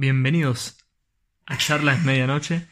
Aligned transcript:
bienvenidos 0.00 0.76
a 1.46 1.56
Charlas 1.56 2.04
Medianoche. 2.04 2.66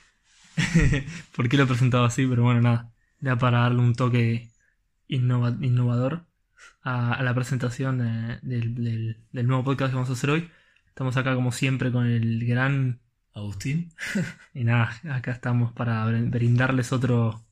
¿Por 1.34 1.48
qué 1.48 1.56
lo 1.56 1.62
he 1.64 1.66
presentado 1.66 2.04
así? 2.04 2.26
Pero 2.26 2.42
bueno, 2.42 2.60
nada. 2.60 2.92
Ya 3.20 3.36
para 3.36 3.60
darle 3.60 3.80
un 3.80 3.94
toque 3.94 4.50
innova- 5.08 5.56
innovador 5.64 6.26
a, 6.82 7.14
a 7.14 7.22
la 7.22 7.34
presentación 7.34 8.06
eh, 8.06 8.38
del, 8.42 8.74
del- 8.74 9.24
del 9.32 9.46
nuevo 9.46 9.64
podcast 9.64 9.90
que 9.90 9.94
vamos 9.96 10.10
a 10.10 10.12
hacer 10.12 10.28
hoy. 10.30 10.50
Estamos 10.86 11.16
acá 11.16 11.34
como 11.34 11.50
siempre 11.52 11.90
con 11.90 12.06
el 12.06 12.44
gran... 12.46 13.00
Agustín. 13.36 13.92
Y 14.54 14.62
nada, 14.62 14.92
acá 15.10 15.32
estamos 15.32 15.72
para 15.72 16.06
br- 16.06 16.30
brindarles 16.30 16.92
otro, 16.92 17.44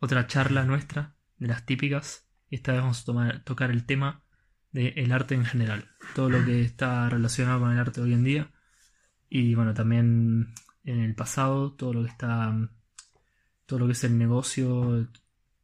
otra 0.00 0.26
charla 0.26 0.64
nuestra, 0.64 1.14
de 1.38 1.46
las 1.46 1.64
típicas. 1.66 2.26
Y 2.50 2.56
esta 2.56 2.72
vez 2.72 2.80
vamos 2.80 3.02
a 3.02 3.04
tomar- 3.04 3.44
tocar 3.44 3.70
el 3.70 3.84
tema 3.84 4.24
del 4.72 5.12
arte 5.12 5.36
en 5.36 5.44
general. 5.44 5.88
Todo 6.16 6.30
lo 6.30 6.44
que 6.44 6.62
está 6.62 7.08
relacionado 7.10 7.60
con 7.60 7.70
el 7.70 7.78
arte 7.78 8.00
hoy 8.00 8.12
en 8.14 8.24
día. 8.24 8.50
Y 9.36 9.52
bueno, 9.56 9.74
también 9.74 10.54
en 10.84 11.00
el 11.00 11.14
pasado, 11.16 11.72
todo 11.72 11.92
lo 11.92 12.02
que 12.04 12.10
está. 12.10 12.56
Todo 13.66 13.80
lo 13.80 13.86
que 13.86 13.92
es 13.92 14.04
el 14.04 14.16
negocio, 14.16 15.08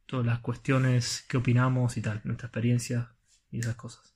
todas 0.05 0.25
las 0.25 0.39
cuestiones 0.39 1.23
que 1.29 1.37
opinamos 1.37 1.95
y 1.95 2.01
tal, 2.01 2.19
nuestra 2.25 2.47
experiencia 2.47 3.13
y 3.49 3.59
esas 3.59 3.75
cosas. 3.75 4.13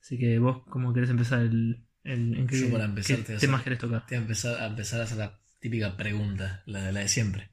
Así 0.00 0.18
que 0.18 0.38
vos, 0.38 0.62
¿cómo 0.68 0.92
querés 0.92 1.10
empezar 1.10 1.40
el. 1.40 1.84
el 2.04 2.36
en 2.38 2.46
qué, 2.46 2.60
Yo 2.60 2.70
para 2.70 2.84
empezar 2.84 3.16
qué 3.16 3.22
te 3.24 3.32
voy 3.32 3.36
a 3.36 3.40
temas 3.40 3.60
hacer- 3.60 3.64
querés 3.64 3.78
tocar? 3.80 4.06
Te 4.06 4.14
voy 4.14 4.18
a 4.18 4.22
empezar, 4.22 4.60
a 4.60 4.66
empezar 4.66 5.00
a 5.00 5.04
hacer 5.04 5.18
la 5.18 5.40
típica 5.58 5.96
pregunta, 5.96 6.62
la, 6.66 6.82
de- 6.84 6.92
la 6.92 7.00
de 7.00 7.08
siempre. 7.08 7.50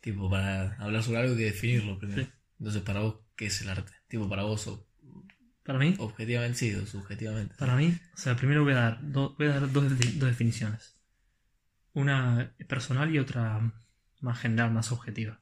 Tipo, 0.00 0.30
para 0.30 0.76
hablar 0.76 1.02
sobre 1.02 1.18
algo 1.18 1.32
hay 1.32 1.38
que 1.40 1.44
definirlo 1.44 1.98
primero. 1.98 2.22
Sí. 2.22 2.28
Entonces, 2.58 2.82
para 2.82 3.00
vos, 3.00 3.16
¿qué 3.36 3.46
es 3.46 3.60
el 3.60 3.68
arte? 3.68 3.92
Tipo, 4.08 4.28
para 4.30 4.44
vos, 4.44 4.66
o- 4.68 4.85
Para 5.66 5.78
mí, 5.78 5.94
objetivamente 5.98 6.58
sí, 6.58 6.86
subjetivamente. 6.86 7.54
Para 7.58 7.76
mí, 7.76 7.92
o 8.14 8.16
sea, 8.16 8.36
primero 8.36 8.62
voy 8.64 8.72
a 8.72 8.76
dar, 8.76 8.98
do- 9.02 9.34
voy 9.36 9.48
a 9.48 9.54
dar 9.60 9.72
dos, 9.72 9.88
dos 10.18 10.28
definiciones. 10.28 10.96
Una 11.94 12.54
personal 12.68 13.14
y 13.14 13.18
otra 13.18 13.72
más 14.20 14.40
general, 14.40 14.72
más 14.72 14.92
objetiva. 14.92 15.40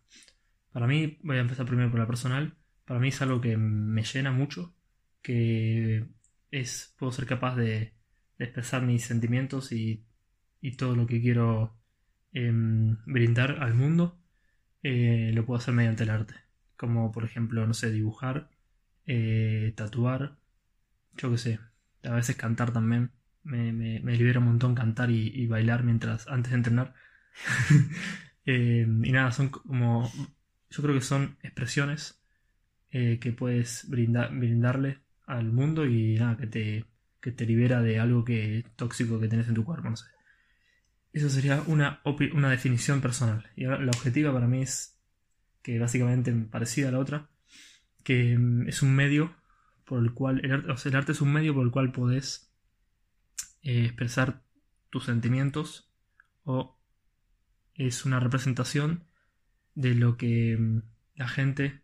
Para 0.72 0.86
mí, 0.86 1.18
voy 1.22 1.38
a 1.38 1.40
empezar 1.40 1.66
primero 1.66 1.90
por 1.90 2.00
la 2.00 2.06
personal. 2.06 2.56
Para 2.86 3.00
mí 3.00 3.08
es 3.08 3.22
algo 3.22 3.40
que 3.40 3.56
me 3.56 4.04
llena 4.04 4.32
mucho, 4.32 4.74
que 5.22 6.06
es, 6.50 6.94
puedo 6.98 7.12
ser 7.12 7.27
capaz 7.27 7.56
de, 7.56 7.94
de 8.38 8.44
expresar 8.44 8.82
mis 8.82 9.04
sentimientos 9.06 9.72
y, 9.72 10.06
y 10.62 10.77
todo 10.77 10.96
lo 10.96 11.06
que 11.06 11.20
quiero 11.22 11.77
em, 12.32 12.98
brindar 13.06 13.62
al 13.62 13.74
mundo, 13.74 14.20
eh, 14.82 15.32
lo 15.34 15.46
puedo 15.46 15.58
hacer 15.58 15.74
mediante 15.74 16.04
el 16.04 16.10
arte. 16.10 16.34
Como 16.77 17.12
por 17.12 17.24
ejemplo, 17.24 17.66
no 17.66 17.74
sé, 17.74 17.90
dibujar, 17.90 18.50
eh, 19.06 19.72
tatuar, 19.77 20.36
yo 21.16 21.30
qué 21.33 21.38
sé, 21.38 21.60
a 22.05 22.12
veces 22.14 22.36
cantar 22.36 22.72
también. 22.72 23.12
Me, 23.44 23.72
me- 23.72 24.00
me 24.00 24.16
libera 24.16 24.41
un 24.41 24.46
montón 24.46 24.74
cantar 24.74 25.11
y, 25.11 25.28
y 25.34 25.46
bailar 25.46 25.84
mientras 25.84 26.28
antes 26.28 26.52
de 26.52 26.58
entrenar. 26.58 26.94
Eh, 28.46 28.86
y 29.05 29.12
nada, 29.12 29.33
son 29.33 29.48
como. 29.50 30.11
Yo 30.70 30.83
creo 30.83 30.94
que 30.94 31.00
son 31.00 31.38
expresiones 31.42 32.20
eh, 32.91 33.19
que 33.20 33.33
puedes 33.33 33.88
brindar, 33.91 34.34
brindarle 34.36 35.00
al 35.27 35.52
mundo 35.52 35.86
y 35.86 36.16
nada, 36.16 36.36
que 36.36 36.46
te, 36.48 36.86
que 37.20 37.33
te 37.33 37.46
libera 37.46 37.83
de 37.83 38.00
algo 38.00 38.24
que 38.24 38.64
tóxico 38.77 39.20
que 39.20 39.28
tenés 39.28 39.48
en 39.48 39.55
tu 39.55 39.64
cuerpo, 39.64 39.91
no 39.91 39.96
sé. 39.96 40.06
Eso 41.12 41.30
sería 41.30 41.62
una, 41.66 42.00
una 42.34 42.50
definición 42.50 43.00
personal. 43.00 43.48
Y 43.56 43.64
ahora 43.64 43.78
la 43.84 43.91
objetiva 43.92 44.33
para 44.33 44.46
mí 44.48 44.62
es 44.62 44.98
que 45.62 45.78
básicamente 45.78 46.33
parecida 46.33 46.89
a 46.91 46.92
la 46.92 47.00
otra, 47.00 47.30
que 48.05 48.38
mm, 48.38 48.69
es 48.69 48.83
un 48.83 48.94
medio 48.94 49.34
por 49.84 50.00
el 50.02 50.12
cual 50.12 50.41
el 50.44 50.52
arte, 50.52 50.70
o 50.70 50.77
sea, 50.77 50.91
el 50.91 50.97
arte 50.97 51.12
es 51.12 51.20
un 51.20 51.33
medio 51.33 51.55
por 51.55 51.64
el 51.64 51.72
cual 51.72 51.91
podés 51.91 52.52
eh, 53.62 53.84
expresar 53.86 54.42
tus 54.91 55.06
sentimientos 55.06 55.91
o 56.44 56.78
es 57.74 58.05
una 58.05 58.20
representación 58.20 59.05
de 59.74 59.94
lo 59.94 60.16
que 60.16 60.56
mm, 60.56 60.83
la 61.17 61.28
gente 61.28 61.83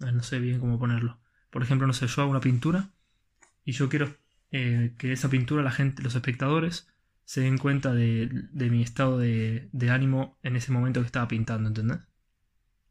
ah, 0.00 0.12
no 0.12 0.22
sé 0.22 0.38
bien 0.38 0.60
cómo 0.60 0.78
ponerlo 0.78 1.18
por 1.50 1.62
ejemplo 1.62 1.86
no 1.86 1.92
sé 1.92 2.06
yo 2.06 2.22
hago 2.22 2.30
una 2.30 2.40
pintura 2.40 2.90
y 3.64 3.72
yo 3.72 3.88
quiero 3.88 4.14
eh, 4.50 4.94
que 4.98 5.12
esa 5.12 5.30
pintura 5.30 5.62
la 5.62 5.70
gente 5.70 6.02
los 6.02 6.14
espectadores 6.14 6.88
se 7.24 7.42
den 7.42 7.58
cuenta 7.58 7.92
de, 7.92 8.28
de 8.52 8.70
mi 8.70 8.82
estado 8.82 9.18
de, 9.18 9.68
de 9.72 9.90
ánimo 9.90 10.38
en 10.42 10.56
ese 10.56 10.72
momento 10.72 11.00
que 11.00 11.06
estaba 11.06 11.28
pintando 11.28 11.68
¿entendés? 11.68 11.98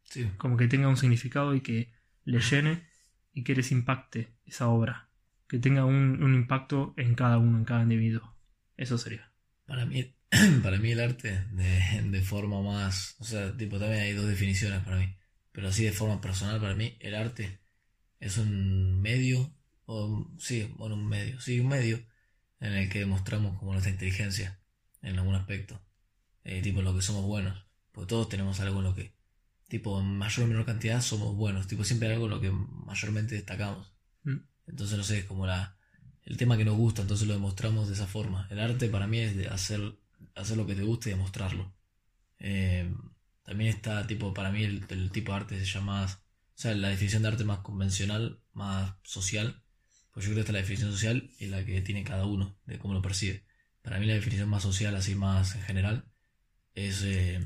Sí. 0.04 0.30
como 0.38 0.56
que 0.56 0.68
tenga 0.68 0.88
un 0.88 0.96
significado 0.96 1.54
y 1.54 1.60
que 1.60 1.92
le 2.28 2.40
llene 2.40 2.86
y 3.32 3.42
que 3.42 3.54
les 3.54 3.72
impacte 3.72 4.34
esa 4.44 4.68
obra. 4.68 5.08
Que 5.48 5.58
tenga 5.58 5.86
un, 5.86 6.34
impacto 6.34 6.92
en 6.98 7.14
cada 7.14 7.38
uno, 7.38 7.56
en 7.56 7.64
cada 7.64 7.82
individuo. 7.82 8.36
Eso 8.76 8.98
sería. 8.98 9.32
Para 9.64 9.86
mí, 9.86 10.14
para 10.62 10.76
mí 10.76 10.92
el 10.92 11.00
arte 11.00 11.44
de, 11.52 12.02
de 12.02 12.20
forma 12.20 12.60
más, 12.60 13.16
o 13.18 13.24
sea, 13.24 13.56
tipo 13.56 13.78
también 13.78 14.02
hay 14.02 14.12
dos 14.12 14.28
definiciones 14.28 14.82
para 14.82 14.98
mí, 14.98 15.16
pero 15.52 15.68
así 15.68 15.84
de 15.84 15.92
forma 15.92 16.20
personal 16.20 16.60
para 16.60 16.74
mí 16.74 16.96
el 17.00 17.14
arte 17.14 17.60
es 18.20 18.36
un 18.36 19.00
medio, 19.00 19.50
o 19.86 20.30
sí, 20.38 20.70
bueno, 20.76 20.96
un 20.96 21.08
medio, 21.08 21.40
sí, 21.40 21.60
un 21.60 21.68
medio 21.68 21.98
en 22.60 22.74
el 22.74 22.90
que 22.90 23.00
demostramos 23.00 23.58
como 23.58 23.72
nuestra 23.72 23.92
inteligencia 23.92 24.60
en 25.00 25.18
algún 25.18 25.34
aspecto, 25.34 25.80
eh, 26.44 26.60
tipo 26.60 26.82
lo 26.82 26.94
que 26.94 27.02
somos 27.02 27.24
buenos, 27.24 27.66
porque 27.92 28.08
todos 28.08 28.28
tenemos 28.28 28.60
algo 28.60 28.78
en 28.78 28.84
lo 28.84 28.94
que, 28.94 29.17
tipo 29.68 30.00
en 30.00 30.16
mayor 30.18 30.44
o 30.44 30.48
menor 30.48 30.64
cantidad 30.64 31.00
somos 31.00 31.36
buenos, 31.36 31.66
tipo 31.66 31.84
siempre 31.84 32.08
hay 32.08 32.14
algo 32.14 32.26
en 32.26 32.30
lo 32.30 32.40
que 32.40 32.50
mayormente 32.50 33.34
destacamos. 33.34 33.92
Mm. 34.24 34.38
Entonces 34.66 34.98
no 34.98 35.04
sé, 35.04 35.18
es 35.18 35.24
como 35.24 35.46
la, 35.46 35.76
el 36.24 36.36
tema 36.36 36.56
que 36.56 36.64
nos 36.64 36.76
gusta, 36.76 37.02
entonces 37.02 37.26
lo 37.26 37.34
demostramos 37.34 37.88
de 37.88 37.94
esa 37.94 38.06
forma. 38.06 38.46
El 38.50 38.60
arte 38.60 38.88
para 38.88 39.06
mí 39.06 39.18
es 39.18 39.36
de 39.36 39.48
hacer, 39.48 39.80
hacer 40.34 40.56
lo 40.56 40.66
que 40.66 40.74
te 40.74 40.82
gusta 40.82 41.08
y 41.08 41.12
demostrarlo. 41.12 41.74
Eh, 42.38 42.92
también 43.42 43.70
está, 43.70 44.06
tipo, 44.06 44.34
para 44.34 44.50
mí 44.50 44.64
el, 44.64 44.84
el 44.88 45.10
tipo 45.10 45.32
de 45.32 45.38
arte 45.38 45.58
se 45.58 45.66
llama, 45.66 46.04
o 46.04 46.08
sea, 46.54 46.74
la 46.74 46.88
definición 46.88 47.22
de 47.22 47.28
arte 47.28 47.44
más 47.44 47.60
convencional, 47.60 48.40
más 48.52 48.94
social, 49.02 49.62
pues 50.12 50.26
yo 50.26 50.30
creo 50.30 50.36
que 50.36 50.40
está 50.40 50.52
la 50.52 50.58
definición 50.58 50.90
social 50.90 51.30
y 51.38 51.46
la 51.46 51.64
que 51.64 51.80
tiene 51.80 52.04
cada 52.04 52.26
uno, 52.26 52.58
de 52.66 52.78
cómo 52.78 52.94
lo 52.94 53.02
percibe. 53.02 53.44
Para 53.82 53.98
mí 53.98 54.06
la 54.06 54.14
definición 54.14 54.48
más 54.48 54.62
social, 54.62 54.96
así 54.96 55.14
más 55.14 55.54
en 55.54 55.62
general, 55.62 56.10
es 56.74 57.02
eh, 57.04 57.40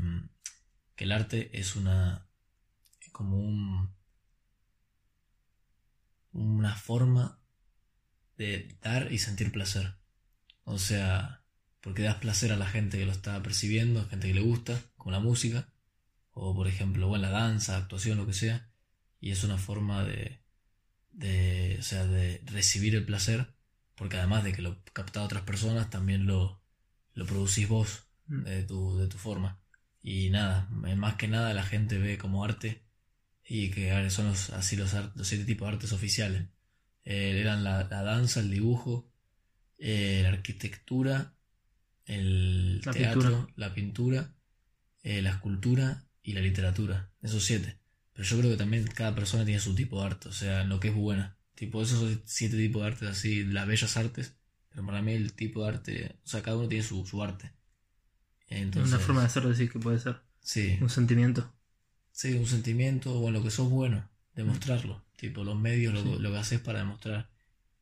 que 1.02 1.06
el 1.06 1.12
arte 1.12 1.50
es 1.58 1.74
una, 1.74 2.28
como 3.10 3.36
un, 3.36 3.92
una 6.32 6.76
forma 6.76 7.40
de 8.38 8.78
dar 8.80 9.10
y 9.12 9.18
sentir 9.18 9.50
placer. 9.50 9.96
O 10.62 10.78
sea, 10.78 11.42
porque 11.80 12.02
das 12.02 12.16
placer 12.16 12.52
a 12.52 12.56
la 12.56 12.66
gente 12.68 12.98
que 12.98 13.04
lo 13.06 13.10
está 13.10 13.42
percibiendo, 13.42 14.08
gente 14.08 14.28
que 14.28 14.34
le 14.34 14.42
gusta, 14.42 14.80
con 14.96 15.12
la 15.12 15.18
música, 15.18 15.68
o 16.30 16.54
por 16.54 16.68
ejemplo, 16.68 17.08
bueno, 17.08 17.24
la 17.24 17.30
danza, 17.30 17.76
actuación, 17.76 18.16
lo 18.18 18.26
que 18.26 18.32
sea, 18.32 18.70
y 19.20 19.32
es 19.32 19.42
una 19.42 19.58
forma 19.58 20.04
de, 20.04 20.40
de, 21.10 21.78
o 21.80 21.82
sea, 21.82 22.06
de 22.06 22.42
recibir 22.46 22.94
el 22.94 23.04
placer, 23.04 23.56
porque 23.96 24.18
además 24.18 24.44
de 24.44 24.52
que 24.52 24.62
lo 24.62 24.84
capta 24.92 25.20
a 25.20 25.24
otras 25.24 25.42
personas, 25.42 25.90
también 25.90 26.26
lo, 26.26 26.62
lo 27.14 27.26
producís 27.26 27.68
vos 27.68 28.04
Mm. 28.28 28.44
de 28.44 28.62
tu, 28.64 28.96
de 28.98 29.08
tu 29.08 29.18
forma. 29.18 29.60
Y 30.02 30.30
nada, 30.30 30.68
más 30.70 31.14
que 31.14 31.28
nada 31.28 31.54
la 31.54 31.62
gente 31.62 31.98
ve 31.98 32.18
como 32.18 32.44
arte 32.44 32.82
y 33.44 33.70
que 33.70 34.10
son 34.10 34.28
los, 34.28 34.50
así 34.50 34.76
los, 34.76 34.92
los 35.14 35.28
siete 35.28 35.44
tipos 35.44 35.68
de 35.68 35.74
artes 35.74 35.92
oficiales. 35.92 36.48
Eh, 37.04 37.38
eran 37.40 37.64
la, 37.64 37.84
la 37.84 38.02
danza, 38.02 38.40
el 38.40 38.50
dibujo, 38.50 39.10
eh, 39.78 40.20
la 40.22 40.30
arquitectura, 40.30 41.34
el 42.06 42.80
La 42.80 42.92
teatro, 42.92 43.20
pintura. 43.22 43.46
la 43.56 43.74
pintura, 43.74 44.34
eh, 45.02 45.22
la 45.22 45.30
escultura 45.30 46.04
y 46.22 46.32
la 46.32 46.40
literatura. 46.40 47.10
Esos 47.22 47.44
siete. 47.44 47.78
Pero 48.12 48.28
yo 48.28 48.38
creo 48.38 48.50
que 48.52 48.56
también 48.56 48.84
cada 48.86 49.14
persona 49.14 49.44
tiene 49.44 49.60
su 49.60 49.74
tipo 49.74 50.00
de 50.00 50.06
arte, 50.06 50.28
o 50.28 50.32
sea, 50.32 50.62
en 50.62 50.68
lo 50.68 50.80
que 50.80 50.88
es 50.88 50.94
buena. 50.94 51.36
Tipo, 51.54 51.82
esos 51.82 52.18
siete 52.24 52.56
tipos 52.56 52.82
de 52.82 52.88
artes 52.88 53.08
así, 53.08 53.44
las 53.44 53.66
bellas 53.66 53.96
artes. 53.96 54.36
Pero 54.68 54.86
para 54.86 55.02
mí 55.02 55.12
el 55.12 55.32
tipo 55.34 55.62
de 55.62 55.68
arte, 55.68 56.16
o 56.24 56.26
sea, 56.28 56.42
cada 56.42 56.56
uno 56.56 56.68
tiene 56.68 56.84
su, 56.84 57.04
su 57.06 57.22
arte. 57.22 57.52
Entonces, 58.60 58.92
Una 58.92 59.00
forma 59.02 59.20
de 59.22 59.26
hacer 59.26 59.44
decir 59.46 59.70
que 59.70 59.78
puede 59.78 59.98
ser. 59.98 60.20
Sí, 60.40 60.78
Un 60.80 60.90
sentimiento. 60.90 61.52
sí, 62.10 62.34
un 62.34 62.46
sentimiento 62.46 63.12
o 63.18 63.28
en 63.28 63.34
lo 63.34 63.42
que 63.42 63.50
sos 63.50 63.70
bueno, 63.70 64.08
demostrarlo. 64.34 65.02
Tipo, 65.16 65.44
los 65.44 65.56
medios, 65.58 65.94
lo, 65.94 66.02
Sí. 66.02 66.16
lo 66.20 66.30
que 66.32 66.38
haces 66.38 66.60
para 66.60 66.80
demostrar 66.80 67.30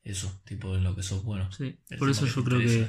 eso, 0.03 0.41
tipo, 0.45 0.77
en 0.77 0.85
lo 0.85 0.95
que 0.95 1.03
sos 1.03 1.25
bueno. 1.25 1.51
Sí. 1.53 1.79
El 1.89 1.99
Por 1.99 2.11
eso 2.11 2.27
yo 2.27 2.45
creo 2.45 2.59
que, 2.61 2.89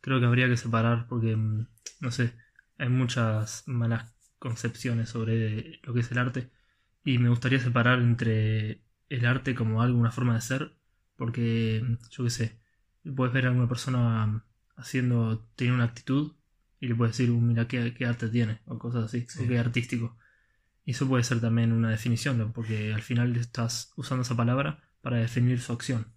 creo 0.00 0.20
que 0.20 0.26
habría 0.26 0.48
que 0.48 0.56
separar 0.56 1.06
porque, 1.08 1.36
mm, 1.36 1.66
no 2.00 2.10
sé, 2.12 2.32
hay 2.78 2.88
muchas 2.88 3.64
malas 3.66 4.12
concepciones 4.38 5.08
sobre 5.08 5.80
lo 5.82 5.92
que 5.94 6.00
es 6.00 6.10
el 6.12 6.18
arte 6.18 6.50
y 7.04 7.18
me 7.18 7.28
gustaría 7.28 7.58
separar 7.60 7.98
entre 8.00 8.82
el 9.08 9.26
arte 9.26 9.54
como 9.54 9.82
algo, 9.82 9.98
una 9.98 10.12
forma 10.12 10.34
de 10.34 10.40
ser, 10.42 10.76
porque, 11.16 11.82
mm, 11.84 11.94
yo 12.10 12.24
qué 12.24 12.30
sé, 12.30 12.60
puedes 13.16 13.32
ver 13.34 13.46
a 13.46 13.48
alguna 13.48 13.68
persona 13.68 14.26
mm, 14.26 14.42
haciendo, 14.76 15.44
tiene 15.56 15.74
una 15.74 15.84
actitud 15.84 16.34
y 16.80 16.88
le 16.88 16.94
puedes 16.94 17.16
decir, 17.16 17.30
"Uh, 17.32 17.40
mira 17.40 17.66
qué, 17.68 17.94
qué 17.94 18.06
arte 18.06 18.28
tiene, 18.28 18.60
o 18.66 18.78
cosas 18.78 19.04
así, 19.04 19.26
Sí. 19.28 19.44
o 19.44 19.48
qué 19.48 19.58
artístico. 19.58 20.16
Y 20.84 20.92
eso 20.92 21.06
puede 21.08 21.22
ser 21.24 21.40
también 21.40 21.72
una 21.72 21.90
definición, 21.90 22.52
porque 22.52 22.92
al 22.94 23.02
final 23.02 23.36
estás 23.36 23.92
usando 23.96 24.22
esa 24.22 24.36
palabra 24.36 24.80
para 25.02 25.16
definir 25.18 25.60
su 25.60 25.72
acción. 25.72 26.12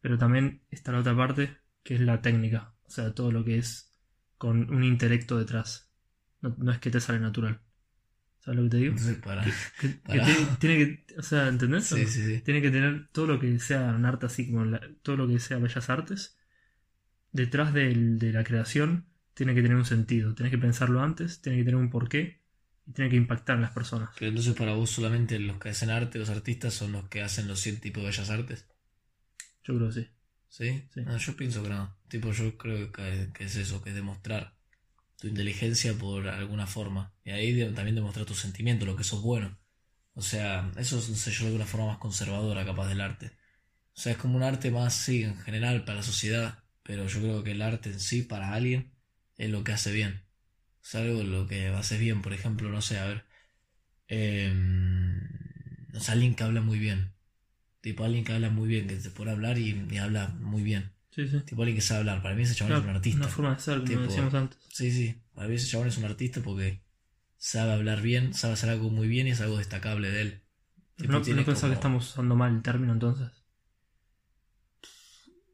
Pero 0.00 0.18
también 0.18 0.62
está 0.70 0.92
la 0.92 0.98
otra 1.00 1.16
parte, 1.16 1.56
que 1.82 1.94
es 1.94 2.00
la 2.00 2.20
técnica. 2.22 2.74
O 2.84 2.90
sea, 2.90 3.14
todo 3.14 3.32
lo 3.32 3.44
que 3.44 3.58
es 3.58 3.92
con 4.38 4.72
un 4.72 4.84
intelecto 4.84 5.38
detrás. 5.38 5.90
No, 6.42 6.54
no 6.58 6.70
es 6.72 6.78
que 6.78 6.90
te 6.90 7.00
sale 7.00 7.18
natural. 7.18 7.60
¿Sabes 8.40 8.58
lo 8.58 8.64
que 8.64 8.70
te 8.70 8.76
digo? 8.76 8.94
Para. 9.24 9.42
Que, 9.42 9.50
que 9.80 9.88
Pará. 10.06 10.24
tiene, 10.26 10.46
tiene 10.58 10.76
que, 10.78 11.06
o 11.18 11.22
sea, 11.22 11.48
¿entendés? 11.48 11.86
Sí, 11.86 12.06
sí, 12.06 12.22
sí. 12.26 12.40
Tiene 12.42 12.60
que 12.60 12.70
tener 12.70 13.08
todo 13.10 13.26
lo 13.26 13.40
que 13.40 13.58
sea 13.58 13.94
un 13.96 14.04
arte 14.04 14.26
así 14.26 14.46
como 14.50 14.66
la- 14.66 14.82
todo 15.02 15.16
lo 15.16 15.26
que 15.26 15.38
sea 15.40 15.56
bellas 15.58 15.88
artes. 15.88 16.36
Detrás 17.32 17.72
del- 17.72 18.18
de 18.18 18.32
la 18.32 18.44
creación 18.44 19.06
tiene 19.34 19.54
que 19.54 19.62
tener 19.62 19.76
un 19.76 19.84
sentido. 19.84 20.34
Tienes 20.34 20.50
que 20.50 20.58
pensarlo 20.58 21.02
antes, 21.02 21.40
tiene 21.42 21.58
que 21.58 21.64
tener 21.64 21.76
un 21.76 21.90
porqué 21.90 22.40
y 22.86 22.92
tiene 22.92 23.10
que 23.10 23.16
impactar 23.16 23.56
en 23.56 23.62
las 23.62 23.72
personas. 23.72 24.10
Pero 24.18 24.30
entonces, 24.30 24.54
para 24.54 24.74
vos, 24.74 24.90
solamente 24.90 25.38
los 25.38 25.58
que 25.58 25.70
hacen 25.70 25.90
arte, 25.90 26.18
los 26.18 26.30
artistas, 26.30 26.74
son 26.74 26.92
los 26.92 27.08
que 27.08 27.22
hacen 27.22 27.48
los 27.48 27.60
100 27.60 27.80
tipos 27.80 28.02
de 28.02 28.10
bellas 28.10 28.30
artes. 28.30 28.66
Yo 29.64 29.76
creo 29.76 29.88
que 29.88 29.94
sí. 29.94 30.08
¿Sí? 30.48 30.88
Sí. 30.92 31.00
No, 31.00 31.16
yo 31.16 31.36
pienso 31.36 31.62
que 31.62 31.68
no. 31.68 31.96
Tipo, 32.08 32.32
yo 32.32 32.56
creo 32.56 32.92
que, 32.92 33.30
que 33.34 33.44
es 33.44 33.56
eso, 33.56 33.82
que 33.82 33.90
es 33.90 33.96
demostrar 33.96 34.56
tu 35.18 35.26
inteligencia 35.26 35.94
por 35.94 36.28
alguna 36.28 36.66
forma. 36.66 37.12
Y 37.24 37.30
ahí 37.30 37.72
también 37.74 37.96
demostrar 37.96 38.26
tu 38.26 38.34
sentimiento, 38.34 38.86
lo 38.86 38.96
que 38.96 39.04
sos 39.04 39.22
bueno. 39.22 39.58
O 40.14 40.22
sea, 40.22 40.70
eso 40.76 40.98
es, 40.98 41.08
no 41.10 41.16
sé 41.16 41.32
yo, 41.32 41.46
de 41.46 41.56
una 41.56 41.66
forma 41.66 41.88
más 41.88 41.98
conservadora 41.98 42.64
capaz 42.64 42.88
del 42.88 43.00
arte. 43.00 43.32
O 43.96 44.00
sea, 44.00 44.12
es 44.12 44.18
como 44.18 44.36
un 44.36 44.42
arte 44.44 44.70
más, 44.70 44.94
sí, 44.94 45.22
en 45.24 45.36
general, 45.38 45.84
para 45.84 45.98
la 45.98 46.02
sociedad. 46.04 46.62
Pero 46.82 47.06
yo 47.08 47.20
creo 47.20 47.42
que 47.42 47.52
el 47.52 47.62
arte 47.62 47.90
en 47.90 48.00
sí, 48.00 48.22
para 48.22 48.52
alguien, 48.52 48.93
es 49.36 49.50
lo 49.50 49.64
que 49.64 49.72
hace 49.72 49.92
bien. 49.92 50.22
Es 50.82 50.94
algo 50.94 51.22
lo 51.22 51.46
que 51.46 51.68
haces 51.68 51.98
bien. 52.00 52.22
Por 52.22 52.32
ejemplo, 52.32 52.68
no 52.70 52.82
sé, 52.82 52.98
a 52.98 53.06
ver. 53.06 53.24
em, 54.08 55.18
no 55.92 56.00
sé, 56.00 56.12
alguien 56.12 56.34
que 56.34 56.44
habla 56.44 56.60
muy 56.60 56.78
bien. 56.78 57.12
Tipo, 57.80 58.04
alguien 58.04 58.24
que 58.24 58.32
habla 58.32 58.50
muy 58.50 58.68
bien, 58.68 58.86
que 58.86 58.96
te 58.96 59.10
puede 59.10 59.30
hablar 59.30 59.58
y, 59.58 59.86
y 59.90 59.96
habla 59.98 60.28
muy 60.28 60.62
bien. 60.62 60.92
Sí, 61.10 61.28
sí. 61.28 61.40
Tipo 61.40 61.62
alguien 61.62 61.76
que 61.76 61.82
sabe 61.82 62.00
hablar. 62.00 62.22
Para 62.22 62.34
mí 62.34 62.42
ese 62.42 62.54
chabón 62.54 62.70
Claro, 62.70 62.82
es 62.84 62.90
un 62.90 62.96
artista. 62.96 63.18
Una 63.20 63.28
forma 63.28 63.54
de 63.54 63.60
ser, 63.60 63.74
como 63.78 63.88
Tipo- 63.88 64.00
decíamos 64.02 64.34
antes. 64.34 64.58
Sí, 64.70 64.90
sí. 64.92 65.20
Para 65.34 65.48
mí 65.48 65.54
ese 65.54 65.68
chabón 65.68 65.88
es 65.88 65.96
un 65.98 66.04
artista 66.04 66.40
porque 66.42 66.82
sabe 67.38 67.72
hablar 67.72 68.00
bien, 68.02 68.34
sabe 68.34 68.54
hacer 68.54 68.70
algo 68.70 68.90
muy 68.90 69.06
bien 69.08 69.26
y 69.26 69.30
es 69.30 69.40
algo 69.40 69.58
destacable 69.58 70.10
de 70.10 70.20
él. 70.22 70.40
Tipo, 70.96 71.12
¿No, 71.12 71.22
tiene 71.22 71.40
no 71.40 71.46
pensás 71.46 71.62
como- 71.62 71.72
que 71.72 71.74
estamos 71.76 72.10
usando 72.10 72.36
mal 72.36 72.54
el 72.54 72.62
término 72.62 72.92
entonces? 72.92 73.30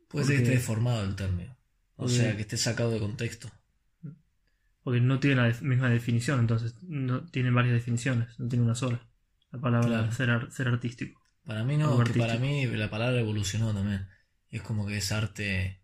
Puede 0.08 0.26
ser 0.26 0.36
que 0.36 0.40
porque- 0.40 0.42
esté 0.42 0.50
deformado 0.50 1.04
el 1.04 1.14
término. 1.16 1.52
O 1.96 2.02
porque- 2.04 2.14
sea, 2.14 2.34
que 2.36 2.42
esté 2.42 2.56
sacado 2.56 2.90
de 2.90 2.98
contexto. 3.00 3.50
Porque 4.90 5.02
no 5.02 5.20
tiene 5.20 5.36
la 5.36 5.56
misma 5.62 5.88
definición, 5.88 6.40
entonces 6.40 6.74
no 6.82 7.22
tiene 7.30 7.52
varias 7.52 7.74
definiciones, 7.74 8.36
no 8.40 8.48
tiene 8.48 8.64
una 8.64 8.74
sola. 8.74 9.06
La 9.52 9.60
palabra 9.60 9.86
Claro. 9.88 10.12
ser, 10.12 10.30
ar- 10.30 10.50
ser 10.50 10.66
artístico. 10.66 11.24
Para 11.44 11.62
mí 11.62 11.76
no, 11.76 12.02
que 12.02 12.12
para 12.18 12.38
mí 12.38 12.66
la 12.66 12.90
palabra 12.90 13.20
evolucionó 13.20 13.72
también. 13.72 14.08
Es 14.48 14.62
como 14.62 14.88
que 14.88 14.96
es 14.96 15.12
arte. 15.12 15.80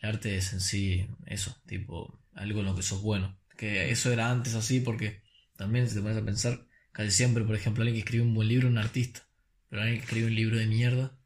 El 0.00 0.08
arte 0.08 0.36
es 0.36 0.52
en 0.52 0.60
sí 0.60 1.06
eso, 1.26 1.62
tipo, 1.64 2.20
algo 2.34 2.58
en 2.58 2.66
lo 2.66 2.74
que 2.74 2.82
sos 2.82 3.02
bueno. 3.02 3.38
Que 3.56 3.92
eso 3.92 4.12
era 4.12 4.32
antes 4.32 4.56
así 4.56 4.80
porque 4.80 5.22
también 5.56 5.88
si 5.88 5.94
te 5.94 6.00
pones 6.02 6.16
a 6.16 6.24
pensar, 6.24 6.66
casi 6.90 7.12
siempre, 7.12 7.44
por 7.44 7.54
ejemplo, 7.54 7.82
alguien 7.82 7.94
que 7.94 8.00
escribe 8.00 8.24
un 8.24 8.34
buen 8.34 8.48
libro 8.48 8.66
es 8.66 8.72
un 8.72 8.78
artista. 8.78 9.20
Pero 9.68 9.82
alguien 9.82 10.00
que 10.00 10.06
escribe 10.06 10.26
un 10.26 10.34
libro 10.34 10.56
de 10.56 10.66
mierda 10.66 11.16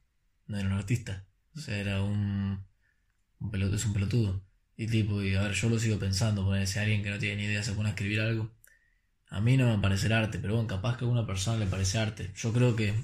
no 0.47 0.59
era 0.59 0.67
un 0.69 0.75
artista. 0.75 1.27
O 1.57 1.59
sea, 1.61 1.79
era 1.79 2.03
un, 2.03 2.67
un 3.41 3.51
pelotudo, 3.51 3.77
es 3.77 3.87
un 3.87 3.95
pelotudo. 3.95 4.45
Y 4.77 4.87
tipo, 4.89 5.23
y 5.23 5.35
a 5.35 5.43
ver, 5.43 5.53
yo 5.53 5.69
lo 5.69 5.79
sigo 5.79 5.99
pensando, 5.99 6.45
poner 6.45 6.67
si 6.67 6.79
alguien 6.79 7.03
que 7.03 7.11
no 7.11 7.19
tiene 7.19 7.37
ni 7.37 7.45
idea 7.45 7.63
se 7.63 7.73
pone 7.73 7.89
a 7.89 7.93
escribir 7.93 8.21
algo. 8.21 8.53
A 9.29 9.41
mí 9.41 9.57
no 9.57 9.67
me 9.69 9.83
parecer 9.83 10.13
arte, 10.13 10.39
pero 10.39 10.55
bueno, 10.55 10.69
capaz 10.69 10.97
que 10.97 11.05
a 11.05 11.09
alguna 11.09 11.27
persona 11.27 11.59
le 11.59 11.67
parece 11.67 11.99
arte. 11.99 12.33
Yo 12.37 12.53
creo 12.53 12.77
que 12.77 12.95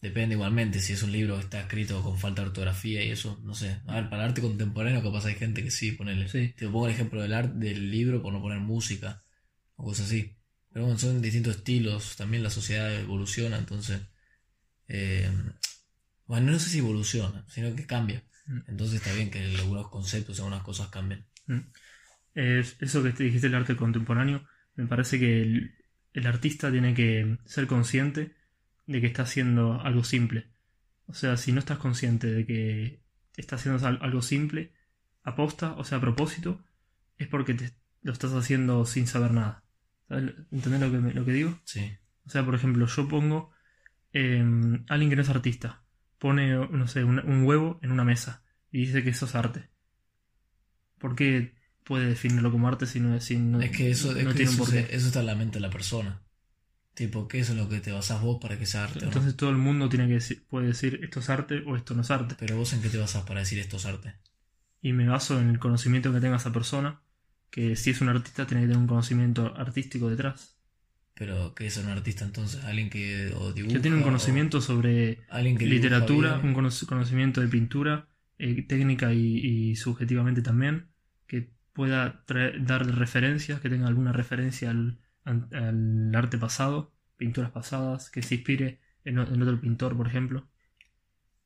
depende 0.00 0.34
igualmente 0.34 0.80
si 0.80 0.92
es 0.92 1.02
un 1.02 1.12
libro 1.12 1.36
que 1.36 1.42
está 1.44 1.60
escrito 1.60 2.02
con 2.02 2.18
falta 2.18 2.42
de 2.42 2.48
ortografía 2.48 3.04
y 3.04 3.10
eso, 3.10 3.40
no 3.44 3.54
sé. 3.54 3.80
A 3.86 3.94
ver, 3.96 4.08
para 4.10 4.24
arte 4.24 4.40
contemporáneo 4.40 5.02
capaz 5.02 5.26
hay 5.26 5.34
gente 5.34 5.62
que 5.64 5.70
sí, 5.70 5.92
ponele. 5.92 6.28
Sí. 6.28 6.54
Te 6.56 6.66
pongo 6.66 6.86
el 6.86 6.94
ejemplo 6.94 7.22
del 7.22 7.32
arte 7.32 7.58
del 7.58 7.90
libro 7.90 8.22
por 8.22 8.32
no 8.32 8.40
poner 8.40 8.60
música 8.60 9.22
o 9.76 9.84
cosas 9.84 10.06
así. 10.06 10.36
Pero 10.72 10.84
bueno, 10.84 10.98
son 10.98 11.20
distintos 11.22 11.56
estilos, 11.56 12.16
también 12.16 12.42
la 12.42 12.50
sociedad 12.50 12.92
evoluciona, 12.94 13.58
entonces... 13.58 14.00
eh, 14.88 15.30
bueno, 16.26 16.52
no 16.52 16.58
sé 16.58 16.70
si 16.70 16.78
evoluciona, 16.78 17.44
sino 17.48 17.74
que 17.74 17.86
cambia. 17.86 18.22
Mm. 18.48 18.58
Entonces 18.68 18.96
está 18.96 19.12
bien 19.14 19.30
que 19.30 19.38
algunos 19.56 19.88
conceptos, 19.88 20.38
algunas 20.40 20.62
cosas 20.62 20.88
cambien. 20.88 21.24
Es- 22.34 22.76
eso 22.80 23.02
que 23.02 23.10
te 23.12 23.24
dijiste 23.24 23.48
del 23.48 23.56
arte 23.56 23.76
contemporáneo, 23.76 24.46
me 24.76 24.86
parece 24.86 25.18
que 25.18 25.42
el, 25.42 25.74
el 26.14 26.26
artista 26.26 26.70
tiene 26.70 26.94
que 26.94 27.38
ser 27.44 27.66
consciente 27.66 28.34
de 28.86 29.00
que 29.00 29.06
está 29.08 29.22
haciendo 29.22 29.80
algo 29.80 30.04
simple. 30.04 30.48
O 31.06 31.14
sea, 31.14 31.36
si 31.36 31.52
no 31.52 31.58
estás 31.60 31.78
consciente 31.78 32.26
de 32.28 32.46
que 32.46 33.00
está 33.36 33.56
haciendo 33.56 33.86
al- 33.86 33.98
algo 34.02 34.22
simple, 34.22 34.72
aposta, 35.22 35.72
o 35.72 35.84
sea, 35.84 35.98
a 35.98 36.00
propósito, 36.00 36.64
es 37.18 37.28
porque 37.28 37.54
te- 37.54 37.72
lo 38.02 38.12
estás 38.12 38.32
haciendo 38.32 38.84
sin 38.86 39.06
saber 39.06 39.32
nada. 39.32 39.64
¿Sabes? 40.08 40.34
¿Entendés 40.52 40.80
lo 40.80 40.90
que, 40.90 41.14
lo 41.14 41.24
que 41.24 41.32
digo? 41.32 41.58
Sí. 41.64 41.92
O 42.26 42.30
sea, 42.30 42.44
por 42.44 42.54
ejemplo, 42.54 42.86
yo 42.86 43.08
pongo 43.08 43.50
eh, 44.12 44.42
alguien 44.88 45.10
que 45.10 45.16
no 45.16 45.22
es 45.22 45.28
artista, 45.28 45.82
pone, 46.18 46.54
no 46.68 46.88
sé, 46.88 47.04
un, 47.04 47.18
un 47.20 47.44
huevo 47.46 47.78
en 47.82 47.92
una 47.92 48.04
mesa 48.04 48.42
y 48.72 48.80
dice 48.86 49.02
que 49.04 49.10
eso 49.10 49.26
es 49.26 49.34
arte. 49.34 49.70
¿Por 50.98 51.14
qué 51.16 51.54
puede 51.84 52.06
definirlo 52.06 52.50
como 52.50 52.68
arte 52.68 52.86
si 52.86 53.00
no, 53.00 53.20
si 53.20 53.38
no, 53.38 53.60
Es 53.60 53.70
que 53.70 53.90
eso, 53.90 54.10
es 54.16 54.24
no 54.24 54.30
que 54.32 54.36
tiene 54.36 54.50
eso, 54.50 54.58
porqué? 54.64 54.82
se- 54.82 54.96
eso 54.96 55.06
está 55.08 55.20
en 55.20 55.26
la 55.26 55.34
mente 55.34 55.54
de 55.54 55.60
la 55.60 55.70
persona. 55.70 56.22
Tipo, 56.94 57.28
¿qué 57.28 57.40
es 57.40 57.50
en 57.50 57.56
lo 57.58 57.68
que 57.68 57.80
te 57.80 57.92
basás 57.92 58.20
vos 58.20 58.38
para 58.40 58.58
que 58.58 58.66
sea 58.66 58.84
arte? 58.84 59.00
no? 59.00 59.06
Entonces 59.06 59.36
todo 59.36 59.50
el 59.50 59.56
mundo 59.56 59.88
tiene 59.88 60.06
que 60.08 60.14
decir- 60.14 60.44
puede 60.48 60.66
decir 60.68 61.00
esto 61.02 61.20
es 61.20 61.30
arte 61.30 61.62
o 61.66 61.76
esto 61.76 61.94
no 61.94 62.02
es 62.02 62.10
arte. 62.10 62.34
Pero 62.38 62.56
vos 62.58 62.72
en 62.72 62.82
qué 62.82 62.88
te 62.90 62.98
basás 62.98 63.24
para 63.24 63.40
decir 63.40 63.58
esto 63.58 63.76
es 63.76 63.86
arte. 63.86 64.14
Y 64.82 64.92
me 64.92 65.06
baso 65.06 65.40
en 65.40 65.50
el 65.50 65.60
conocimiento 65.60 66.12
que 66.12 66.20
tenga 66.20 66.36
esa 66.36 66.52
persona, 66.52 67.00
que 67.50 67.76
si 67.76 67.90
es 67.90 68.00
un 68.00 68.08
artista 68.08 68.44
tiene 68.46 68.62
que 68.62 68.66
tener 68.68 68.78
un 68.82 68.88
conocimiento 68.88 69.54
artístico 69.56 70.10
detrás. 70.10 70.57
Pero 71.18 71.54
¿qué 71.54 71.66
es 71.66 71.76
un 71.76 71.88
artista 71.88 72.24
entonces? 72.24 72.62
Alguien 72.64 72.90
que 72.90 73.32
o 73.36 73.52
dibuja. 73.52 73.74
Que 73.74 73.80
tiene 73.80 73.96
un 73.96 74.02
conocimiento 74.02 74.60
sobre 74.60 75.18
alguien 75.30 75.58
que 75.58 75.66
literatura, 75.66 76.34
bien. 76.36 76.46
un 76.46 76.54
cono- 76.54 76.70
conocimiento 76.88 77.40
de 77.40 77.48
pintura, 77.48 78.08
eh, 78.38 78.62
técnica 78.62 79.12
y, 79.12 79.38
y 79.38 79.76
subjetivamente 79.76 80.42
también, 80.42 80.88
que 81.26 81.50
pueda 81.72 82.24
dar 82.60 82.86
referencias, 82.86 83.60
que 83.60 83.68
tenga 83.68 83.88
alguna 83.88 84.12
referencia 84.12 84.70
al, 84.70 84.98
al- 85.24 86.14
arte 86.14 86.38
pasado, 86.38 86.92
pinturas 87.16 87.50
pasadas, 87.50 88.10
que 88.10 88.22
se 88.22 88.36
inspire 88.36 88.80
en, 89.04 89.18
otro 89.18 89.60
pintor, 89.60 89.96
por 89.96 90.06
ejemplo. 90.06 90.48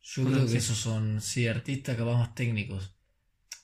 Yo 0.02 0.24
creo 0.24 0.46
que 0.46 0.56
esos 0.58 0.76
son, 0.76 1.20
sí, 1.20 1.46
artistas 1.48 1.96
capaz 1.96 2.18
más 2.18 2.34
técnicos. 2.34 2.94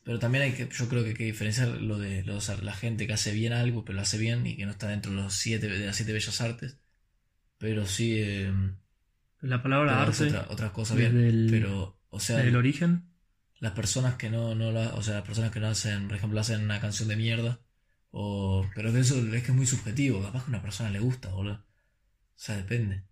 Pero 0.09 0.19
también 0.21 0.45
hay 0.45 0.53
que, 0.55 0.69
yo 0.71 0.89
creo 0.89 1.03
que 1.05 1.11
hay 1.11 1.15
que 1.17 1.25
diferenciar 1.27 1.69
lo 1.69 1.99
de 1.99 2.25
los, 2.25 2.49
la 2.63 2.73
gente 2.75 3.07
que 3.07 3.13
hace 3.15 3.33
bien 3.33 3.53
algo, 3.53 3.85
pero 3.85 3.97
lo 3.97 4.03
hace 4.03 4.19
bien 4.19 4.47
y 4.47 4.57
que 4.57 4.65
no 4.67 4.73
está 4.73 4.89
dentro 4.89 5.13
de 5.13 5.19
los 5.19 5.35
siete, 5.35 5.69
de 5.69 5.87
las 5.87 5.97
siete 5.97 6.15
bellas 6.15 6.41
artes. 6.41 6.79
Pero 7.59 7.87
sí, 7.87 8.15
eh, 8.19 8.53
La 9.41 9.63
palabra 9.63 10.03
arte, 10.03 10.25
otra, 10.25 10.47
otras 10.51 10.73
cosas 10.73 10.97
bien. 10.99 11.17
el- 11.19 11.47
Pero, 11.51 11.99
o 12.11 12.21
sea, 12.21 12.45
el 12.45 12.57
origen, 12.57 13.11
las 13.61 13.73
personas 13.73 14.17
que 14.17 14.31
no, 14.31 14.55
no 14.55 14.73
la, 14.73 14.95
o 14.95 15.03
sea, 15.03 15.17
las 15.17 15.25
personas 15.27 15.53
que 15.53 15.61
no 15.61 15.69
hacen, 15.69 16.09
por 16.09 16.17
ejemplo, 16.17 16.41
hacen 16.41 16.63
una 16.63 16.81
canción 16.81 17.09
de 17.09 17.17
mierda, 17.17 17.61
o, 18.11 18.67
pero 18.75 18.93
que 18.93 19.01
eso 19.01 19.17
es 19.19 19.31
que 19.45 19.51
es 19.53 19.55
muy 19.57 19.67
subjetivo, 19.67 20.23
capaz 20.23 20.41
que 20.45 20.47
a 20.47 20.51
una 20.51 20.63
persona 20.63 20.91
le 20.91 21.01
gusta, 21.01 21.31
boludo. 21.31 21.55
O 21.57 21.65
sea, 22.37 22.57
depende. 22.59 23.05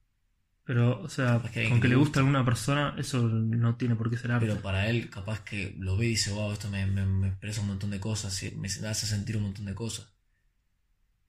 Pero, 0.66 1.00
o 1.00 1.08
sea, 1.08 1.38
con 1.40 1.50
que 1.52 1.80
que 1.80 1.88
le 1.88 1.94
gusta 1.96 2.18
a 2.18 2.22
alguna 2.22 2.44
persona, 2.44 2.94
eso 2.98 3.22
no 3.28 3.76
tiene 3.76 3.94
por 3.96 4.10
qué 4.10 4.16
ser 4.18 4.32
arte. 4.32 4.46
Pero 4.46 4.60
para 4.60 4.88
él, 4.90 5.08
capaz 5.10 5.40
que 5.44 5.74
lo 5.78 5.96
ve 5.96 6.06
y 6.06 6.08
dice, 6.10 6.32
wow, 6.32 6.52
esto 6.52 6.68
me, 6.68 6.84
me, 6.86 7.06
me 7.06 7.28
expresa 7.28 7.60
un 7.60 7.68
montón 7.68 7.90
de 7.90 8.00
cosas, 8.00 8.42
me 8.56 8.66
hace 8.68 9.06
sentir 9.06 9.36
un 9.36 9.44
montón 9.44 9.64
de 9.66 9.74
cosas. 9.74 10.12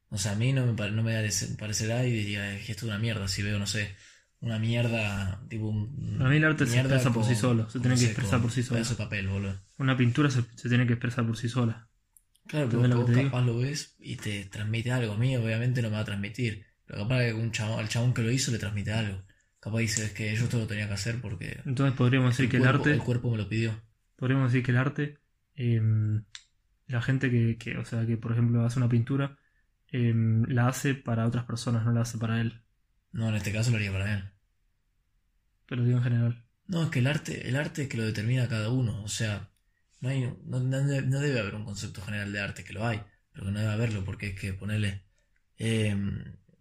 O 0.09 0.17
sea, 0.17 0.31
a 0.31 0.35
mí 0.35 0.53
no 0.53 0.65
me, 0.65 0.91
no 0.91 1.03
me 1.03 1.13
parece- 1.13 1.55
parecerá 1.57 2.05
y 2.05 2.11
diría, 2.11 2.55
esto 2.57 2.71
es 2.71 2.83
una 2.83 2.97
mierda. 2.97 3.27
Si 3.27 3.41
veo, 3.43 3.59
no 3.59 3.67
sé, 3.67 3.95
una 4.39 4.57
mierda, 4.57 5.43
tipo 5.49 5.67
un. 5.67 6.17
Para 6.17 6.29
mí 6.29 6.37
el 6.37 6.45
arte 6.45 6.65
se 6.65 6.79
expresa 6.79 7.11
por 7.11 7.23
con- 7.23 7.29
sí 7.35 7.35
solo, 7.39 7.69
se 7.69 7.79
tiene 7.79 7.95
no 7.95 7.99
que 7.99 8.05
sé, 8.05 8.11
expresar 8.11 8.41
por 8.41 8.51
sí 8.51 8.63
solo. 8.63 8.75
pedazo 8.77 8.93
de 8.95 9.03
papel, 9.03 9.27
boludo. 9.27 9.59
Una 9.77 9.97
pintura 9.97 10.29
se, 10.31 10.43
se 10.55 10.69
tiene 10.69 10.87
que 10.87 10.93
expresar 10.93 11.25
por 11.25 11.37
sí 11.37 11.49
sola. 11.49 11.89
Claro, 12.47 12.69
pero 12.69 12.85
¿Entendés 12.85 13.15
vos, 13.17 13.25
capaz 13.25 13.41
lo 13.45 13.57
ves 13.57 13.95
y 13.99 14.15
te 14.15 14.45
transmite 14.45 14.91
algo. 14.93 15.13
A 15.13 15.17
mí, 15.17 15.35
obviamente, 15.35 15.81
no 15.81 15.89
me 15.89 15.95
va 15.95 16.01
a 16.01 16.05
transmitir. 16.05 16.65
Pero 16.85 17.01
capaz 17.03 17.19
que 17.19 17.33
un 17.33 17.51
chabón, 17.51 17.79
al 17.81 17.89
chabón 17.89 18.13
que 18.13 18.21
lo 18.21 18.31
hizo 18.31 18.51
le 18.51 18.59
transmite 18.59 18.93
algo. 18.93 19.21
Capaz 19.67 19.79
dice, 19.79 20.05
es 20.05 20.11
que 20.13 20.33
yo 20.33 20.45
esto 20.45 20.59
lo 20.59 20.65
tenía 20.65 20.87
que 20.87 20.93
hacer 20.93 21.19
porque. 21.19 21.59
Entonces 21.65 21.93
podríamos 21.93 22.29
decir 22.29 22.45
el 22.45 22.51
que 22.51 22.55
el 22.55 22.67
arte, 22.67 22.93
el 22.93 23.03
cuerpo 23.03 23.29
me 23.29 23.37
lo 23.37 23.49
pidió. 23.49 23.77
podríamos 24.15 24.49
decir 24.49 24.65
que 24.65 24.71
el 24.71 24.77
arte, 24.77 25.17
eh, 25.55 25.81
la 26.87 27.01
gente 27.01 27.29
que, 27.29 27.57
que, 27.57 27.77
o 27.77 27.83
sea, 27.83 28.05
que 28.05 28.15
por 28.15 28.31
ejemplo 28.31 28.65
hace 28.65 28.79
una 28.79 28.87
pintura, 28.87 29.37
eh, 29.91 30.13
la 30.47 30.69
hace 30.69 30.95
para 30.95 31.27
otras 31.27 31.43
personas, 31.43 31.83
no 31.83 31.91
la 31.91 31.99
hace 31.99 32.17
para 32.17 32.39
él. 32.39 32.63
No, 33.11 33.27
en 33.27 33.35
este 33.35 33.51
caso 33.51 33.71
lo 33.71 33.75
haría 33.75 33.91
para 33.91 34.13
él. 34.13 34.23
Pero 35.65 35.83
digo 35.83 35.97
en 35.97 36.03
general. 36.05 36.45
No, 36.67 36.83
es 36.83 36.89
que 36.89 36.99
el 36.99 37.07
arte, 37.07 37.49
el 37.49 37.57
arte 37.57 37.81
es 37.81 37.89
que 37.89 37.97
lo 37.97 38.05
determina 38.05 38.47
cada 38.47 38.69
uno. 38.69 39.03
O 39.03 39.09
sea, 39.09 39.49
no 39.99 40.07
hay, 40.07 40.33
no, 40.45 40.61
no 40.61 41.19
debe, 41.19 41.39
haber 41.41 41.55
un 41.55 41.65
concepto 41.65 42.01
general 42.01 42.31
de 42.31 42.39
arte, 42.39 42.63
que 42.63 42.71
lo 42.71 42.85
hay, 42.87 43.01
pero 43.33 43.47
que 43.47 43.51
no 43.51 43.59
debe 43.59 43.73
haberlo, 43.73 44.05
porque 44.05 44.27
es 44.27 44.39
que 44.39 44.53
ponerle, 44.53 45.03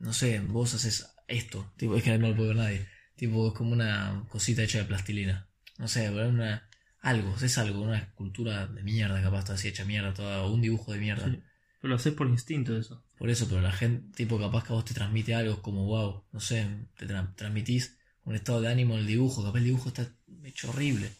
no 0.00 0.12
sé, 0.12 0.40
vos 0.40 0.74
haces 0.74 1.14
esto, 1.28 1.72
tipo, 1.76 1.96
es 1.96 2.02
que 2.02 2.18
no 2.18 2.30
lo 2.30 2.34
puede 2.34 2.48
ver 2.48 2.56
nadie. 2.56 2.95
Tipo, 3.16 3.48
es 3.48 3.54
como 3.54 3.72
una 3.72 4.24
cosita 4.28 4.62
hecha 4.62 4.78
de 4.78 4.84
plastilina. 4.84 5.48
No 5.78 5.88
sé, 5.88 6.08
poner 6.10 6.26
una, 6.26 6.68
algo, 7.00 7.34
es 7.40 7.58
algo, 7.58 7.82
una 7.82 7.98
escultura 7.98 8.66
de 8.66 8.82
mierda, 8.82 9.22
capaz 9.22 9.40
está 9.40 9.54
así 9.54 9.68
hecha 9.68 9.84
mierda, 9.84 10.14
toda, 10.14 10.42
o 10.42 10.52
un 10.52 10.62
dibujo 10.62 10.92
de 10.92 10.98
mierda. 10.98 11.28
Sí. 11.28 11.40
Pero 11.80 11.90
lo 11.90 11.96
haces 11.96 12.14
por 12.14 12.28
instinto 12.28 12.76
eso. 12.76 13.04
Por 13.18 13.30
eso, 13.30 13.48
pero 13.48 13.60
la 13.60 13.72
gente, 13.72 14.14
tipo, 14.14 14.38
capaz 14.38 14.64
que 14.64 14.72
a 14.72 14.76
vos 14.76 14.84
te 14.84 14.94
transmite 14.94 15.34
algo 15.34 15.62
como, 15.62 15.86
wow, 15.86 16.24
no 16.32 16.40
sé, 16.40 16.66
te 16.96 17.06
tra- 17.06 17.34
transmitís 17.34 17.96
un 18.24 18.34
estado 18.34 18.60
de 18.60 18.68
ánimo 18.68 18.94
en 18.94 19.00
el 19.00 19.06
dibujo, 19.06 19.44
capaz 19.44 19.58
el 19.58 19.64
dibujo 19.64 19.88
está 19.88 20.08
hecho 20.44 20.70
horrible, 20.70 21.10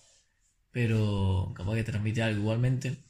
pero 0.72 1.52
capaz 1.56 1.74
que 1.74 1.84
transmite 1.84 2.22
algo 2.22 2.40
igualmente. 2.40 3.04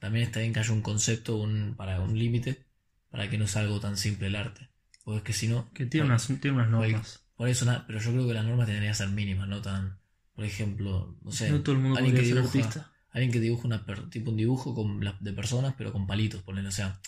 También 0.00 0.26
está 0.26 0.40
bien 0.40 0.52
que 0.52 0.60
haya 0.60 0.72
un 0.72 0.82
concepto, 0.82 1.36
un, 1.36 1.74
para 1.76 2.00
un 2.00 2.18
límite, 2.18 2.64
para 3.10 3.28
que 3.28 3.38
no 3.38 3.46
sea 3.46 3.62
algo 3.62 3.80
tan 3.80 3.96
simple 3.96 4.28
el 4.28 4.36
arte. 4.36 4.68
Porque 5.04 5.18
es 5.18 5.24
que 5.24 5.32
si 5.32 5.48
no... 5.48 5.72
Que 5.72 5.86
tiene 5.86 6.06
unas, 6.06 6.26
tiene 6.26 6.52
unas 6.52 6.70
normas. 6.70 7.24
Por 7.38 7.48
eso, 7.48 7.64
na- 7.64 7.86
pero 7.86 7.98
yo 8.00 8.10
creo 8.12 8.26
que 8.28 8.34
las 8.34 8.44
normas 8.44 8.66
tendrían 8.66 8.92
que 8.92 8.96
ser 8.98 9.08
mínimas, 9.08 9.48
no 9.48 9.62
tan... 9.62 9.98
Por 10.34 10.44
ejemplo, 10.44 11.16
no 11.22 11.32
sé, 11.32 11.48
no 11.50 11.62
todo 11.62 11.76
el 11.76 11.80
mundo 11.82 11.98
alguien 11.98 12.14
que 12.16 12.22
ser 12.26 12.36
dibuja- 12.36 12.58
artista. 12.58 12.92
alguien 13.10 13.32
que 13.32 13.40
dibuja 13.40 13.66
una 13.66 13.86
per- 13.86 14.10
tipo 14.10 14.30
un 14.30 14.36
dibujo 14.36 14.74
con 14.74 15.02
la- 15.02 15.16
de 15.20 15.32
personas, 15.32 15.74
pero 15.78 15.92
con 15.92 16.06
palitos, 16.06 16.42
ponele, 16.42 16.68
o 16.68 16.72
sea, 16.72 17.00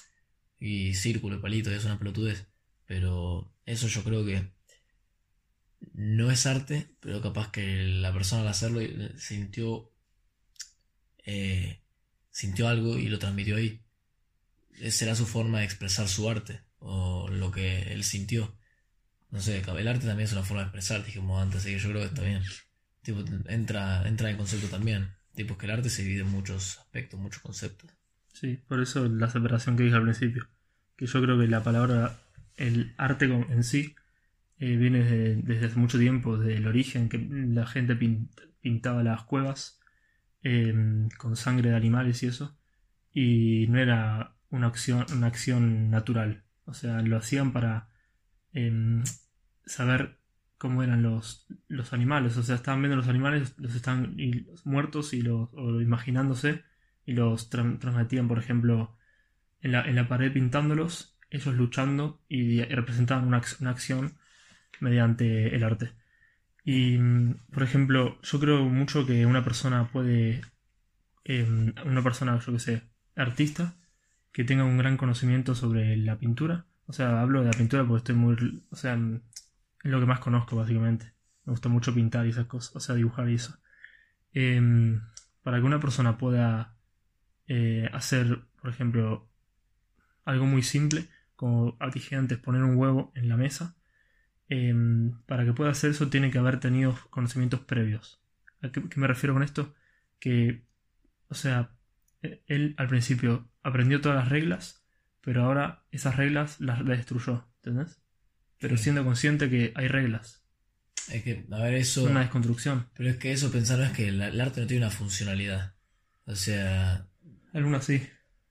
y 0.58 0.94
círculo 0.94 1.36
y 1.36 1.40
palitos, 1.40 1.72
es 1.74 1.84
una 1.84 1.98
pelotudez. 1.98 2.46
Pero 2.86 3.52
eso 3.66 3.86
yo 3.88 4.02
creo 4.02 4.24
que 4.24 4.50
no 5.94 6.30
es 6.30 6.46
arte, 6.46 6.94
pero 7.00 7.20
capaz 7.20 7.50
que 7.52 7.84
la 7.84 8.12
persona 8.12 8.42
al 8.42 8.48
hacerlo 8.48 8.80
eh, 8.80 9.12
sintió 9.18 9.90
eh, 11.24 11.80
sintió 12.30 12.68
algo 12.68 12.98
y 12.98 13.08
lo 13.08 13.18
transmitió 13.18 13.56
ahí. 13.56 13.80
Será 14.90 15.14
su 15.14 15.26
forma 15.26 15.58
de 15.60 15.64
expresar 15.66 16.08
su 16.08 16.28
arte 16.28 16.60
o 16.78 17.28
lo 17.28 17.50
que 17.50 17.92
él 17.92 18.04
sintió. 18.04 18.56
No 19.30 19.40
sé, 19.40 19.58
el 19.66 19.88
arte 19.88 20.06
también 20.06 20.26
es 20.26 20.32
una 20.32 20.42
forma 20.42 20.62
de 20.62 20.66
expresar, 20.68 21.04
dijimos 21.04 21.40
antes, 21.40 21.60
así 21.60 21.72
que 21.72 21.78
yo 21.78 21.88
creo 21.90 22.00
que 22.02 22.08
está 22.08 22.22
bien. 22.22 22.42
Entra, 23.48 24.06
entra 24.06 24.30
en 24.30 24.36
concepto 24.36 24.68
también. 24.68 25.10
Tipo, 25.34 25.56
que 25.56 25.66
el 25.66 25.72
arte 25.72 25.88
se 25.90 26.02
divide 26.02 26.22
en 26.22 26.28
muchos 26.30 26.78
aspectos, 26.78 27.18
muchos 27.20 27.42
conceptos. 27.42 27.90
Sí, 28.32 28.58
por 28.68 28.80
eso 28.80 29.08
la 29.08 29.30
separación 29.30 29.76
que 29.76 29.84
dije 29.84 29.96
al 29.96 30.02
principio. 30.02 30.48
Que 30.96 31.06
yo 31.06 31.22
creo 31.22 31.38
que 31.38 31.46
la 31.46 31.62
palabra, 31.62 32.18
el 32.56 32.94
arte 32.98 33.26
en 33.26 33.64
sí, 33.64 33.94
eh, 34.58 34.76
viene 34.76 35.02
de- 35.04 35.36
desde 35.36 35.66
hace 35.66 35.76
mucho 35.78 35.98
tiempo, 35.98 36.38
desde 36.38 36.56
el 36.58 36.66
origen, 36.66 37.08
que 37.08 37.18
la 37.18 37.66
gente 37.66 37.96
pin- 37.96 38.30
pintaba 38.60 39.02
las 39.02 39.24
cuevas 39.24 39.78
eh, 40.42 40.74
con 41.18 41.36
sangre 41.36 41.70
de 41.70 41.76
animales 41.76 42.22
y 42.22 42.26
eso. 42.28 42.58
Y 43.12 43.66
no 43.68 43.78
era 43.80 44.36
una 44.50 44.68
acción, 44.68 45.06
una 45.12 45.28
acción 45.28 45.90
natural. 45.90 46.44
O 46.66 46.74
sea, 46.74 47.02
lo 47.02 47.16
hacían 47.18 47.52
para 47.52 47.89
em, 48.52 49.02
saber 49.66 50.18
cómo 50.58 50.82
eran 50.82 51.02
los, 51.02 51.46
los 51.68 51.92
animales. 51.92 52.36
O 52.36 52.42
sea, 52.42 52.56
estaban 52.56 52.80
viendo 52.82 52.96
los 52.96 53.08
animales, 53.08 53.54
los 53.58 53.74
están 53.74 54.16
muertos 54.64 55.12
y 55.14 55.22
los, 55.22 55.48
o 55.54 55.80
imaginándose 55.80 56.62
y 57.06 57.12
los 57.14 57.50
tran- 57.50 57.78
transmitían, 57.78 58.28
por 58.28 58.38
ejemplo, 58.38 58.96
en 59.62 59.72
la, 59.72 59.82
en 59.88 59.96
la 59.96 60.08
pared 60.08 60.32
pintándolos, 60.32 61.18
ellos 61.30 61.54
luchando 61.56 62.20
y, 62.28 62.62
representaban 62.64 63.26
una, 63.28 63.42
una 63.60 63.70
acción 63.70 64.14
mediante 64.80 65.54
el 65.56 65.64
arte. 65.64 65.92
Y, 66.64 66.98
mm, 66.98 67.36
por 67.52 67.62
ejemplo, 67.64 68.20
yo 68.22 68.40
creo 68.40 68.64
mucho 68.64 69.06
que 69.06 69.26
una 69.26 69.44
persona 69.44 69.90
puede, 69.92 70.42
em, 71.24 71.74
una 71.86 72.02
persona, 72.02 72.38
yo 72.40 72.52
que 72.52 72.58
sé, 72.60 72.82
artista, 73.16 73.76
que 74.32 74.44
tenga 74.44 74.64
un 74.64 74.78
gran 74.78 74.96
conocimiento 74.96 75.54
sobre 75.54 75.96
la 75.96 76.18
pintura. 76.18 76.66
O 76.90 76.92
sea, 76.92 77.20
hablo 77.20 77.38
de 77.40 77.46
la 77.46 77.52
pintura 77.52 77.84
porque 77.86 77.98
estoy 77.98 78.16
muy, 78.16 78.64
o 78.68 78.74
sea, 78.74 78.96
mm, 78.96 79.22
es 79.84 79.90
lo 79.92 80.00
que 80.00 80.06
más 80.06 80.18
conozco 80.18 80.56
básicamente. 80.56 81.14
Me 81.44 81.52
gusta 81.52 81.68
mucho 81.68 81.94
pintar 81.94 82.26
y 82.26 82.30
esas 82.30 82.46
cosas, 82.46 82.74
o 82.74 82.80
sea, 82.80 82.96
dibujar 82.96 83.30
y 83.30 83.36
eso. 83.36 83.56
Em, 84.34 85.00
para 85.42 85.58
que 85.58 85.64
una 85.66 85.80
persona 85.80 86.18
pueda 86.18 86.76
eh, 87.48 87.88
hacer, 87.92 88.42
por 88.60 88.70
ejemplo, 88.70 89.30
algo 90.24 90.46
muy 90.46 90.62
simple, 90.64 91.08
como 91.36 91.78
dije 91.94 92.16
antes, 92.16 92.38
poner 92.38 92.64
un 92.64 92.76
huevo 92.76 93.12
en 93.14 93.28
la 93.28 93.36
mesa, 93.36 93.76
em, 94.48 95.12
para 95.26 95.44
que 95.44 95.52
pueda 95.54 95.70
hacer 95.72 95.90
eso 95.92 96.08
tiene 96.10 96.30
que 96.32 96.38
haber 96.38 96.60
tenido 96.60 96.98
conocimientos 97.10 97.60
previos. 97.60 98.20
¿A 98.62 98.72
qué, 98.72 98.82
qué 98.88 99.00
me 99.00 99.06
refiero 99.06 99.34
con 99.34 99.44
esto? 99.44 99.74
Que, 100.20 100.64
o 101.28 101.34
sea, 101.36 101.70
e- 102.22 102.42
él 102.48 102.74
al 102.78 102.88
principio 102.88 103.48
aprendió 103.62 104.00
todas 104.00 104.18
las 104.18 104.28
reglas, 104.30 104.79
pero 105.20 105.44
ahora 105.44 105.84
esas 105.90 106.16
reglas 106.16 106.60
las, 106.60 106.84
destruyó, 106.84 107.48
¿entendés? 107.56 108.00
Pero 108.58 108.76
Sí. 108.76 108.84
siendo 108.84 109.04
consciente 109.04 109.48
que 109.50 109.72
hay 109.74 109.88
reglas, 109.88 110.42
Es 111.12 111.22
que, 111.24 111.46
a 111.50 111.58
ver, 111.64 111.74
eso. 111.74 112.04
una 112.04 112.20
desconstrucción. 112.20 112.86
Pero 112.94 113.10
es 113.10 113.16
que 113.16 113.32
eso 113.32 113.50
pensar 113.50 113.80
es 113.80 113.90
que 113.92 114.08
el, 114.08 114.20
el 114.20 114.40
arte 114.40 114.60
no 114.60 114.66
tiene 114.66 114.84
una 114.86 114.90
funcionalidad. 114.94 115.74
O 116.26 116.36
sea, 116.36 117.08
Algunas 117.52 117.84
sí. 117.84 118.02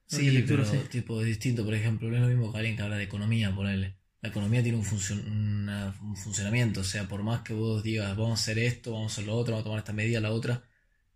sí, 0.06 0.44
pero 0.46 0.64
sí. 0.64 0.78
tipo 0.90 1.20
es 1.20 1.26
distinto. 1.26 1.64
Por 1.64 1.74
ejemplo, 1.74 2.08
no 2.10 2.16
es 2.16 2.22
lo 2.22 2.28
mismo 2.28 2.52
que 2.52 2.58
alguien 2.58 2.76
que 2.76 2.82
habla 2.82 2.96
de 2.96 3.04
economía, 3.04 3.54
ponerle. 3.54 3.96
La 4.20 4.28
economía 4.28 4.62
tiene 4.62 4.78
un, 4.78 4.86
una- 5.26 5.94
un 6.02 6.16
funcionamiento. 6.16 6.80
O 6.80 6.84
sea, 6.84 7.08
por 7.08 7.22
más 7.22 7.40
que 7.42 7.54
vos 7.54 7.82
digas, 7.82 8.16
vamos 8.16 8.38
a 8.40 8.42
hacer 8.42 8.58
esto, 8.58 8.92
vamos 8.92 9.12
a 9.12 9.14
hacer 9.14 9.26
lo 9.26 9.34
otro, 9.36 9.52
vamos 9.54 9.62
a 9.62 9.64
tomar 9.64 9.78
esta 9.78 9.92
medida, 9.94 10.20
la 10.20 10.32
otra. 10.32 10.62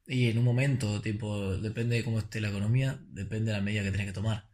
Y 0.06 0.28
en 0.28 0.38
un 0.38 0.44
momento, 0.44 1.00
tipo, 1.02 1.56
depende 1.58 1.96
de 1.96 2.04
cómo 2.04 2.18
esté 2.18 2.40
la 2.40 2.48
economía, 2.50 2.98
depende 3.10 3.50
de 3.52 3.58
la 3.58 3.62
medida 3.64 3.82
que 3.82 3.90
tenés 3.90 4.06
que 4.06 4.12
tomar. 4.12 4.48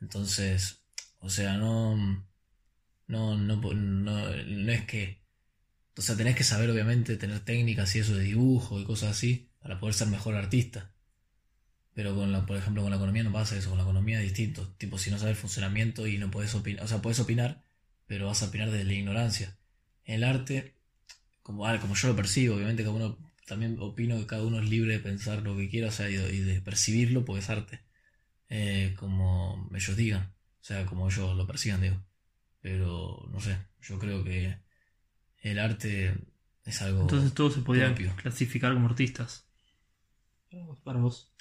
Entonces, 0.00 0.82
o 1.20 1.30
sea, 1.30 1.56
no. 1.56 1.96
No, 3.08 3.36
no, 3.36 3.56
no, 3.74 4.28
es 4.28 4.84
que. 4.86 5.22
O 5.96 6.02
sea, 6.02 6.16
tenés 6.16 6.36
que 6.36 6.44
saber, 6.44 6.70
obviamente, 6.70 7.16
tener 7.16 7.40
técnicas 7.40 7.94
y 7.96 8.00
eso 8.00 8.14
de 8.14 8.24
dibujo 8.24 8.80
y 8.80 8.84
cosas 8.84 9.10
así 9.12 9.50
para 9.60 9.80
poder 9.80 9.94
ser 9.94 10.08
mejor 10.08 10.34
artista. 10.34 10.92
Pero 11.94 12.14
con 12.14 12.30
la, 12.30 12.44
por 12.44 12.56
ejemplo, 12.58 12.82
con 12.82 12.90
la 12.90 12.98
economía 12.98 13.24
no 13.24 13.32
pasa 13.32 13.56
eso, 13.56 13.70
con 13.70 13.78
la 13.78 13.84
economía 13.84 14.18
es 14.20 14.24
distinto. 14.24 14.74
Tipo, 14.76 14.98
si 14.98 15.10
no 15.10 15.18
sabes 15.18 15.36
el 15.36 15.40
funcionamiento 15.40 16.06
y 16.06 16.18
no 16.18 16.30
puedes 16.30 16.54
opinar, 16.54 16.84
o 16.84 16.88
sea, 16.88 17.00
puedes 17.00 17.18
opinar, 17.20 17.64
pero 18.06 18.26
vas 18.26 18.42
a 18.42 18.46
opinar 18.46 18.70
desde 18.70 18.84
la 18.84 18.92
ignorancia. 18.92 19.56
En 20.04 20.16
el 20.16 20.24
arte, 20.24 20.74
como, 21.42 21.66
ah, 21.66 21.80
como 21.80 21.94
yo 21.94 22.08
lo 22.08 22.16
percibo, 22.16 22.56
obviamente 22.56 22.82
cada 22.82 22.94
uno, 22.94 23.18
también 23.46 23.78
opino 23.80 24.18
que 24.18 24.26
cada 24.26 24.42
uno 24.44 24.60
es 24.60 24.68
libre 24.68 24.92
de 24.92 25.00
pensar 25.00 25.42
lo 25.42 25.56
que 25.56 25.70
quiera, 25.70 25.88
o 25.88 25.92
sea, 25.92 26.10
y 26.10 26.16
de, 26.16 26.34
y 26.34 26.40
de 26.40 26.60
percibirlo, 26.60 27.24
porque 27.24 27.40
es 27.40 27.50
arte. 27.50 27.80
Eh, 28.48 28.94
como 28.98 29.68
ellos 29.74 29.96
digan, 29.96 30.34
o 30.60 30.64
sea, 30.64 30.86
como 30.86 31.08
ellos 31.08 31.36
lo 31.36 31.46
persigan, 31.46 31.80
digo. 31.80 32.02
Pero, 32.60 33.28
no 33.30 33.40
sé, 33.40 33.58
yo 33.80 33.98
creo 33.98 34.24
que 34.24 34.58
el 35.40 35.58
arte 35.58 36.14
es 36.64 36.82
algo... 36.82 37.02
Entonces 37.02 37.32
todos 37.34 37.54
se 37.54 37.60
podían 37.60 37.94
propio. 37.94 38.14
clasificar 38.16 38.72
como 38.74 38.88
artistas. 38.88 39.46
Para 40.84 40.98
vos. 40.98 41.32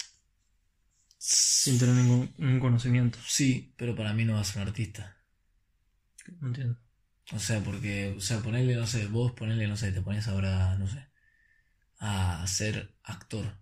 Sin 1.18 1.80
tener 1.80 1.96
ningún, 1.96 2.34
ningún 2.38 2.60
conocimiento. 2.60 3.18
Sí, 3.26 3.74
pero 3.78 3.96
para 3.96 4.14
mí 4.14 4.26
no 4.26 4.34
vas 4.34 4.50
a 4.50 4.54
ser 4.54 4.62
un 4.62 4.68
artista. 4.68 5.18
No 6.40 6.48
entiendo. 6.48 6.78
O 7.32 7.40
sea, 7.40 7.64
porque, 7.64 8.14
o 8.16 8.22
sea, 8.22 8.42
ponerle, 8.42 8.76
no 8.76 8.86
sé, 8.86 9.08
vos 9.08 9.32
ponerle, 9.32 9.68
no 9.68 9.78
sé, 9.78 9.92
te 9.92 10.02
pones 10.02 10.28
ahora, 10.28 10.76
no 10.78 10.88
sé, 10.88 11.08
a 12.00 12.46
ser 12.48 12.96
actor. 13.04 13.58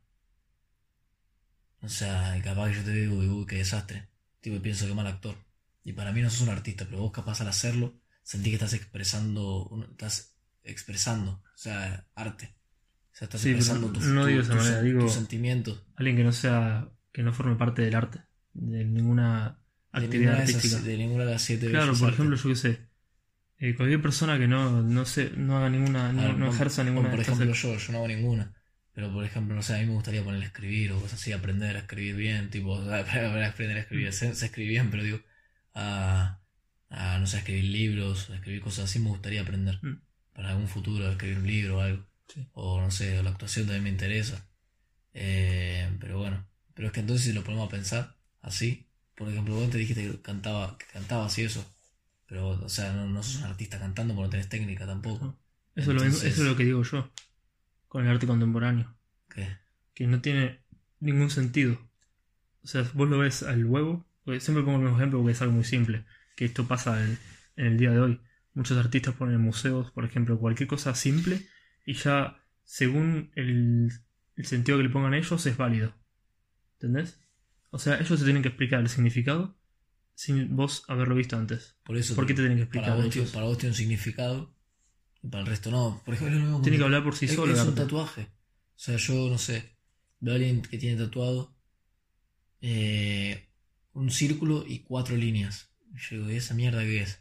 O 1.84 1.90
sea, 1.90 2.40
capaz 2.44 2.70
que 2.70 2.76
yo 2.78 2.84
te 2.84 2.92
digo, 2.92 3.16
uy, 3.18 3.28
uy, 3.28 3.46
qué 3.46 3.58
desastre. 3.58 4.08
Tipo, 4.42 4.62
pienso 4.62 4.88
que 4.88 4.94
mal 4.94 5.08
actor. 5.08 5.36
Y 5.84 5.94
para 5.94 6.12
mí 6.14 6.22
no 6.22 6.30
sos 6.30 6.42
un 6.42 6.50
artista, 6.50 6.86
pero 6.86 7.00
vos 7.02 7.12
capaz 7.12 7.42
al 7.42 7.50
hacerlo, 7.50 7.94
sentí 8.24 8.50
que 8.50 8.56
estás 8.56 8.74
expresando, 8.74 9.86
estás 9.92 10.36
expresando, 10.64 11.32
o 11.44 11.58
sea, 11.58 12.08
arte. 12.16 12.56
O 13.12 13.16
sea, 13.16 13.26
estás 13.26 13.42
Sí, 13.42 13.50
expresando 13.50 13.92
tus, 13.92 14.06
no 14.06 14.22
tu- 14.22 14.28
digo 14.28 14.40
de 14.40 14.44
esa 14.46 14.54
tus- 14.56 14.64
manera, 14.64 14.82
digo- 14.82 15.00
tus 15.02 15.14
sentimientos. 15.14 15.84
Alguien 15.96 16.16
que 16.18 16.24
no 16.24 16.32
sea. 16.32 16.90
que 17.12 17.22
no 17.22 17.32
forme 17.32 17.56
parte 17.58 17.84
del 17.84 17.94
arte. 17.94 18.22
De 18.54 18.84
ninguna 18.86 19.60
actividad 19.92 20.38
de 20.38 20.44
esas- 20.46 20.56
artística. 20.56 20.82
de 20.82 20.98
ninguna 20.98 21.26
de 21.26 21.32
las 21.34 21.42
siete 21.44 21.70
Claro, 21.70 21.94
por 21.96 22.10
ejemplo, 22.12 22.36
yo 22.36 22.50
qué 22.50 22.56
sé. 22.56 22.80
eh, 23.60 23.76
cualquier 23.76 24.02
persona 24.02 24.40
que 24.40 24.48
no, 24.48 24.82
no, 24.82 25.06
sé, 25.06 25.30
no 25.38 25.58
haga 25.58 25.70
ninguna. 25.70 26.12
No, 26.12 26.22
ver, 26.24 26.38
no 26.40 26.50
ejerza 26.52 26.84
ninguna 26.84 27.12
Por 27.12 27.20
ejemplo, 27.20 27.54
yo, 27.54 27.78
yo 27.78 27.92
no 27.92 27.98
hago 28.00 28.08
ninguna. 28.08 28.52
Pero 28.94 29.12
por 29.12 29.26
ejemplo, 29.26 29.56
no 29.56 29.64
sé, 29.64 29.76
a 29.76 29.80
mí 29.80 29.86
me 29.88 29.94
gustaría 29.94 30.24
ponerle 30.24 30.46
a 30.46 30.50
escribir 30.50 30.92
o 30.92 31.00
cosas 31.00 31.20
así, 31.20 31.32
aprender 31.32 31.76
a 31.76 31.80
escribir 31.80 32.16
bien, 32.16 32.50
tipo, 32.50 32.72
o 32.72 32.86
sea, 32.86 33.00
aprender 33.48 33.78
a 33.78 33.80
escribir, 33.82 34.14
sé 34.14 34.30
escribir 34.30 34.70
bien, 34.72 34.92
pero 34.92 35.04
digo, 35.04 35.20
a, 35.74 36.40
a, 36.90 37.18
no 37.20 37.26
sé, 37.28 37.38
escribir 37.40 37.64
libros, 37.66 38.30
a 38.30 38.36
escribir 38.36 38.62
cosas 38.62 38.86
así, 38.86 39.00
me 39.00 39.10
gustaría 39.10 39.42
aprender. 39.42 39.80
Mm. 39.82 40.00
Para 40.34 40.50
algún 40.50 40.68
futuro, 40.68 41.10
escribir 41.12 41.38
un 41.40 41.48
libro 41.48 41.78
o 41.78 41.82
algo. 41.82 42.06
Sí. 42.28 42.48
O 42.54 42.82
no 42.82 42.90
sé, 42.92 43.22
la 43.24 43.30
actuación 43.32 43.66
también 43.66 43.84
me 43.84 43.90
interesa. 43.90 44.48
Eh, 45.14 45.90
pero 46.00 46.18
bueno, 46.18 46.48
pero 46.74 46.88
es 46.88 46.94
que 46.94 47.02
entonces 47.02 47.26
si 47.28 47.34
lo 47.34 47.44
ponemos 47.44 47.68
a 47.68 47.72
pensar 47.72 48.16
así, 48.42 48.88
por 49.16 49.30
ejemplo, 49.30 49.54
vos 49.56 49.70
te 49.70 49.78
dijiste 49.78 50.04
que 50.10 50.22
cantaba, 50.22 50.78
que 50.78 50.86
cantabas 50.88 51.38
y 51.38 51.44
eso. 51.44 51.64
Pero, 52.28 52.50
o 52.50 52.70
sea, 52.70 52.94
no, 52.94 53.08
no 53.08 53.22
sos 53.22 53.38
un 53.38 53.44
artista 53.44 53.78
cantando 53.80 54.16
porque 54.16 54.26
no 54.28 54.32
tenés 54.32 54.50
técnica 54.50 54.86
tampoco. 54.88 55.38
Eso, 55.76 55.92
es 55.92 55.96
lo 55.98 56.04
Entonces- 56.04 56.32
eso 56.34 56.42
es 56.44 56.48
lo 56.50 56.56
que 56.56 56.64
digo 56.66 56.84
yo. 56.84 57.12
Con 57.94 58.06
el 58.06 58.12
arte 58.12 58.28
contemporáneo. 58.28 58.94
¿Qué? 59.30 59.64
que 59.94 60.08
no 60.08 60.22
tiene 60.22 60.60
ningún 61.00 61.30
sentido. 61.30 61.78
O 62.64 62.68
sea, 62.68 62.90
vos 62.94 63.10
lo 63.10 63.20
ves 63.20 63.44
al 63.44 63.66
huevo, 63.66 64.06
siempre 64.40 64.64
pongo 64.64 64.78
el 64.78 64.84
mismo 64.84 64.98
ejemplo 64.98 65.20
porque 65.20 65.34
es 65.34 65.42
algo 65.42 65.54
muy 65.54 65.64
simple, 65.64 66.06
que 66.36 66.46
esto 66.46 66.68
pasa 66.68 67.04
en, 67.04 67.18
en 67.58 67.66
el 67.68 67.78
día 67.78 67.92
de 67.92 68.00
hoy. 68.00 68.22
Muchos 68.54 68.78
artistas 68.78 69.16
ponen 69.16 69.36
en 69.36 69.42
museos, 69.42 69.92
por 69.92 70.06
ejemplo, 70.06 70.40
cualquier 70.40 70.68
cosa 70.68 70.96
simple 70.96 71.48
y 71.86 71.94
ya 71.94 72.40
según 72.64 73.32
el, 73.36 73.92
el 74.36 74.46
sentido 74.46 74.78
que 74.78 74.86
le 74.86 74.90
pongan 74.90 75.14
ellos 75.14 75.46
es 75.46 75.58
válido. 75.58 75.94
¿Entendés? 76.74 77.20
O 77.70 77.80
sea, 77.80 78.00
ellos 78.00 78.20
te 78.20 78.26
tienen 78.26 78.44
que 78.44 78.50
explicar 78.50 78.80
el 78.80 78.90
significado 78.90 79.58
sin 80.16 80.56
vos 80.56 80.84
haberlo 80.88 81.16
visto 81.16 81.36
antes. 81.36 81.76
Por 81.84 81.98
eso. 81.98 82.16
¿Por 82.16 82.26
qué 82.26 82.34
te 82.34 82.42
tienen 82.42 82.58
que 82.58 82.64
explicar 82.64 82.92
para 82.92 83.04
vos, 83.04 83.32
para 83.32 83.46
vos 83.46 83.58
tiene 83.58 83.72
un 83.72 83.78
significado 83.78 84.56
y 85.24 85.28
para 85.30 85.42
el 85.42 85.48
resto 85.48 85.72
no. 85.72 86.02
Por 86.06 86.14
ejemplo, 86.14 86.38
mismo 86.40 86.62
Tiene 86.62 86.78
que 86.78 86.84
hablar 86.84 87.04
por 87.04 87.16
sí 87.16 87.26
es, 87.26 87.34
solo. 87.34 87.54
es 87.54 87.60
un 87.64 87.76
tatuaje. 87.76 88.22
O 88.24 88.80
sea, 88.80 88.98
yo 88.98 89.30
no 89.30 89.38
sé. 89.38 89.78
Veo 90.20 90.34
a 90.34 90.36
alguien 90.38 90.62
que 90.62 90.78
tiene 90.78 91.02
tatuado 91.02 91.56
eh, 92.62 93.48
un 93.94 94.10
círculo 94.12 94.66
y 94.68 94.80
cuatro 94.80 95.16
líneas. 95.16 95.70
Yo 95.94 96.18
digo, 96.18 96.32
¿y 96.32 96.36
esa 96.36 96.54
mierda 96.54 96.82
qué 96.82 97.02
es? 97.02 97.20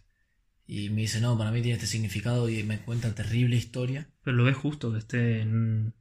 Y 0.66 0.90
me 0.90 1.02
dice, 1.02 1.21
no, 1.21 1.37
para 1.37 1.50
mí 1.50 1.61
tiene 1.61 1.75
este 1.75 1.87
significado 1.87 2.49
y 2.49 2.62
me 2.62 2.78
cuenta 2.80 3.14
terrible 3.14 3.56
historia. 3.56 4.09
Pero 4.23 4.37
lo 4.37 4.44
ves 4.44 4.56
justo 4.56 4.92
que 4.92 4.99
esté 4.99 5.40
en 5.40 5.54
un, 5.54 5.94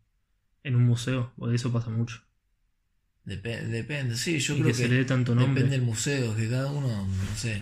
en 0.63 0.75
un 0.75 0.83
museo, 0.83 1.33
porque 1.37 1.55
eso 1.55 1.71
pasa 1.71 1.89
mucho. 1.89 2.21
Depe- 3.25 3.67
depende, 3.67 4.15
sí, 4.17 4.39
yo 4.39 4.53
y 4.55 4.61
creo 4.61 4.67
que, 4.67 4.71
que 4.73 4.77
se 4.77 4.87
le 4.89 4.95
dé 4.95 5.05
tanto 5.05 5.35
nombre. 5.35 5.55
depende 5.63 5.77
del 5.77 5.85
museo, 5.85 6.35
que 6.35 6.49
cada 6.49 6.71
uno, 6.71 6.87
no 7.07 7.35
sé. 7.37 7.61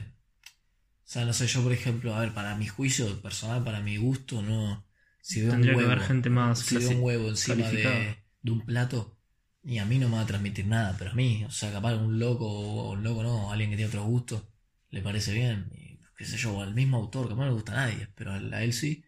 O 1.09 1.11
sea, 1.11 1.25
no 1.25 1.33
sé, 1.33 1.47
yo 1.47 1.63
por 1.63 1.71
ejemplo, 1.73 2.13
a 2.15 2.19
ver, 2.19 2.33
para 2.35 2.55
mi 2.55 2.67
juicio 2.67 3.19
personal, 3.21 3.63
para 3.63 3.79
mi 3.79 3.97
gusto, 3.97 4.41
no. 4.43 4.85
Si 5.21 5.41
veo 5.41 5.51
Tendría 5.51 5.71
un 5.71 5.77
que 5.77 5.77
huevo, 5.77 5.91
haber 5.91 6.07
gente 6.07 6.29
más 6.29 6.59
si 6.59 6.77
veo 6.77 6.91
un 6.91 7.03
huevo 7.03 7.29
encima 7.29 7.69
de, 7.71 8.15
de 8.43 8.51
un 8.51 8.61
plato, 8.65 9.17
y 9.63 9.79
a 9.79 9.85
mí 9.85 9.97
no 9.97 10.07
me 10.09 10.15
va 10.17 10.21
a 10.21 10.25
transmitir 10.27 10.67
nada, 10.67 10.95
pero 10.99 11.11
a 11.11 11.13
mí, 11.15 11.43
o 11.45 11.51
sea, 11.51 11.71
capaz 11.71 11.95
un 11.95 12.19
loco 12.19 12.45
o 12.47 12.91
un 12.93 13.03
loco 13.03 13.23
no, 13.23 13.51
alguien 13.51 13.71
que 13.71 13.75
tiene 13.77 13.89
otro 13.89 14.03
gusto, 14.05 14.47
le 14.91 15.01
parece 15.01 15.33
bien, 15.33 15.71
y 15.75 15.99
qué 16.15 16.25
sé 16.25 16.37
yo, 16.37 16.53
o 16.57 16.61
al 16.61 16.75
mismo 16.75 16.97
autor, 16.97 17.27
que 17.27 17.35
no 17.35 17.45
le 17.45 17.51
gusta 17.51 17.71
a 17.73 17.75
nadie, 17.87 18.07
pero 18.15 18.31
a 18.33 18.37
a 18.37 18.63
él 18.63 18.73
sí. 18.73 19.03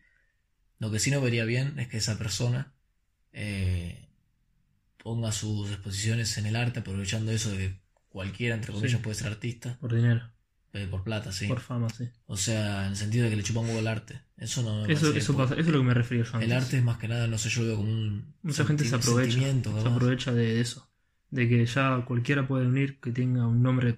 Lo 0.80 0.92
que 0.92 1.00
sí 1.00 1.12
no 1.12 1.22
vería 1.22 1.46
bien 1.46 1.80
es 1.80 1.88
que 1.88 1.98
esa 1.98 2.18
persona 2.18 2.74
eh, 3.34 4.10
ponga 5.04 5.32
sus 5.32 5.72
exposiciones 5.72 6.38
en 6.38 6.46
el 6.48 6.56
arte, 6.56 6.80
aprovechando 6.80 7.32
eso 7.32 7.52
de 7.52 7.58
que 7.58 7.82
cualquiera, 8.10 8.56
entre 8.56 8.74
comillas, 8.74 9.00
Sí. 9.00 9.04
puede 9.04 9.16
ser 9.16 9.28
artista, 9.28 9.80
Por 9.80 9.94
dinero, 9.94 10.32
eh, 10.74 10.88
por 10.90 11.04
plata, 11.04 11.32
sí. 11.32 11.48
por 11.48 11.60
fama, 11.60 11.90
sí. 11.90 12.10
O 12.28 12.38
sea, 12.38 12.86
en 12.86 12.92
el 12.92 12.96
sentido 12.98 13.26
de 13.26 13.30
que 13.32 13.36
le 13.36 13.44
chupa 13.44 13.60
un 13.60 13.68
huevo 13.68 13.80
el 13.80 13.88
arte. 13.88 14.22
Eso 14.38 14.64
no 14.64 14.86
me 14.86 14.94
Eso, 14.94 15.14
eso 15.14 15.36
pasa, 15.38 15.54
eso 15.54 15.62
es 15.62 15.68
lo 15.68 15.80
que 15.80 15.86
me 15.86 15.94
refería 15.94 16.24
yo 16.24 16.32
antes. 16.34 16.50
El 16.50 16.56
arte 16.56 16.78
es 16.78 16.84
más 16.84 16.98
que 16.98 17.08
nada, 17.08 17.28
no 17.28 17.38
sé, 17.38 17.50
yo 17.50 17.62
lo 17.62 17.68
veo 17.68 17.78
como 17.78 17.90
un. 17.92 18.34
Mucha 18.42 18.66
gente 18.66 18.86
se 18.86 18.96
aprovecha. 18.96 19.40
Se 19.40 19.88
aprovecha 19.88 20.32
de 20.34 20.62
eso. 20.62 20.90
De 21.30 21.48
que 21.48 21.66
ya 21.66 22.04
cualquiera 22.06 22.48
puede 22.48 22.66
venir 22.66 23.00
que 23.00 23.12
tenga 23.12 23.48
un 23.48 23.62
nombre, 23.62 23.98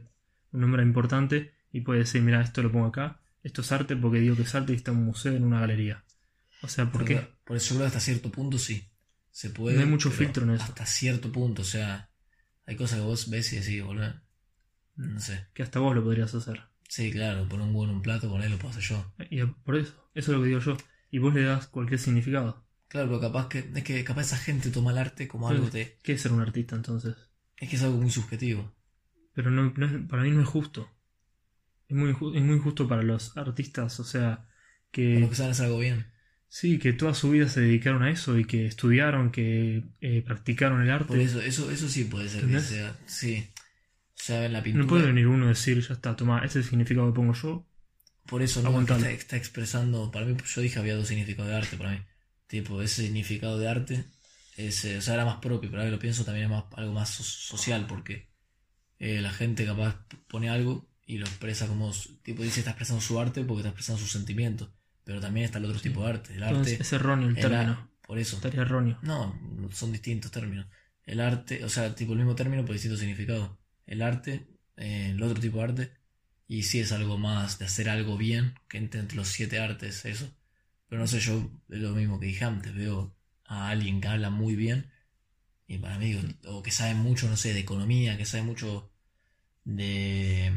un 0.52 0.62
nombre 0.62 0.84
importante 0.84 1.54
y 1.72 1.82
puede 1.82 2.00
decir, 2.00 2.22
mira, 2.22 2.42
esto 2.42 2.62
lo 2.62 2.72
pongo 2.72 2.88
acá, 2.88 3.20
esto 3.42 3.62
es 3.62 3.72
arte 3.72 3.96
porque 3.96 4.20
digo 4.20 4.36
que 4.36 4.44
es 4.44 4.54
arte 4.54 4.74
y 4.74 4.76
está 4.76 4.92
en 4.92 4.98
un 4.98 5.06
museo, 5.06 5.34
en 5.36 5.44
una 5.44 5.60
galería. 5.60 6.04
O 6.62 6.68
sea, 6.68 6.92
¿por 6.92 7.04
qué? 7.06 7.16
Porque- 7.16 7.34
Por 7.46 7.58
eso 7.58 7.70
yo 7.70 7.76
creo 7.76 7.84
que 7.86 7.88
hasta 7.88 8.00
cierto 8.00 8.32
punto 8.32 8.58
sí. 8.58 8.88
Se 9.32 9.50
puede. 9.50 9.76
No 9.78 9.82
hay 9.84 9.90
mucho 9.90 10.12
filtro 10.12 10.44
en 10.44 10.52
eso. 10.52 10.64
Hasta 10.64 10.86
cierto 10.86 11.32
punto, 11.32 11.64
o 11.64 11.66
sea, 11.66 12.10
hay 12.68 12.76
cosas 12.76 13.00
que 13.00 13.06
vos 13.06 13.30
ves 13.30 13.52
y 13.54 13.58
decís, 13.58 13.84
boludo. 13.84 14.14
No 14.96 15.20
sé. 15.20 15.48
Que 15.54 15.64
hasta 15.64 15.80
vos 15.80 15.96
lo 15.96 16.04
podrías 16.04 16.34
hacer. 16.36 16.62
Sí, 16.88 17.12
claro, 17.12 17.48
poner 17.50 17.68
un 17.68 17.76
huevo 17.76 17.86
en 17.86 17.96
un 17.98 18.02
plato, 18.02 18.30
ponerlo, 18.30 18.56
lo 18.56 18.62
puedo 18.62 18.72
hacer 18.78 18.84
yo. 18.84 19.14
Y 19.30 19.44
por 19.44 19.76
eso, 19.76 19.94
eso 20.14 20.32
es 20.32 20.38
lo 20.38 20.44
que 20.44 20.50
digo 20.50 20.60
yo. 20.60 20.78
Y 21.10 21.18
vos 21.20 21.34
le 21.34 21.44
das 21.44 21.68
cualquier 21.68 22.00
significado. 22.00 22.64
Claro, 22.88 23.08
pero 23.08 23.20
capaz 23.22 23.48
que. 23.50 23.60
Es 23.74 23.84
que 23.84 24.04
capaz 24.04 24.22
esa 24.24 24.38
gente 24.38 24.70
toma 24.70 24.92
el 24.92 25.00
arte 25.00 25.28
como 25.28 25.50
algo 25.50 25.70
de. 25.70 25.98
¿Qué 26.04 26.14
es 26.14 26.22
ser 26.22 26.32
un 26.32 26.42
artista 26.42 26.76
entonces? 26.76 27.16
Es 27.58 27.70
que 27.70 27.76
es 27.76 27.84
algo 27.84 27.98
muy 27.98 28.12
subjetivo. 28.12 28.72
Pero 29.34 29.50
no, 29.50 29.74
no 29.76 29.86
es- 29.86 30.08
para 30.08 30.22
mí 30.24 30.30
no 30.32 30.42
es 30.42 30.48
justo. 30.48 30.90
Es 31.88 31.96
muy, 31.98 32.12
es 32.12 32.44
muy 32.44 32.56
injusto 32.58 32.88
para 32.88 33.02
los 33.04 33.36
artistas, 33.38 34.00
o 34.00 34.04
sea, 34.04 34.48
que... 34.92 35.16
Como 35.16 35.30
que 35.30 35.36
saben 35.36 35.52
hacer 35.52 35.66
algo 35.66 35.80
bien. 35.80 36.08
Sí, 36.48 36.78
que 36.78 36.94
toda 36.94 37.14
su 37.16 37.32
vida 37.32 37.48
se 37.50 37.62
dedicaron 37.62 38.04
a 38.04 38.12
eso 38.12 38.38
y 38.38 38.46
que 38.46 38.68
estudiaron, 38.68 39.32
que 39.32 39.84
eh, 40.02 40.22
practicaron 40.22 40.82
el 40.84 40.92
arte. 40.92 41.08
Por 41.08 41.18
eso, 41.20 41.42
eso, 41.42 41.72
eso 41.72 41.90
sí 41.90 42.04
puede 42.06 42.30
ser 42.30 42.46
que 42.48 42.60
sea. 42.60 42.96
Sí. 43.08 43.48
La 44.28 44.64
pintura. 44.64 44.84
no 44.86 44.90
puede 44.90 45.06
venir 45.08 45.28
uno 45.28 45.46
y 45.46 45.50
decir, 45.50 45.82
ya 45.86 45.94
está, 45.96 46.16
toma, 46.16 46.38
este 46.46 46.60
es 46.60 46.66
el 46.66 46.70
significado 46.70 47.08
que 47.12 47.16
pongo 47.16 47.34
yo. 47.34 47.68
Por 48.26 48.42
eso 48.42 48.62
no 48.62 48.80
está, 48.80 49.12
está 49.12 49.36
expresando, 49.36 50.10
para 50.12 50.26
mí, 50.26 50.36
yo 50.46 50.62
dije 50.62 50.80
había 50.80 50.96
dos 50.96 51.08
significados 51.10 51.52
de 51.52 51.58
arte 51.58 51.76
para 51.78 51.92
mí. 51.92 52.00
Tipo, 52.48 52.82
ese 52.82 53.04
significado 53.04 53.60
de 53.60 53.68
arte, 53.68 54.06
ese, 54.56 54.98
o 54.98 55.02
sea, 55.02 55.16
era 55.16 55.26
más 55.26 55.38
propio, 55.38 55.70
pero 55.70 55.82
ahora 55.82 55.90
que 55.90 55.96
lo 55.96 56.00
pienso 56.00 56.24
también 56.24 56.46
es 56.46 56.52
más, 56.52 56.64
algo 56.78 56.94
más 56.94 57.10
so- 57.10 57.24
social, 57.24 57.86
porque 57.88 58.30
eh, 59.00 59.20
la 59.22 59.32
gente 59.32 59.66
capaz 59.66 60.06
pone 60.30 60.50
algo 60.50 60.90
y 61.06 61.18
lo 61.18 61.26
expresa 61.26 61.68
como, 61.68 61.92
tipo, 62.22 62.44
dice 62.44 62.62
está 62.62 62.72
expresando 62.72 63.02
su 63.02 63.20
arte 63.20 63.44
porque 63.44 63.60
está 63.62 63.70
expresando 63.70 64.00
sus 64.02 64.12
sentimientos, 64.12 64.70
pero 65.04 65.20
también 65.20 65.44
está 65.46 65.58
el 65.58 65.66
otro 65.66 65.80
Sí. 65.80 65.90
tipo 65.90 66.04
de 66.04 66.10
arte, 66.12 66.34
el 66.36 66.44
Entonces 66.44 66.74
arte, 66.76 66.84
es 66.84 66.94
erróneo 66.94 67.28
el 67.28 67.36
término. 67.36 67.92
por 68.04 68.20
eso. 68.20 68.38
Estaría 68.38 68.62
erróneo. 68.62 69.00
No, 69.02 69.38
son 69.74 69.92
distintos 69.92 70.32
términos. 70.32 70.68
El 71.04 71.20
arte, 71.20 71.66
o 71.66 71.70
sea, 71.70 71.94
tipo 71.94 72.14
el 72.14 72.20
mismo 72.20 72.36
término, 72.36 72.62
pero 72.62 72.74
distinto 72.74 72.96
significado. 72.98 73.60
El 73.86 74.02
arte, 74.02 74.48
eh, 74.78 75.12
el 75.12 75.22
otro 75.24 75.40
tipo 75.42 75.58
de 75.58 75.64
arte, 75.64 75.94
y 76.48 76.64
sí 76.64 76.80
es 76.80 76.92
algo 76.92 77.18
más 77.18 77.60
de 77.60 77.66
hacer 77.66 77.90
algo 77.90 78.18
bien, 78.18 78.56
que 78.70 78.78
entre, 78.78 79.00
entre 79.02 79.18
los 79.18 79.30
siete 79.30 79.60
artes, 79.60 80.06
eso. 80.06 80.32
Pero 80.88 81.02
no 81.02 81.08
sé, 81.08 81.20
yo 81.20 81.52
es 81.70 81.80
lo 81.80 81.92
mismo 81.92 82.20
que 82.20 82.28
dije 82.28 82.46
antes, 82.46 82.74
veo 82.76 83.16
a 83.46 83.70
alguien 83.70 84.02
que 84.02 84.08
habla 84.10 84.30
muy 84.30 84.56
bien, 84.56 84.92
y 85.68 85.78
para 85.80 85.98
mí, 86.00 86.18
o 86.46 86.64
que 86.64 86.72
sabe 86.72 86.96
mucho, 86.96 87.30
no 87.30 87.38
sé, 87.38 87.54
de 87.54 87.60
economía, 87.62 88.18
que 88.18 88.26
sabe 88.26 88.44
mucho 88.44 88.92
de, 89.66 90.52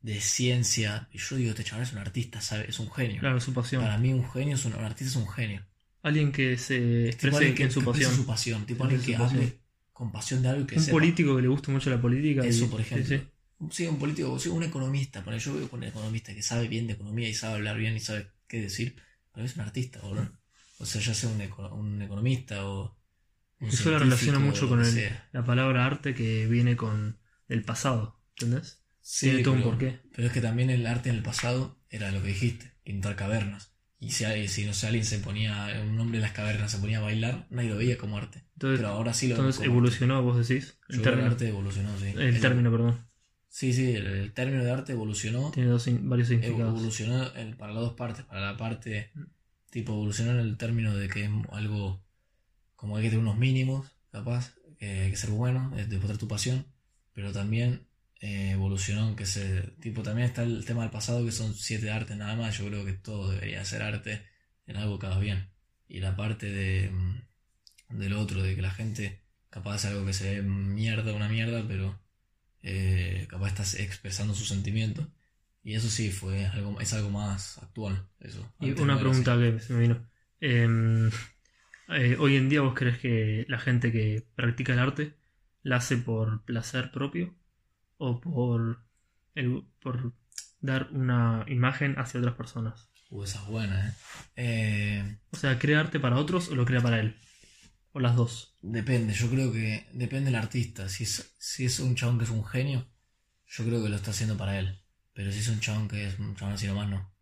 de 0.00 0.20
ciencia, 0.20 1.08
y 1.12 1.18
yo 1.18 1.36
digo, 1.36 1.50
este 1.50 1.64
chaval 1.64 1.84
es 1.84 1.92
un 1.92 1.98
artista, 1.98 2.40
sabe, 2.40 2.68
es 2.68 2.78
un 2.80 2.90
genio. 2.92 3.20
Claro, 3.20 3.40
su 3.40 3.52
pasión. 3.54 3.82
Para 3.82 3.98
mí 3.98 4.12
un 4.12 4.30
genio, 4.30 4.54
es 4.56 4.64
un, 4.64 4.74
un 4.74 4.84
artista 4.84 5.10
es 5.10 5.16
un 5.16 5.28
genio. 5.28 5.64
Alguien 6.02 6.32
que 6.32 6.58
se 6.58 7.08
Tipo 7.18 7.36
exprese 7.36 7.38
alguien 7.38 7.54
que 7.54 7.62
en 7.64 7.70
su 7.70 7.84
pasión. 7.84 8.12
su 8.16 8.26
pasión, 8.26 8.66
tipo 8.66 8.84
alguien 8.84 9.02
que 9.02 9.16
hable 9.16 9.61
de 10.10 10.48
algo 10.48 10.66
que 10.66 10.76
Un 10.76 10.82
sepa. 10.82 10.92
político 10.92 11.36
que 11.36 11.42
le 11.42 11.48
guste 11.48 11.70
mucho 11.70 11.90
la 11.90 12.00
política. 12.00 12.44
y- 12.44 12.48
Eso, 12.48 12.68
por 12.70 12.80
ejemplo. 12.80 13.06
sí. 13.18 13.22
Sí, 13.70 13.86
un 13.86 13.98
político, 13.98 14.38
sí, 14.38 14.48
un 14.48 14.62
economista. 14.64 15.22
Ponele, 15.22 15.40
yo 15.42 15.54
veo 15.54 15.68
con 15.68 15.80
un 15.80 15.84
economista 15.88 16.34
que 16.34 16.42
sabe 16.42 16.66
bien 16.68 16.86
de 16.88 16.94
economía 16.94 17.28
y 17.28 17.34
sabe 17.34 17.54
hablar 17.54 17.76
bien 17.76 17.94
y 17.96 18.00
sabe 18.00 18.26
qué 18.48 18.60
decir. 18.60 18.96
Pero 19.32 19.46
es 19.46 19.54
un 19.54 19.62
artista, 19.62 20.00
boludo. 20.00 20.30
O 20.78 20.84
sea, 20.86 21.00
ya 21.00 21.14
sea 21.14 21.28
un, 21.30 21.40
un 21.78 22.02
economista 22.02 22.66
o 22.66 22.96
un 23.60 23.70
Yo 23.70 23.90
la 23.92 23.98
relaciono 24.00 24.40
mucho 24.40 24.68
con 24.68 24.84
el- 24.84 25.12
la 25.32 25.44
palabra 25.44 25.86
arte 25.86 26.14
que 26.14 26.46
viene 26.48 26.76
con 26.76 27.18
el 27.48 27.62
pasado. 27.62 28.20
¿Entendés? 28.36 28.82
Sí, 29.00 29.26
Tiene 29.26 29.42
todo 29.44 29.54
un 29.54 29.60
pero, 29.60 29.70
porqué. 29.70 30.00
pero 30.14 30.26
es 30.28 30.32
que 30.34 30.40
también 30.40 30.70
el 30.70 30.86
arte 30.86 31.10
en 31.10 31.16
el 31.16 31.22
pasado 31.22 31.78
era 31.90 32.10
lo 32.10 32.20
que 32.22 32.28
dijiste, 32.28 32.72
pintar 32.84 33.14
cavernas. 33.16 33.71
Y 34.02 34.10
si, 34.10 34.48
si 34.48 34.64
no 34.64 34.74
sé, 34.74 34.88
alguien 34.88 35.04
se 35.04 35.20
ponía, 35.20 35.80
un 35.88 36.00
hombre 36.00 36.18
en 36.18 36.22
las 36.22 36.32
cavernas 36.32 36.72
se 36.72 36.78
ponía 36.78 36.98
a 36.98 37.02
bailar, 37.02 37.46
nadie 37.50 37.68
lo 37.68 37.76
veía 37.76 37.96
como 37.96 38.18
arte. 38.18 38.42
Entonces, 38.54 38.80
Pero 38.80 38.88
ahora 38.88 39.14
sí 39.14 39.28
lo 39.28 39.36
entonces 39.36 39.60
arte. 39.60 39.70
evolucionó, 39.70 40.20
vos 40.24 40.48
decís. 40.48 40.76
El 40.88 41.02
término. 41.02 41.26
el 41.28 41.32
arte 41.34 41.48
evolucionó, 41.48 41.96
sí. 42.00 42.06
El 42.08 42.40
término, 42.40 42.72
perdón. 42.72 42.98
Sí, 43.48 43.72
sí, 43.72 43.92
el, 43.92 44.06
el 44.06 44.32
término 44.32 44.64
de 44.64 44.72
arte 44.72 44.90
evolucionó. 44.90 45.52
Tiene 45.52 45.68
dos, 45.68 45.86
varios 46.00 46.26
significados. 46.26 46.74
Evolucionó 46.74 47.30
para 47.56 47.72
las 47.74 47.82
dos 47.82 47.92
partes. 47.92 48.24
Para 48.24 48.40
la 48.40 48.56
parte, 48.56 49.12
tipo, 49.70 49.92
evolucionó 49.92 50.32
en 50.32 50.40
el 50.40 50.56
término 50.56 50.96
de 50.96 51.08
que 51.08 51.22
es 51.26 51.30
algo 51.52 52.02
como 52.74 52.96
hay 52.96 53.04
que 53.04 53.10
tener 53.10 53.22
unos 53.24 53.38
mínimos, 53.38 53.86
capaz, 54.10 54.56
que 54.80 55.02
hay 55.02 55.10
que 55.10 55.16
ser 55.16 55.30
bueno, 55.30 55.72
es 55.76 55.88
demostrar 55.88 56.18
tu 56.18 56.26
pasión. 56.26 56.66
Pero 57.12 57.30
también 57.30 57.86
eh, 58.22 58.52
evolucionó 58.52 59.16
que 59.16 59.26
se. 59.26 59.62
Tipo, 59.80 60.02
también 60.04 60.28
está 60.28 60.44
el 60.44 60.64
tema 60.64 60.82
del 60.82 60.92
pasado, 60.92 61.24
que 61.24 61.32
son 61.32 61.54
siete 61.54 61.90
artes 61.90 62.16
nada 62.16 62.36
más. 62.36 62.56
Yo 62.56 62.66
creo 62.66 62.84
que 62.84 62.92
todo 62.92 63.32
debería 63.32 63.64
ser 63.64 63.82
arte 63.82 64.24
en 64.66 64.76
algo 64.76 64.98
que 65.00 65.06
hagas 65.06 65.20
bien. 65.20 65.50
Y 65.88 65.98
la 65.98 66.14
parte 66.14 66.46
de, 66.46 66.88
mm, 66.90 67.98
del 67.98 68.12
otro, 68.12 68.40
de 68.40 68.54
que 68.54 68.62
la 68.62 68.70
gente 68.70 69.24
capaz 69.50 69.74
hace 69.74 69.88
algo 69.88 70.06
que 70.06 70.12
se 70.12 70.36
ve 70.36 70.42
mierda, 70.42 71.12
una 71.12 71.28
mierda, 71.28 71.66
pero 71.66 72.00
eh, 72.62 73.26
capaz 73.28 73.48
estás 73.48 73.74
expresando 73.74 74.34
sus 74.34 74.48
sentimientos. 74.48 75.08
Y 75.64 75.74
eso 75.74 75.88
sí 75.88 76.10
fue 76.12 76.46
algo, 76.46 76.80
es 76.80 76.92
algo 76.92 77.10
más 77.10 77.58
actual. 77.58 78.06
Eso. 78.20 78.52
Y 78.60 78.70
una 78.80 79.00
pregunta 79.00 79.34
así. 79.34 79.52
que 79.52 79.58
se 79.58 79.72
me 79.72 79.80
vino. 79.80 80.08
Em, 80.40 81.10
eh, 81.88 82.16
hoy 82.20 82.36
en 82.36 82.48
día 82.48 82.60
vos 82.60 82.74
crees 82.74 82.98
que 82.98 83.46
la 83.48 83.58
gente 83.58 83.90
que 83.90 84.24
practica 84.36 84.74
el 84.74 84.78
arte 84.78 85.16
la 85.64 85.76
hace 85.76 85.96
por 85.96 86.44
placer 86.44 86.92
propio 86.92 87.34
o 88.06 88.20
por, 88.20 88.60
el- 89.34 89.64
por 89.82 90.14
dar 90.60 90.82
una 90.92 91.44
imagen 91.48 91.98
hacia 91.98 92.20
otras 92.20 92.34
personas. 92.36 92.88
Uh, 93.10 93.24
esa 93.24 93.38
es 93.42 93.46
buena, 93.46 93.88
¿eh? 93.88 93.92
Eh, 94.36 95.16
O 95.32 95.36
sea, 95.36 95.58
¿crea 95.58 95.80
arte 95.80 96.00
para 96.00 96.16
otros 96.16 96.48
o 96.48 96.54
lo 96.54 96.64
crea 96.64 96.80
para 96.80 96.98
él? 97.00 97.16
O 97.92 98.00
las 98.00 98.16
dos. 98.16 98.56
Depende, 98.62 99.12
yo 99.14 99.28
creo 99.30 99.52
que 99.52 99.86
depende 99.92 100.26
del 100.30 100.36
artista. 100.40 100.88
Si 100.88 101.04
es, 101.04 101.34
si 101.38 101.64
es 101.66 101.78
un 101.80 101.94
chabón 101.94 102.18
que 102.18 102.24
es 102.24 102.30
un 102.30 102.44
genio, 102.44 102.86
yo 103.46 103.64
creo 103.64 103.82
que 103.82 103.88
lo 103.90 103.96
está 103.96 104.10
haciendo 104.12 104.36
para 104.36 104.58
él. 104.58 104.80
Pero 105.14 105.30
si 105.32 105.40
es 105.40 105.48
un 105.48 105.60
chabón 105.60 105.88
que 105.88 106.06
es 106.08 106.18
un 106.18 106.34
chabón 106.36 106.54
así 106.54 106.66
nomás, 106.66 106.88
no. 106.88 107.12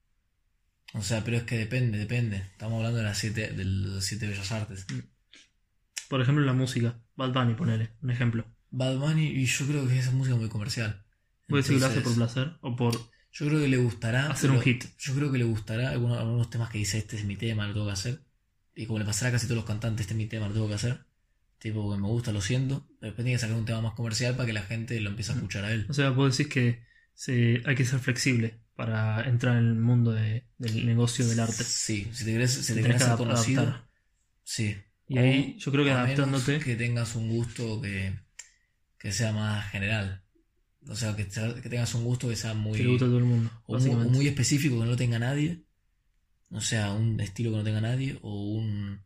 O 0.95 1.03
sea, 1.03 1.25
pero 1.25 1.37
es 1.39 1.43
que 1.45 1.59
depende, 1.59 1.99
depende. 1.99 2.37
Estamos 2.37 2.77
hablando 2.79 2.99
de 2.99 3.05
las 3.05 3.19
siete, 3.19 3.53
de 3.53 3.65
las 3.65 4.05
siete 4.05 4.29
bellas 4.29 4.53
artes. 4.53 4.87
Por 6.11 6.21
ejemplo, 6.21 6.45
la 6.45 6.53
música. 6.53 7.01
Bad 7.17 7.33
Bunny, 7.33 7.55
ponele, 7.55 7.97
un 8.03 8.11
ejemplo. 8.11 8.45
Bad 8.71 8.99
Bunny, 8.99 9.27
y 9.27 9.47
yo 9.47 9.67
creo 9.67 9.87
que 9.89 9.99
esa 9.99 10.11
música 10.13 10.35
es 10.37 10.41
muy 10.41 10.49
comercial. 10.51 11.05
¿Puede 11.49 11.63
decir 11.63 11.77
que 11.77 11.81
lo 11.81 11.87
hace 11.87 12.01
por 12.01 12.15
placer 12.15 12.53
o 12.61 12.77
por 12.77 12.95
Yo 13.33 13.47
creo 13.49 13.61
que 13.61 13.69
le 13.69 13.77
gustará. 13.77 14.27
hacer 14.31 14.51
pero 14.51 14.59
un 14.59 14.65
hit? 14.65 14.85
Yo 14.99 15.15
creo 15.15 15.33
que 15.33 15.39
le 15.39 15.45
gustará 15.45 15.91
algunos, 15.91 16.19
algunos 16.19 16.51
temas 16.51 16.71
que 16.71 16.79
dice: 16.79 16.99
Este 16.99 17.17
es 17.17 17.25
mi 17.25 17.37
tema, 17.37 17.67
lo 17.67 17.73
tengo 17.75 17.87
que 17.87 17.93
hacer. 17.93 18.21
Y 18.75 18.87
como 18.87 18.99
le 19.01 19.05
pasará 19.05 19.31
a 19.31 19.33
casi 19.33 19.47
todos 19.47 19.57
los 19.57 19.65
cantantes, 19.65 20.03
este 20.03 20.15
es 20.15 20.19
mi 20.19 20.27
tema, 20.27 20.47
lo 20.49 20.55
tengo 20.55 20.69
que 20.69 20.75
hacer. 20.75 21.01
Tipo, 21.59 21.83
porque 21.83 22.01
me 22.01 22.09
gusta, 22.09 22.33
lo 22.33 22.41
siento. 22.41 22.87
Después 23.01 23.17
tiene 23.17 23.33
que 23.33 23.39
sacar 23.39 23.57
un 23.57 23.65
tema 23.67 23.81
más 23.83 23.95
comercial 23.95 24.35
para 24.37 24.47
que 24.47 24.53
la 24.53 24.63
gente 24.63 24.99
lo 25.01 25.11
empiece 25.11 25.33
a 25.33 25.35
escuchar 25.35 25.65
a 25.65 25.73
él. 25.73 25.87
O 25.91 25.93
sea, 25.95 26.11
vos 26.11 26.37
decís 26.39 26.53
que 26.53 26.83
se, 27.15 27.63
hay 27.67 27.75
que 27.75 27.85
ser 27.85 27.99
flexible 27.99 28.61
para 28.77 29.23
entrar 29.29 29.59
en 29.59 29.67
el 29.67 29.75
mundo 29.75 30.13
de- 30.13 30.47
del 30.57 30.87
negocio 30.87 31.27
del 31.27 31.41
arte. 31.41 31.65
Sí, 31.65 32.09
si 32.13 32.25
te 32.25 32.33
querés, 32.33 32.53
si 32.53 32.61
te 32.61 32.81
Tenés 32.81 32.83
querés 32.87 33.03
que 33.03 33.09
ser 33.09 33.17
conocido, 33.19 33.63
adaptar. 33.63 33.89
sí. 34.45 34.77
Y 35.07 35.19
ahí 35.19 35.57
yo 35.59 35.73
creo 35.73 35.85
que 35.85 35.91
adaptándote. 35.91 36.61
que 36.61 36.77
tengas 36.77 37.17
un 37.17 37.29
gusto 37.29 37.81
que, 37.83 38.15
que 39.01 39.13
sea 39.13 39.33
más 39.33 39.69
general. 39.71 40.23
O 40.87 40.95
sea, 40.95 41.17
que, 41.17 41.27
que 41.27 41.69
tengas 41.69 41.95
un 41.95 42.05
gusto 42.05 42.29
que 42.29 42.37
sea 42.37 42.55
muy, 42.55 42.77
que 42.77 42.85
le 42.85 42.91
gusta 42.91 43.07
a 43.07 43.09
todo 43.09 43.19
el 43.19 43.25
mundo. 43.25 43.51
o 43.51 43.53
muy, 43.53 43.63
o 43.67 43.73
básicamente. 43.79 44.13
muy 44.17 44.29
específico 44.29 44.77
que 44.77 44.85
no 44.85 44.91
lo 44.91 44.97
tenga 44.97 45.19
nadie. 45.19 45.65
O 46.51 46.61
sea, 46.61 46.93
un 46.93 47.19
estilo 47.21 47.51
que 47.51 47.57
no 47.57 47.65
tenga 47.65 47.81
nadie. 47.81 48.19
O 48.23 48.53
un. 48.55 49.01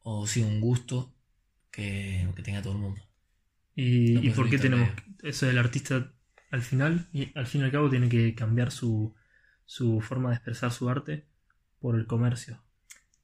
O 0.00 0.26
sí, 0.26 0.42
un 0.42 0.60
gusto 0.60 1.14
que, 1.70 2.26
que 2.34 2.42
tenga 2.42 2.62
todo 2.62 2.72
el 2.72 2.78
mundo. 2.80 3.02
¿Y, 3.76 4.12
No 4.12 4.22
y 4.22 4.30
por 4.30 4.48
qué 4.48 4.58
tenemos 4.58 4.88
intermedio. 4.88 5.30
eso 5.30 5.46
del 5.46 5.58
artista 5.58 6.12
al 6.50 6.62
final? 6.62 7.08
Y 7.12 7.30
al 7.38 7.46
fin 7.46 7.60
y 7.60 7.64
al 7.64 7.70
cabo 7.70 7.90
tiene 7.90 8.08
que 8.08 8.34
cambiar 8.34 8.72
su, 8.72 9.14
su 9.66 10.00
forma 10.00 10.30
de 10.30 10.36
expresar 10.36 10.72
su 10.72 10.88
arte 10.88 11.26
por 11.78 11.94
el 11.94 12.06
comercio. 12.06 12.64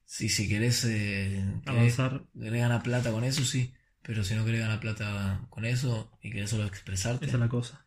Sí, 0.05 0.29
si 0.29 0.47
querés, 0.47 0.85
eh, 0.85 1.43
querés, 1.65 1.99
Avanzar, 1.99 2.27
querés 2.39 2.61
ganar 2.61 2.83
plata 2.83 3.11
con 3.11 3.25
eso, 3.25 3.43
sí. 3.45 3.73
Pero 4.05 4.25
si 4.25 4.35
no 4.37 4.45
querés 4.47 4.61
ganar 4.63 4.81
plata 4.81 5.47
con 5.51 5.67
eso 5.67 6.11
y 6.23 6.31
querés 6.33 6.51
solo 6.51 6.65
expresarte. 6.67 7.27
esa 7.27 7.37
es 7.37 7.41
la 7.41 7.49
cosa. 7.51 7.87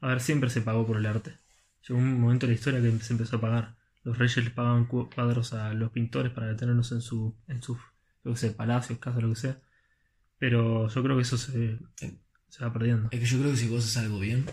A 0.00 0.08
ver, 0.08 0.20
siempre 0.20 0.50
se 0.50 0.62
pagó 0.62 0.86
por 0.86 0.96
el 0.98 1.06
arte. 1.06 1.38
Llegó 1.88 2.00
un 2.00 2.20
momento 2.20 2.46
en 2.46 2.52
la 2.52 2.56
historia 2.56 2.80
que 2.82 2.98
se 3.00 3.12
empezó 3.14 3.36
a 3.36 3.40
pagar. 3.40 3.76
Los 4.04 4.18
reyes 4.18 4.36
les 4.44 4.50
pagaban 4.54 4.86
cu- 4.86 5.10
cuadros 5.14 5.52
a 5.54 5.74
los 5.74 5.90
pintores 5.92 6.32
para 6.32 6.56
tenerlos 6.56 6.92
en 6.92 7.00
su, 7.02 7.36
en 7.48 7.62
sus, 7.62 7.78
yo 8.24 8.32
qué 8.32 8.36
sé, 8.38 8.50
palacios, 8.52 8.98
casas, 8.98 9.22
lo 9.22 9.30
que 9.30 9.36
sea. 9.36 9.60
Pero 10.38 10.88
yo 10.88 11.02
creo 11.02 11.16
que 11.16 11.22
eso 11.22 11.38
se, 11.38 11.78
se 12.48 12.64
va 12.64 12.72
perdiendo. 12.72 13.08
Es 13.10 13.20
que 13.20 13.26
yo 13.26 13.38
creo 13.38 13.50
que 13.52 13.56
si 13.56 13.68
vos 13.68 13.84
haces 13.84 13.96
algo 13.98 14.18
bien, 14.18 14.46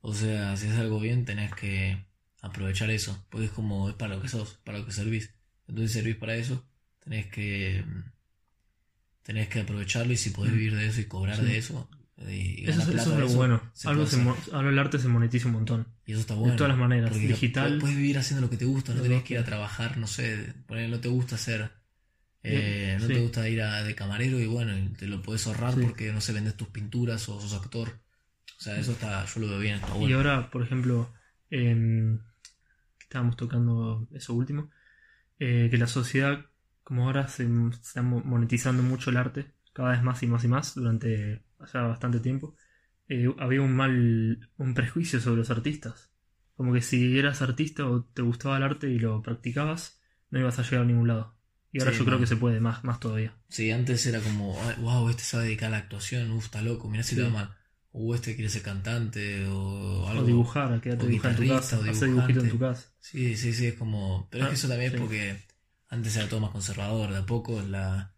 o 0.00 0.14
sea, 0.14 0.56
si 0.56 0.66
haces 0.66 0.78
algo 0.80 1.00
bien, 1.00 1.24
tenés 1.24 1.54
que 1.54 2.06
aprovechar 2.42 2.90
eso. 2.90 3.26
Porque 3.30 3.46
es 3.46 3.52
como, 3.52 3.88
es 3.90 3.94
para 3.96 4.16
lo 4.16 4.22
que 4.22 4.28
sos, 4.28 4.54
para 4.64 4.78
lo 4.78 4.86
que 4.86 4.92
servís. 4.92 5.34
Entonces 5.68 5.92
servís 5.92 6.16
para 6.16 6.36
eso, 6.36 6.64
tenés 7.00 7.26
que 7.28 7.84
tenés 9.28 9.48
que 9.48 9.60
aprovecharlo 9.60 10.10
y 10.14 10.16
si 10.16 10.30
podés 10.30 10.54
vivir 10.54 10.74
de 10.74 10.86
eso 10.86 11.02
y 11.02 11.04
cobrar 11.04 11.36
Sí. 11.36 11.42
de 11.44 11.58
eso 11.58 11.86
y, 12.26 12.62
y 12.62 12.64
Eso, 12.66 12.80
es- 12.80 12.88
eso 12.88 13.18
lo 13.18 13.26
eso, 13.26 13.36
bueno. 13.36 13.60
se 13.74 13.88
Algo 13.88 14.06
se 14.06 14.16
el 14.20 14.78
arte 14.78 14.98
se 14.98 15.06
monetiza 15.08 15.46
un 15.48 15.52
montón. 15.52 15.86
Y 16.06 16.12
eso 16.12 16.22
está 16.22 16.34
bueno. 16.34 16.52
de 16.52 16.56
todas 16.56 16.70
las 16.70 16.78
maneras. 16.78 17.14
Digital. 17.14 17.78
Puedes 17.78 17.96
vivir 17.96 18.16
haciendo 18.18 18.40
lo 18.46 18.50
que 18.50 18.56
te 18.56 18.64
gusta, 18.64 18.94
no 18.94 19.02
tenés 19.02 19.22
que 19.22 19.34
ir 19.34 19.40
a 19.40 19.44
trabajar, 19.44 19.98
no 19.98 20.06
sé, 20.06 20.54
poner, 20.66 20.88
no 20.88 20.98
te 20.98 21.08
gusta 21.08 21.34
hacer, 21.36 21.70
eh, 22.42 22.96
no 23.00 23.06
te 23.06 23.20
gusta 23.20 23.46
ir 23.48 23.60
a, 23.62 23.82
de 23.84 23.94
camarero 23.94 24.40
y 24.40 24.46
bueno, 24.46 24.76
y 24.76 24.88
te 24.94 25.06
lo 25.06 25.20
puedes 25.22 25.46
ahorrar 25.46 25.74
Sí. 25.74 25.80
porque 25.82 26.10
no 26.12 26.20
sé, 26.22 26.32
vendes 26.32 26.56
tus 26.56 26.68
pinturas 26.68 27.28
o 27.28 27.38
sos 27.40 27.52
actor. 27.52 28.00
O 28.58 28.60
sea, 28.60 28.78
eso 28.80 28.92
está, 28.92 29.24
yo 29.26 29.40
lo 29.40 29.48
veo 29.50 29.58
bien, 29.60 29.74
está 29.76 29.94
Y 29.94 29.98
bueno. 30.00 30.16
ahora, 30.16 30.50
por 30.50 30.62
ejemplo, 30.62 31.12
em, 31.50 32.18
estábamos 33.00 33.36
tocando 33.36 34.08
eso 34.12 34.34
último, 34.34 34.70
eh, 35.38 35.68
que 35.70 35.78
la 35.78 35.86
sociedad, 35.86 36.46
como 36.88 37.04
ahora 37.06 37.28
se, 37.28 37.46
se 37.46 37.80
está 37.82 38.02
mo- 38.02 38.22
monetizando 38.24 38.82
mucho 38.82 39.10
el 39.10 39.16
arte, 39.18 39.52
cada 39.72 39.90
vez 39.92 40.02
más 40.02 40.22
y 40.22 40.26
más 40.26 40.44
y 40.44 40.48
más, 40.48 40.74
durante 40.74 41.42
ya 41.72 41.82
bastante 41.82 42.20
tiempo, 42.20 42.56
eh, 43.08 43.28
había 43.38 43.60
un 43.62 43.74
mal, 43.76 44.50
un 44.56 44.74
prejuicio 44.74 45.20
sobre 45.20 45.38
los 45.38 45.50
artistas. 45.50 46.10
Como 46.56 46.72
que 46.72 46.82
si 46.82 47.18
eras 47.18 47.42
artista 47.42 47.86
o 47.86 48.04
te 48.04 48.22
gustaba 48.22 48.56
el 48.56 48.62
arte 48.64 48.88
y 48.90 48.98
lo 48.98 49.22
practicabas, 49.22 50.00
no 50.30 50.38
ibas 50.40 50.58
a 50.58 50.62
llegar 50.62 50.82
a 50.82 50.84
ningún 50.86 51.08
lado. 51.08 51.36
Y 51.72 51.78
ahora 51.80 51.92
Sí, 51.92 51.98
yo 51.98 52.04
creo 52.06 52.18
que 52.18 52.26
se 52.26 52.36
puede 52.36 52.60
más, 52.60 52.82
más 52.84 52.98
todavía. 53.00 53.34
Sí, 53.48 53.70
antes 53.70 54.06
era 54.06 54.20
como, 54.20 54.56
"Ay, 54.62 54.74
wow, 54.80 55.08
este 55.10 55.22
sabe 55.22 55.44
dedicar 55.44 55.68
a 55.68 55.70
la 55.72 55.78
actuación, 55.78 56.30
uff, 56.32 56.46
está 56.46 56.62
loco, 56.62 56.88
mirá 56.88 57.02
si 57.02 57.14
Sí. 57.16 57.22
va 57.22 57.28
mal. 57.28 57.54
O 57.92 58.14
este 58.14 58.34
quiere 58.34 58.50
ser 58.50 58.62
cantante 58.62 59.46
o 59.46 60.06
algo. 60.08 60.22
O 60.22 60.26
dibujar, 60.26 60.80
quédate 60.80 61.04
o 61.04 61.08
dibujando 61.08 61.42
en 61.42 61.48
tu 61.48 61.54
casa, 61.54 61.78
o 61.78 61.82
hacer 61.82 62.08
dibujito 62.08 62.40
en 62.40 62.50
tu 62.50 62.58
casa. 62.58 62.88
Sí, 63.00 63.36
sí, 63.36 63.52
sí, 63.52 63.66
es 63.68 63.74
como... 63.74 64.28
Pero 64.30 64.44
es 64.44 64.46
Ah, 64.46 64.50
que 64.50 64.54
eso 64.56 64.68
también 64.68 64.90
sí. 64.90 64.96
es 64.96 65.00
porque 65.02 65.36
antes 65.88 66.16
era 66.16 66.28
todo 66.28 66.40
más 66.40 66.50
conservador, 66.50 67.10
de 67.12 67.18
a 67.18 67.26
poco 67.26 67.60
la, 67.62 68.12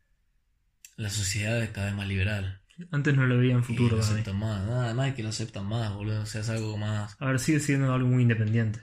la 0.96 1.10
sociedad 1.10 1.62
es 1.62 1.70
cada 1.70 1.86
vez 1.86 1.94
más 1.96 2.08
liberal. 2.08 2.60
Antes 2.90 3.14
no 3.14 3.26
lo 3.26 3.36
veía 3.38 3.52
en 3.54 3.60
Y 3.60 3.62
futuro. 3.62 3.96
lo 3.96 4.02
para 4.02 4.06
mí. 4.08 4.12
aceptan 4.20 4.38
más, 4.38 4.66
nada 4.66 4.94
más 4.94 5.14
que 5.14 5.22
lo 5.22 5.28
aceptan 5.28 5.66
más, 5.66 5.92
boludo. 5.94 6.22
O 6.22 6.26
sea, 6.26 6.40
es 6.40 6.48
algo 6.48 6.76
más... 6.78 7.14
A 7.18 7.26
ver, 7.26 7.38
sigue 7.38 7.60
siendo 7.60 7.92
algo 7.92 8.08
muy 8.08 8.22
independiente, 8.22 8.80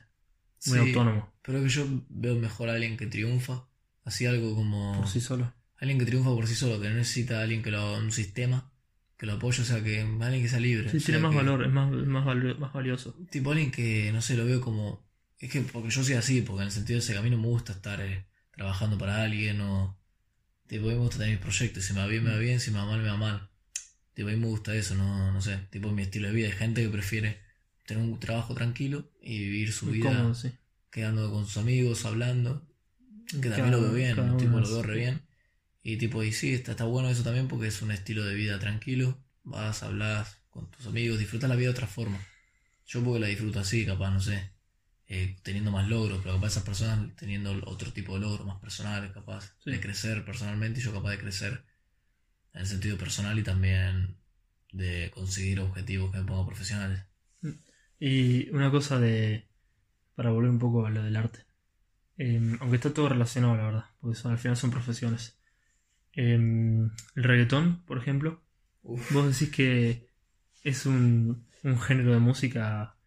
muy 0.67 0.79
Sí, 0.79 0.87
autónomo, 0.89 1.33
Pero 1.41 1.61
que 1.63 1.69
yo 1.69 1.85
veo 2.09 2.35
mejor 2.35 2.69
a 2.69 2.73
alguien 2.73 2.95
que 2.95 3.07
triunfa, 3.07 3.63
así 4.03 4.25
algo 4.27 4.53
como... 4.55 4.97
por 4.99 5.07
sí 5.07 5.19
solo. 5.19 5.51
Alguien 5.79 5.97
que 5.99 6.05
triunfa 6.05 6.29
por 6.29 6.45
sí 6.47 6.53
solo, 6.55 6.79
que 6.79 6.89
no 6.89 6.95
necesita 6.95 7.39
a 7.39 7.43
alguien 7.43 7.63
que 7.63 7.71
lo... 7.71 7.97
un 7.97 8.11
sistema 8.11 8.71
que 9.17 9.25
lo 9.25 9.33
apoye, 9.33 9.63
o 9.63 9.65
sea, 9.65 9.83
que 9.83 10.01
alguien 10.01 10.43
que 10.43 10.47
sea 10.49 10.59
libre. 10.59 10.91
Sí, 10.91 10.97
o 10.97 10.99
sea, 10.99 11.05
tiene 11.07 11.19
más 11.21 11.31
que- 11.31 11.37
valor, 11.37 11.65
es 11.65 11.71
más, 11.73 11.91
más, 11.91 12.23
valio- 12.23 12.55
más 12.59 12.71
valioso. 12.71 13.15
Tipo 13.31 13.49
alguien 13.51 13.71
que, 13.71 14.11
no 14.13 14.21
sé, 14.21 14.37
lo 14.37 14.45
veo 14.45 14.61
como... 14.61 15.07
Es 15.39 15.51
que 15.51 15.61
porque 15.61 15.89
yo 15.89 16.03
soy 16.03 16.13
así, 16.13 16.41
porque 16.41 16.61
en 16.61 16.67
el 16.67 16.71
sentido 16.71 16.97
de 16.97 17.03
ese 17.03 17.13
que 17.13 17.19
a 17.19 17.23
mí 17.23 17.31
no 17.31 17.37
me 17.39 17.47
gusta 17.47 17.73
estar 17.73 17.99
eh, 18.01 18.27
trabajando 18.57 18.97
para 18.97 19.23
alguien 19.23 19.61
o... 19.61 19.97
Tipo, 20.67 20.87
a 20.87 20.89
mí 20.89 20.95
me 20.95 20.99
gusta 20.99 21.19
tener 21.19 21.35
mis 21.35 21.41
proyectos, 21.41 21.85
si 21.85 21.93
me 21.93 22.01
va 22.01 22.07
bien, 22.07 22.25
me 22.25 22.31
va 22.31 22.37
bien, 22.39 22.59
si 22.59 22.71
me 22.71 22.79
va 22.79 22.85
mal, 22.85 23.01
me 23.01 23.07
va 23.07 23.15
mal. 23.15 23.49
Tipo, 24.13 24.27
a 24.27 24.31
mí 24.33 24.37
me 24.37 24.47
gusta 24.47 24.75
eso, 24.75 24.95
no, 24.95 25.31
no 25.31 25.41
sé, 25.41 25.57
tipo 25.69 25.91
mi 25.91 26.01
estilo 26.01 26.27
de 26.27 26.33
vida. 26.33 26.47
Hay 26.47 26.53
gente 26.53 26.81
que 26.83 26.89
prefiere 26.89 27.39
tener 27.85 28.03
un 28.03 28.19
trabajo 28.19 28.53
tranquilo 28.53 29.09
y 29.21 29.39
vivir 29.39 29.71
su 29.71 29.85
Muy 29.85 29.99
vida 29.99 30.09
cómodo, 30.09 30.35
sí. 30.35 30.51
quedando 30.91 31.31
con 31.31 31.45
sus 31.45 31.57
amigos, 31.57 32.03
hablando. 32.03 32.67
Que 33.27 33.49
también 33.49 33.71
lo 33.71 33.81
veo 33.81 33.93
bien, 33.93 34.19
uno 34.19 34.37
tipo, 34.37 34.59
lo 34.59 34.67
veo 34.67 34.83
re 34.83 34.95
bien. 34.95 35.21
Y 35.83 35.97
tipo, 35.97 36.21
y 36.23 36.33
sí, 36.33 36.53
está, 36.53 36.71
está 36.71 36.83
bueno 36.83 37.09
eso 37.09 37.23
también 37.23 37.47
porque 37.47 37.67
es 37.67 37.81
un 37.81 37.91
estilo 37.91 38.25
de 38.25 38.35
vida 38.35 38.59
tranquilo. 38.59 39.17
Vas, 39.43 39.83
hablas 39.83 40.37
con 40.49 40.69
tus 40.71 40.85
amigos, 40.87 41.19
disfrutas 41.19 41.49
la 41.49 41.55
vida 41.55 41.67
de 41.67 41.73
otra 41.73 41.87
forma. 41.87 42.19
Yo 42.87 43.03
porque 43.03 43.19
la 43.19 43.27
disfruto 43.27 43.59
así, 43.59 43.85
capaz, 43.85 44.11
no 44.11 44.19
sé, 44.19 44.51
eh, 45.07 45.37
teniendo 45.43 45.71
más 45.71 45.87
logros, 45.87 46.19
pero 46.21 46.35
capaz 46.35 46.47
esas 46.47 46.63
personas 46.63 47.15
teniendo 47.15 47.51
otro 47.65 47.91
tipo 47.93 48.13
de 48.15 48.21
logros 48.21 48.45
más 48.45 48.59
personales, 48.59 49.11
capaz 49.11 49.53
Sí. 49.63 49.71
de 49.71 49.79
crecer 49.79 50.25
personalmente 50.25 50.79
y 50.79 50.83
yo 50.83 50.93
capaz 50.93 51.11
de 51.11 51.19
crecer 51.19 51.63
en 52.53 52.61
el 52.61 52.67
sentido 52.67 52.97
personal 52.97 53.37
y 53.39 53.43
también 53.43 54.17
de 54.73 55.09
conseguir 55.13 55.59
objetivos 55.61 56.11
que 56.11 56.19
me 56.19 56.25
pongo 56.25 56.45
profesionales. 56.45 57.03
Y 57.99 58.49
una 58.51 58.69
cosa 58.69 58.99
de. 58.99 59.47
para 60.15 60.31
volver 60.31 60.49
un 60.51 60.59
poco 60.59 60.85
a 60.85 60.89
lo 60.89 61.03
del 61.03 61.15
arte. 61.15 61.45
Eh, 62.17 62.57
aunque 62.59 62.75
está 62.77 62.93
todo 62.93 63.09
relacionado, 63.09 63.55
la 63.55 63.63
verdad, 63.65 63.85
porque 64.01 64.17
son- 64.17 64.31
al 64.31 64.39
final 64.39 64.57
son 64.57 64.71
profesiones. 64.71 65.39
Eh, 66.13 66.33
el 66.33 66.91
reggaetón, 67.23 67.83
por 67.85 67.99
ejemplo, 67.99 68.43
vos 68.83 69.27
decís 69.31 69.55
que 69.55 70.09
es 70.63 70.85
un, 70.87 71.47
un 71.63 71.79
género 71.79 72.11
de 72.13 72.19
música 72.19 72.97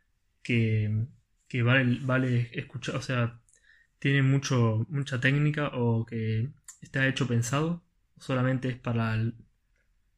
que, 0.42 1.06
que 1.50 1.62
vale, 1.64 2.00
vale 2.02 2.50
escuchar, 2.54 2.96
o 2.96 3.02
sea, 3.02 3.40
tiene 4.00 4.22
mucho, 4.22 4.86
mucha 4.90 5.20
técnica 5.20 5.70
o 5.74 6.06
que 6.06 6.50
está 6.82 7.08
hecho 7.08 7.28
pensado, 7.28 7.84
solamente 8.18 8.70
es 8.70 8.78
para 8.78 9.14
el 9.16 9.36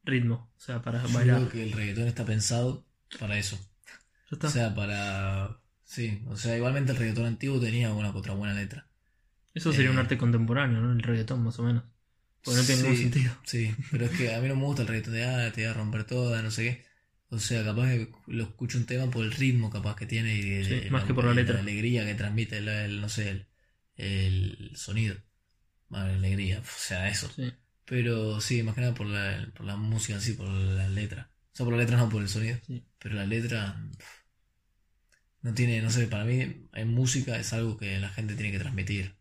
ritmo, 0.05 0.51
o 0.57 0.61
sea, 0.61 0.81
para 0.83 1.03
Yo 1.03 1.09
bailar. 1.09 1.41
creo 1.43 1.49
que 1.49 1.63
el 1.63 1.71
reggaetón 1.71 2.07
está 2.07 2.25
pensado 2.25 2.85
para 3.19 3.37
eso. 3.37 3.59
Ya 4.29 4.35
está. 4.35 4.47
O 4.47 4.49
sea, 4.49 4.75
para... 4.75 5.59
Sí, 5.85 6.23
o 6.27 6.37
sea, 6.37 6.57
igualmente 6.57 6.91
el 6.93 6.97
reggaetón 6.99 7.25
antiguo 7.27 7.59
tenía 7.59 7.93
una 7.93 8.11
otra 8.15 8.33
buena 8.35 8.53
letra. 8.55 8.87
Eso 9.55 9.73
sería 9.73 9.89
un 9.91 9.97
eh, 9.97 9.99
arte 9.99 10.17
contemporáneo, 10.17 10.79
¿no? 10.81 10.91
El 10.91 11.01
reggaetón, 11.01 11.43
más 11.43 11.57
o 11.59 11.63
menos. 11.63 11.83
Porque 12.43 12.59
no 12.59 12.65
tiene 12.65 12.81
ningún 12.81 12.95
Sí, 12.95 12.97
sentido. 12.97 13.33
Sí, 13.43 13.75
pero 13.91 14.05
es 14.05 14.11
que 14.11 14.33
a 14.33 14.41
mí 14.41 14.47
no 14.47 14.55
me 14.55 14.65
gusta 14.65 14.81
el 14.83 14.87
reggaetón 14.87 15.13
de, 15.13 15.25
ah, 15.25 15.51
te 15.53 15.61
voy 15.61 15.69
a 15.71 15.73
romper 15.73 16.05
toda, 16.05 16.41
no 16.41 16.51
sé 16.51 16.63
qué. 16.63 16.85
O 17.33 17.39
sea, 17.39 17.63
capaz 17.63 17.89
que 17.89 18.11
lo 18.27 18.43
escucho 18.43 18.77
un 18.77 18.85
tema 18.85 19.09
por 19.09 19.25
el 19.25 19.31
ritmo 19.31 19.69
capaz 19.71 19.95
que 19.95 20.05
tiene 20.05 20.35
y 20.35 20.41
de- 20.41 20.63
Sí, 20.65 20.79
de 20.81 20.91
más 20.91 21.03
que 21.05 21.13
por 21.13 21.25
la 21.25 21.33
letra. 21.33 21.59
alegría 21.59 22.05
que 22.05 22.13
transmite 22.15 22.57
el, 22.59 22.67
el, 22.67 23.01
no 23.01 23.09
sé, 23.09 23.29
el, 23.29 23.47
el 23.97 24.71
sonido. 24.75 25.15
Más 25.89 26.07
la 26.07 26.13
alegría, 26.13 26.59
o 26.59 26.63
sea, 26.77 27.09
eso. 27.09 27.31
Sí. 27.35 27.51
Pero 27.85 28.39
sí, 28.39 28.61
más 28.63 28.75
que 28.75 28.81
nada 28.81 28.93
por 28.93 29.07
la, 29.07 29.51
por 29.55 29.65
la 29.65 29.75
música 29.77 30.13
en 30.15 30.21
sí, 30.21 30.33
por 30.33 30.47
la 30.47 30.87
letra. 30.89 31.31
O 31.53 31.55
sea, 31.55 31.65
por 31.65 31.73
la 31.73 31.79
letra 31.81 31.97
no 31.97 32.09
por 32.09 32.21
el 32.21 32.29
sonido. 32.29 32.57
Sí. 32.67 32.85
Pero 32.99 33.15
la 33.15 33.25
letra 33.25 33.81
no 35.41 35.53
tiene, 35.53 35.81
no 35.81 35.89
sé, 35.89 36.07
para 36.07 36.23
mí 36.25 36.67
en 36.73 36.87
música 36.93 37.37
es 37.37 37.51
algo 37.53 37.77
que 37.77 37.99
la 37.99 38.09
gente 38.09 38.35
tiene 38.35 38.51
que 38.51 38.59
transmitir. 38.59 39.15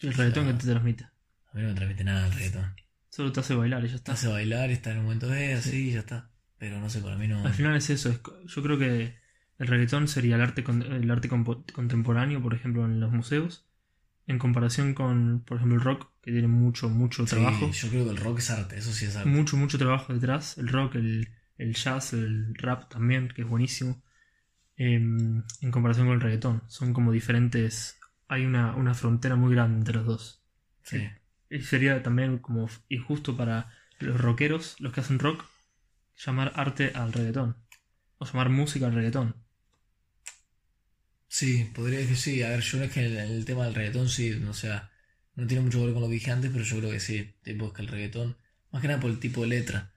El 0.00 0.14
reggaetón 0.14 0.46
que 0.46 0.54
te 0.54 0.66
transmite. 0.70 1.04
A 1.04 1.54
mí 1.54 1.62
no 1.62 1.68
me 1.68 1.74
transmite 1.74 2.04
nada 2.04 2.26
el 2.26 2.32
reggaetón. 2.32 2.74
Solo 3.10 3.32
te 3.32 3.40
hace 3.40 3.54
bailar 3.54 3.82
y 3.84 3.86
ya 3.88 3.92
Te 3.92 3.96
está. 3.96 4.12
hace 4.12 4.28
bailar, 4.28 4.70
está 4.70 4.92
en 4.92 4.98
un 4.98 5.04
momento, 5.04 5.32
eh, 5.34 5.54
así, 5.54 5.88
y 5.88 5.92
ya 5.94 6.00
está. 6.00 6.30
Pero 6.58 6.80
no 6.80 6.90
sé, 6.90 7.00
para 7.00 7.16
mí 7.16 7.28
no. 7.28 7.44
Al 7.46 7.52
final 7.54 7.76
es 7.76 7.88
eso. 7.90 8.08
es 8.10 8.20
yo 8.46 8.62
creo 8.62 8.78
que 8.78 9.16
el 9.58 9.66
reggaetón 9.66 10.08
sería 10.08 10.36
el 10.36 10.42
arte, 10.42 10.64
el 10.68 11.10
arte 11.10 11.28
contemporáneo, 11.28 12.42
por 12.42 12.54
ejemplo, 12.54 12.84
en 12.84 13.00
los 13.00 13.10
museos. 13.12 13.64
En 14.26 14.38
comparación 14.38 14.92
con, 14.92 15.42
por 15.46 15.56
ejemplo, 15.56 15.76
el 15.78 15.82
rock, 15.84 16.10
que 16.20 16.32
tiene 16.32 16.48
mucho, 16.48 16.90
mucho 16.90 17.26
Sí, 17.26 17.30
trabajo. 17.36 17.70
yo 17.70 17.88
creo 17.88 18.04
que 18.04 18.10
el 18.10 18.16
rock 18.18 18.38
es 18.40 18.50
arte, 18.50 18.76
eso 18.76 18.92
sí 18.92 19.06
es 19.06 19.16
arte. 19.16 19.28
Mucho, 19.30 19.56
mucho 19.56 19.78
trabajo 19.78 20.12
detrás. 20.12 20.58
El 20.58 20.68
rock, 20.68 20.96
el, 20.96 21.28
el 21.56 21.74
jazz, 21.74 22.12
el 22.12 22.54
rap 22.56 22.90
también, 22.90 23.28
que 23.28 23.42
es 23.42 23.48
buenísimo. 23.48 24.02
Em, 24.76 25.42
en 25.62 25.70
comparación 25.70 26.06
con 26.06 26.14
el 26.16 26.20
reggaetón. 26.20 26.62
Son 26.68 26.92
como 26.92 27.10
diferentes. 27.12 27.98
Hay 28.28 28.44
una, 28.44 28.74
una 28.76 28.94
frontera 28.94 29.34
muy 29.36 29.54
grande 29.54 29.78
entre 29.78 29.94
los 29.94 30.04
dos. 30.06 30.42
Sí. 30.82 31.08
Y 31.50 31.60
sería 31.62 32.02
también 32.02 32.38
como 32.38 32.68
injusto 32.88 33.36
para 33.36 33.70
los 33.98 34.20
rockeros, 34.20 34.76
los 34.78 34.92
que 34.92 35.00
hacen 35.00 35.18
rock, 35.18 35.44
llamar 36.24 36.52
arte 36.56 36.92
al 36.94 37.12
reggaetón. 37.12 37.56
O 38.18 38.26
llamar 38.26 38.48
música 38.50 38.86
al 38.86 38.94
reggaetón. 38.94 39.36
Sí, 41.28 41.70
podría 41.74 41.98
decir 42.00 42.16
sí. 42.16 42.42
A 42.42 42.50
ver, 42.50 42.60
yo 42.60 42.82
es 42.82 42.90
que 42.92 43.04
el, 43.06 43.16
el 43.16 43.44
tema 43.44 43.64
del 43.64 43.74
reggaetón 43.74 44.08
sí, 44.08 44.32
o 44.32 44.54
sea, 44.54 44.90
no 45.34 45.46
tiene 45.46 45.62
mucho 45.62 45.78
que 45.78 45.84
ver 45.86 45.92
con 45.94 46.02
lo 46.02 46.08
que 46.08 46.14
dije 46.14 46.30
antes, 46.30 46.50
pero 46.50 46.64
yo 46.64 46.78
creo 46.78 46.90
que 46.90 47.00
sí. 47.00 47.34
Tipo, 47.42 47.66
es 47.68 47.72
que 47.72 47.82
el 47.82 47.88
reggaetón, 47.88 48.36
más 48.70 48.82
que 48.82 48.88
nada 48.88 49.00
por 49.00 49.10
el 49.10 49.18
tipo 49.20 49.42
de 49.42 49.48
letra. 49.48 49.92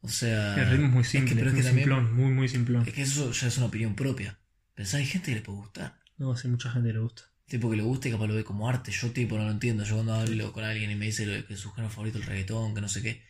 O 0.00 0.08
sea. 0.08 0.54
El 0.56 0.70
ritmo 0.70 0.86
es 0.86 0.92
muy 0.92 1.02
es 1.02 1.08
que- 1.08 1.18
simple, 1.18 1.34
pero 1.36 1.48
es 1.48 1.52
muy 1.54 1.62
que 1.62 1.66
también- 1.68 1.88
simplón, 1.88 2.14
muy, 2.14 2.30
muy 2.32 2.48
simplón. 2.48 2.84
Es 2.86 2.94
que 2.94 3.02
eso 3.02 3.32
ya 3.32 3.48
es 3.48 3.56
una 3.56 3.66
opinión 3.66 3.94
propia. 3.96 4.38
Pensá, 4.74 4.98
hay 4.98 5.06
gente 5.06 5.30
que 5.30 5.36
le 5.36 5.42
puede 5.42 5.58
gustar. 5.58 5.98
No, 6.18 6.36
sí, 6.36 6.46
mucha 6.48 6.70
gente 6.70 6.92
le 6.92 6.98
gusta. 7.00 7.22
Tipo 7.46 7.70
que 7.70 7.76
le 7.76 7.82
gusta 7.82 8.08
y 8.08 8.12
capaz 8.12 8.26
lo 8.26 8.34
ve 8.34 8.44
como 8.44 8.68
arte. 8.68 8.92
Yo 8.92 9.10
tipo 9.10 9.38
no 9.38 9.44
lo 9.44 9.50
entiendo. 9.50 9.82
Yo 9.84 9.94
cuando 9.94 10.14
hablo 10.14 10.52
con 10.52 10.62
alguien 10.64 10.90
y 10.90 10.94
me 10.94 11.06
dice 11.06 11.24
lo- 11.26 11.46
que 11.46 11.56
su 11.56 11.72
género 11.72 11.90
favorito 11.92 12.18
es 12.18 12.24
el 12.24 12.30
reggaetón, 12.30 12.74
que 12.74 12.80
no 12.82 12.88
sé 12.88 13.02
qué. 13.02 13.22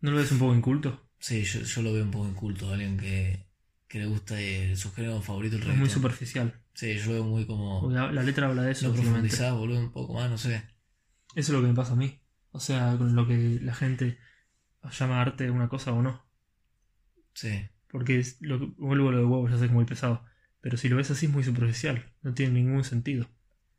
¿No 0.00 0.10
lo 0.10 0.16
ves 0.18 0.32
un 0.32 0.38
poco 0.38 0.54
inculto? 0.54 1.08
Sí, 1.18 1.42
yo, 1.44 1.60
yo 1.60 1.82
lo 1.82 1.92
veo 1.92 2.04
un 2.04 2.10
poco 2.10 2.28
inculto. 2.28 2.70
Alguien 2.72 2.96
que, 2.98 3.46
que 3.88 3.98
le 3.98 4.06
gusta 4.06 4.40
eh, 4.40 4.76
su 4.76 4.92
género 4.92 5.20
favorito 5.22 5.56
el 5.56 5.62
Es 5.70 5.76
muy 5.76 5.88
superficial. 5.90 6.60
Sí, 6.74 6.94
yo 6.98 7.06
lo 7.06 7.12
veo 7.12 7.24
muy 7.24 7.46
como... 7.46 7.90
La, 7.90 8.12
la 8.12 8.22
letra 8.22 8.48
habla 8.48 8.62
de 8.62 8.72
eso, 8.72 8.86
No 8.86 8.90
básicamente. 8.92 9.28
profundizás, 9.28 9.54
boludo, 9.58 9.80
un 9.80 9.92
poco 9.92 10.14
más, 10.14 10.28
no 10.30 10.36
sé. 10.38 10.56
Eso 10.56 10.66
es 11.34 11.48
lo 11.50 11.60
que 11.62 11.68
me 11.68 11.74
pasa 11.74 11.92
a 11.94 11.96
mí. 11.96 12.20
O 12.50 12.60
sea, 12.60 12.96
con 12.98 13.14
lo 13.14 13.26
que 13.26 13.58
la 13.62 13.74
gente 13.74 14.18
llama 14.98 15.20
arte 15.20 15.50
una 15.50 15.68
cosa 15.68 15.92
o 15.92 16.02
no. 16.02 16.24
Sí, 17.34 17.68
Porque 17.90 18.18
es 18.18 18.36
lo 18.40 18.58
que, 18.58 18.66
vuelvo 18.78 19.08
a 19.08 19.12
lo 19.12 19.18
de 19.18 19.24
huevo, 19.24 19.48
ya 19.48 19.54
sé 19.54 19.60
que 19.60 19.66
es 19.66 19.72
muy 19.72 19.84
pesado. 19.84 20.24
Pero 20.60 20.76
si 20.76 20.88
lo 20.88 20.96
ves 20.96 21.10
así 21.10 21.26
es 21.26 21.32
muy 21.32 21.44
superficial. 21.44 22.12
No 22.22 22.34
tiene 22.34 22.52
ningún 22.54 22.84
sentido. 22.84 23.28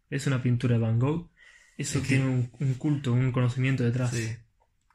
Es 0.10 0.26
una 0.28 0.42
pintura 0.42 0.76
de 0.76 0.82
Van 0.82 1.00
Gogh. 1.00 1.30
Eso 1.78 2.00
Es 2.00 2.04
que- 2.04 2.16
tiene 2.16 2.26
un, 2.30 2.52
un 2.60 2.74
culto, 2.76 3.14
un 3.14 3.32
conocimiento 3.32 3.84
detrás. 3.84 4.12
sí. 4.12 4.30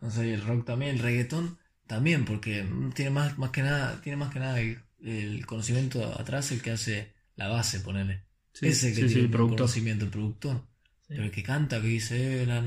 O 0.03 0.11
sea, 0.11 0.27
y 0.27 0.31
el 0.33 0.43
rock 0.45 0.67
también, 0.67 0.97
el 0.97 0.99
reggaetón 0.99 1.59
también, 1.87 2.25
porque 2.25 2.63
mm, 2.65 2.93
tiene 2.93 3.11
más, 3.11 3.39
más 3.39 3.51
que 3.51 3.63
nada, 3.63 4.01
tiene 4.03 4.17
más 4.17 4.33
que 4.33 4.41
nada 4.41 4.61
el, 4.61 4.79
el 5.03 5.47
conocimiento 5.47 6.05
atrás 6.21 6.53
el 6.53 6.61
que 6.61 6.73
hace 6.73 7.15
la 7.37 7.49
base, 7.49 7.81
ponele. 7.81 8.25
Sí, 8.53 8.67
Ese 8.67 8.89
que 8.89 8.95
sí, 8.95 9.01
tiene 9.01 9.13
sí, 9.15 9.21
el 9.21 9.31
productor. 9.31 9.59
conocimiento, 9.59 10.05
el 10.05 10.11
productor. 10.11 10.67
Pero 11.09 11.25
el 11.25 11.31
que 11.31 11.43
canta, 11.43 11.81
que 11.81 11.87
dice, 11.89 12.43
eh, 12.43 12.47
la, 12.47 12.61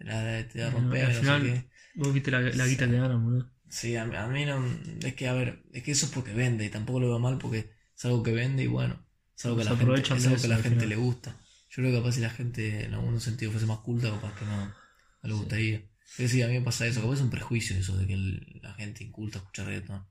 la- 0.00 0.48
te 0.48 0.60
va 0.62 0.68
a 0.68 0.70
romper, 0.70 1.04
al 1.04 1.08
no 1.08 1.14
sé 1.14 1.20
final- 1.20 1.42
qué. 1.42 1.68
Vos 1.96 2.12
viste 2.14 2.30
la, 2.30 2.40
la 2.40 2.66
guita 2.66 2.86
que 2.90 2.96
ganan, 2.98 3.24
boludo. 3.24 3.50
Sí, 3.68 3.96
a, 3.96 4.04
mí- 4.04 4.16
a 4.16 4.26
mí 4.28 4.44
no. 4.44 4.64
Es 5.02 5.14
que, 5.14 5.28
a 5.28 5.32
ver, 5.32 5.64
es 5.72 5.82
que 5.82 5.92
eso 5.92 6.06
es 6.06 6.12
porque 6.12 6.32
vende 6.32 6.64
y 6.64 6.68
tampoco 6.70 7.00
lo 7.00 7.08
veo 7.08 7.18
mal 7.18 7.38
porque 7.38 7.70
es 7.96 8.04
algo 8.04 8.22
que 8.22 8.32
vende 8.32 8.62
y 8.64 8.66
bueno, 8.66 9.04
es 9.36 9.44
algo 9.46 9.56
que, 9.58 9.64
la 9.64 9.76
gente, 9.76 10.00
es 10.00 10.26
algo 10.26 10.40
que 10.42 10.48
la 10.48 10.56
gente 10.56 10.70
final. 10.80 10.88
le 10.90 10.96
gusta. 10.96 11.36
Yo 11.70 11.76
creo 11.82 11.90
que 11.90 11.98
capaz 11.98 12.12
si 12.12 12.20
la 12.20 12.30
gente 12.30 12.84
en 12.84 12.94
algún 12.94 13.20
sentido 13.20 13.50
fuese 13.50 13.66
más 13.66 13.78
culta, 13.78 14.10
capaz 14.10 14.34
que 14.38 14.44
no, 14.44 14.66
no 14.66 14.74
le 15.22 15.32
gustaría. 15.34 15.82
Es 16.18 16.30
sí, 16.30 16.42
a 16.42 16.48
mí 16.48 16.54
me 16.54 16.60
pasa 16.60 16.86
eso, 16.86 17.00
capaz 17.00 17.14
es 17.14 17.20
un 17.22 17.30
prejuicio 17.30 17.76
eso 17.76 17.96
de 17.96 18.06
que 18.06 18.14
el- 18.14 18.60
la 18.62 18.72
gente 18.74 19.02
inculta 19.04 19.38
escucha 19.38 19.64
reggaetón. 19.64 20.04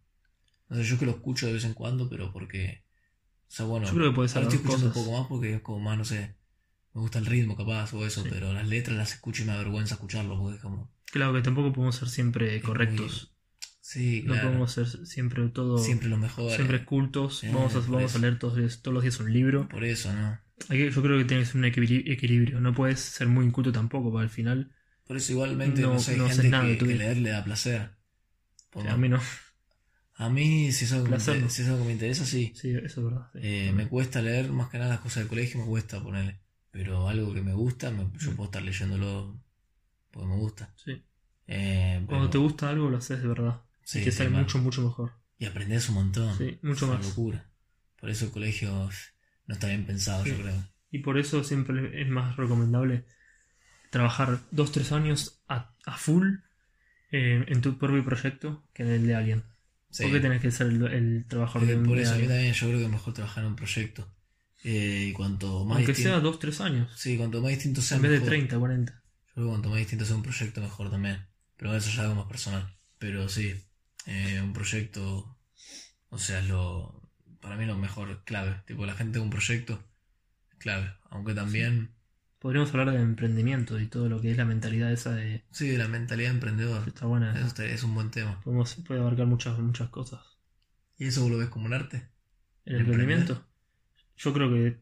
No 0.69 0.75
sé, 0.77 0.83
yo 0.83 0.97
que 0.99 1.05
lo 1.05 1.11
escucho 1.11 1.47
de 1.47 1.53
vez 1.53 1.63
en 1.65 1.73
cuando, 1.73 2.09
pero 2.09 2.31
porque. 2.33 2.83
O 3.47 3.55
sea, 3.55 3.65
bueno, 3.65 3.85
Yo 3.87 3.93
creo 3.93 4.09
que 4.09 4.15
puede 4.15 4.29
ser 4.29 4.39
ahora 4.43 4.49
estoy 4.49 4.59
escuchando 4.65 4.87
un 4.87 4.91
cosas. 4.93 5.05
poco 5.05 5.17
más 5.19 5.27
porque 5.27 5.53
es 5.55 5.61
como 5.61 5.79
más, 5.79 5.97
no 5.97 6.05
sé, 6.05 6.35
me 6.93 7.01
gusta 7.01 7.19
el 7.19 7.25
ritmo 7.27 7.55
capaz 7.55 7.93
o 7.93 8.05
eso, 8.05 8.23
Sí. 8.23 8.29
pero 8.31 8.51
las 8.51 8.67
letras 8.67 8.97
las 8.97 9.13
escucho 9.13 9.43
y 9.43 9.45
me 9.45 9.51
avergüenza 9.53 9.95
escucharlo 9.95 10.37
porque 10.39 10.55
es 10.57 10.61
como. 10.61 10.91
Claro 11.11 11.33
que 11.33 11.41
tampoco 11.41 11.71
podemos 11.71 11.95
ser 11.95 12.09
siempre 12.09 12.55
Es 12.57 12.63
correctos. 12.63 13.29
Sí, 13.79 14.23
No 14.25 14.33
claro. 14.33 14.47
podemos 14.47 14.71
ser 14.71 14.87
siempre 15.05 15.47
todo. 15.49 15.77
Siempre 15.77 16.07
lo 16.09 16.17
mejor. 16.17 16.51
siempre 16.51 16.77
eh. 16.77 16.85
cultos. 16.85 17.39
Sí, 17.39 17.47
vamos 17.47 17.75
a, 17.75 17.79
vamos 17.81 18.15
a 18.15 18.19
leer 18.19 18.39
todos, 18.39 18.53
los 18.57 18.63
días- 18.65 18.81
todos 18.81 18.93
los 18.95 19.03
días 19.03 19.19
un 19.19 19.31
libro. 19.31 19.67
Por 19.69 19.83
eso, 19.83 20.11
¿no? 20.13 20.39
Yo 20.69 21.01
creo 21.01 21.17
que 21.17 21.25
tiene 21.25 21.43
que 21.43 21.45
ser 21.47 21.57
un 21.57 21.65
equilibrio, 21.65 22.13
equilibrio. 22.13 22.59
No 22.61 22.73
puedes 22.73 22.99
ser 23.01 23.27
muy 23.27 23.45
inculto 23.45 23.71
tampoco, 23.71 24.09
porque 24.11 24.23
al 24.23 24.29
final. 24.29 24.71
Por 25.05 25.17
eso 25.17 25.31
igualmente 25.33 25.81
No- 25.81 25.93
no, 25.93 25.99
sé, 25.99 26.13
hay 26.13 26.17
no 26.17 26.29
gente 26.29 26.49
nada 26.49 26.77
que, 26.77 26.85
leer 26.85 27.17
le 27.17 27.29
da 27.29 27.43
placer. 27.43 27.91
A 28.87 28.97
mí 28.97 29.09
no. 29.09 29.19
a 30.15 30.29
mí, 30.29 30.71
si 30.71 30.85
es 30.85 30.93
algo, 30.93 31.05
que 31.05 31.11
me, 31.11 31.19
si 31.19 31.61
es 31.61 31.67
algo 31.67 31.79
que 31.79 31.85
me 31.85 31.91
interesa, 31.93 32.25
sí. 32.25 32.53
Sí, 32.55 32.69
eso 32.71 33.01
es 33.01 33.03
verdad. 33.03 33.27
sí. 33.33 33.39
Eh, 33.43 33.71
me 33.73 33.87
cuesta 33.87 34.21
leer 34.21 34.51
más 34.51 34.69
que 34.69 34.77
nada 34.77 34.91
las 34.91 34.99
cosas 35.01 35.17
del 35.17 35.27
colegio, 35.27 35.59
me 35.61 35.67
cuesta 35.67 36.01
ponerle. 36.01 36.39
Pero 36.71 37.07
algo 37.07 37.33
que 37.33 37.41
me 37.41 37.53
gusta, 37.53 37.91
me- 37.91 38.09
yo 38.19 38.31
Mm. 38.31 38.35
puedo 38.35 38.45
estar 38.45 38.63
leyéndolo 38.63 39.39
porque 40.11 40.27
me 40.27 40.35
gusta. 40.37 40.73
Sí. 40.75 41.03
Eh, 41.47 42.01
Cuando 42.07 42.27
pero- 42.27 42.29
te 42.31 42.37
gusta 42.39 42.69
algo, 42.69 42.89
lo 42.89 42.97
haces 42.97 43.21
de 43.21 43.27
verdad. 43.27 43.61
sí, 43.83 43.99
y 43.99 44.03
te 44.05 44.11
sale 44.11 44.29
mucho, 44.29 44.57
mucho 44.59 44.81
mejor. 44.81 45.11
Y 45.37 45.45
aprendes 45.45 45.89
un 45.89 45.95
montón. 45.95 46.37
Sí, 46.37 46.57
mucho 46.61 46.85
Es 46.85 46.89
una 46.91 46.93
más. 46.99 47.07
locura. 47.07 47.49
Por 47.99 48.09
eso 48.09 48.25
el 48.25 48.31
colegio 48.31 48.89
no 49.47 49.53
está 49.53 49.67
bien 49.67 49.85
pensado, 49.85 50.23
Sí. 50.23 50.29
yo 50.31 50.37
creo. 50.41 50.67
Y 50.89 50.99
por 50.99 51.17
eso 51.19 51.43
siempre 51.43 52.01
es 52.01 52.07
más 52.07 52.37
recomendable 52.37 53.05
trabajar 53.93 54.41
dos, 54.51 54.71
tres 54.73 54.91
años 54.91 55.41
a, 55.47 55.73
a 55.86 55.97
full 55.97 56.27
eh, 57.12 57.45
en 57.47 57.62
tu 57.62 57.77
propio 57.79 58.03
proyecto 58.06 58.63
que 58.73 58.84
en 58.84 58.89
el 58.91 59.08
de 59.08 59.15
alguien. 59.15 59.43
Sí. 59.91 60.03
¿Por 60.03 60.12
qué 60.12 60.19
tenés 60.19 60.41
que 60.41 60.51
ser 60.51 60.67
el, 60.67 60.84
el 60.88 61.25
trabajador 61.27 61.67
de 61.67 61.75
Eh, 61.75 61.77
un 61.77 61.84
por 61.88 61.99
de 61.99 62.03
eso, 62.03 62.15
a 62.15 62.19
mí 62.19 62.27
alguien? 62.27 62.27
también 62.27 62.53
yo 62.53 62.67
creo 62.67 62.79
que 62.79 62.86
es 62.86 62.91
mejor 62.91 63.13
trabajar 63.13 63.43
en 63.43 63.49
un 63.51 63.56
proyecto. 63.56 64.08
Eh, 64.63 65.08
y 65.10 65.13
cuanto 65.13 65.65
más 65.65 65.77
Aunque 65.77 65.93
distinto, 65.93 66.10
sea 66.10 66.19
dos, 66.19 66.39
tres 66.39 66.62
años. 66.62 66.89
Sí, 66.95 67.17
cuanto 67.17 67.41
más 67.41 67.51
distinto 67.51 67.82
sea 67.82 67.97
En 67.97 68.01
vez 68.01 68.12
de 68.12 68.19
mejor. 68.19 68.27
30, 68.29 68.58
40. 68.60 69.03
Yo 69.27 69.34
creo 69.34 69.45
que 69.47 69.49
cuanto 69.51 69.69
más 69.69 69.79
distinto 69.79 70.06
sea 70.06 70.15
un 70.15 70.23
proyecto, 70.23 70.62
mejor 70.62 70.89
también. 70.91 71.25
Pero 71.58 71.75
eso 71.75 71.88
ya 71.89 71.93
es 71.93 71.99
algo 71.99 72.15
más 72.15 72.25
personal. 72.27 72.77
Pero 72.99 73.29
sí, 73.29 73.53
eh, 74.06 74.41
un 74.43 74.53
proyecto, 74.53 75.38
o 76.10 76.19
sea, 76.19 76.39
es 76.39 76.47
lo, 76.49 77.01
para 77.41 77.58
mí 77.58 77.65
lo 77.65 77.77
mejor, 77.77 78.23
clave. 78.25 78.62
Tipo, 78.67 78.86
la 78.86 78.95
gente 78.95 79.19
de 79.19 79.23
un 79.25 79.29
proyecto, 79.32 79.84
clave. 80.60 80.93
Aunque 81.12 81.34
también, 81.34 81.95
Podríamos 82.43 82.71
hablar 82.71 82.91
de 82.91 83.01
emprendimiento 83.01 83.79
y 83.79 83.88
todo 83.88 84.10
lo 84.10 84.19
que 84.19 84.29
es 84.29 84.36
la 84.36 84.43
mentalidad 84.43 84.91
esa 84.91 85.15
de. 85.15 85.45
sí, 85.49 85.69
de 85.69 85.77
la 85.77 85.88
mentalidad 85.88 86.27
de 86.29 86.34
emprendedor. 86.36 86.86
Está 86.86 87.06
buena. 87.06 87.34
Eso 87.38 87.47
está- 87.47 87.65
es 87.65 87.84
un 87.84 87.95
buen 87.95 88.12
tema. 88.12 88.41
Podemos, 88.41 88.75
puede 88.86 88.99
abarcar 88.99 89.27
muchas, 89.27 89.58
muchas 89.60 89.88
cosas. 89.89 90.19
¿Y 90.97 91.06
eso 91.06 91.21
vos 91.21 91.32
lo 91.32 91.38
ves 91.38 91.47
como 91.47 91.67
un 91.67 91.73
arte? 91.73 92.10
¿El 92.65 92.82
emprendimiento? 92.82 93.47
Yo 94.17 94.34
creo 94.34 94.49
que 94.53 94.82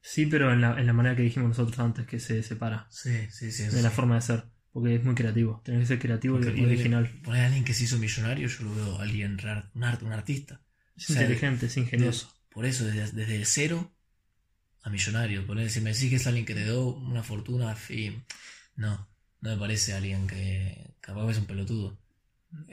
sí, 0.00 0.26
pero 0.26 0.52
en 0.52 0.60
la, 0.60 0.78
en 0.80 0.86
la 0.86 0.92
manera 0.92 1.14
que 1.14 1.22
dijimos 1.22 1.50
nosotros 1.50 1.78
antes, 1.78 2.04
que 2.04 2.18
se 2.18 2.42
separa 2.42 2.88
Sí, 2.90 3.28
sí, 3.30 3.52
sí. 3.52 3.62
de 3.68 3.80
la 3.80 3.90
forma 3.92 4.16
de 4.16 4.22
ser. 4.22 4.44
Porque 4.72 4.96
es 4.96 5.04
muy 5.04 5.14
creativo. 5.14 5.62
Tenés 5.64 5.82
que 5.82 5.86
ser 5.86 5.98
creativo 6.00 6.40
y, 6.40 6.42
Porque 6.42 6.60
y 6.60 6.64
original. 6.64 7.08
Poner 7.22 7.42
a 7.42 7.46
alguien 7.46 7.64
que 7.64 7.74
se 7.74 7.84
hizo 7.84 7.96
millonario, 7.98 8.48
yo 8.48 8.64
lo 8.64 8.74
veo 8.74 8.98
a 8.98 9.02
alguien, 9.04 9.38
un, 9.74 9.84
arte, 9.84 10.04
un 10.04 10.12
artista. 10.12 10.62
Es 10.96 11.10
O 11.10 11.12
sea, 11.12 11.22
inteligente, 11.22 11.66
es 11.66 11.76
ingenioso. 11.76 12.34
Por 12.50 12.66
eso, 12.66 12.84
desde, 12.84 13.12
desde 13.12 13.36
el 13.36 13.46
cero 13.46 13.92
a 14.82 14.90
millonario. 14.90 15.46
Poner, 15.46 15.70
si 15.70 15.80
me 15.80 15.92
decís 15.92 16.10
que 16.10 16.16
es 16.16 16.26
alguien 16.26 16.46
que 16.46 16.54
te 16.54 16.64
dio 16.64 16.86
una 16.86 17.22
fortuna, 17.22 17.74
fin. 17.74 18.24
No, 18.76 19.08
no 19.40 19.50
me 19.50 19.56
parece 19.56 19.92
alguien 19.94 20.26
que 20.26 20.94
capaz 21.00 21.30
es 21.30 21.38
un 21.38 21.46
pelotudo. 21.46 21.98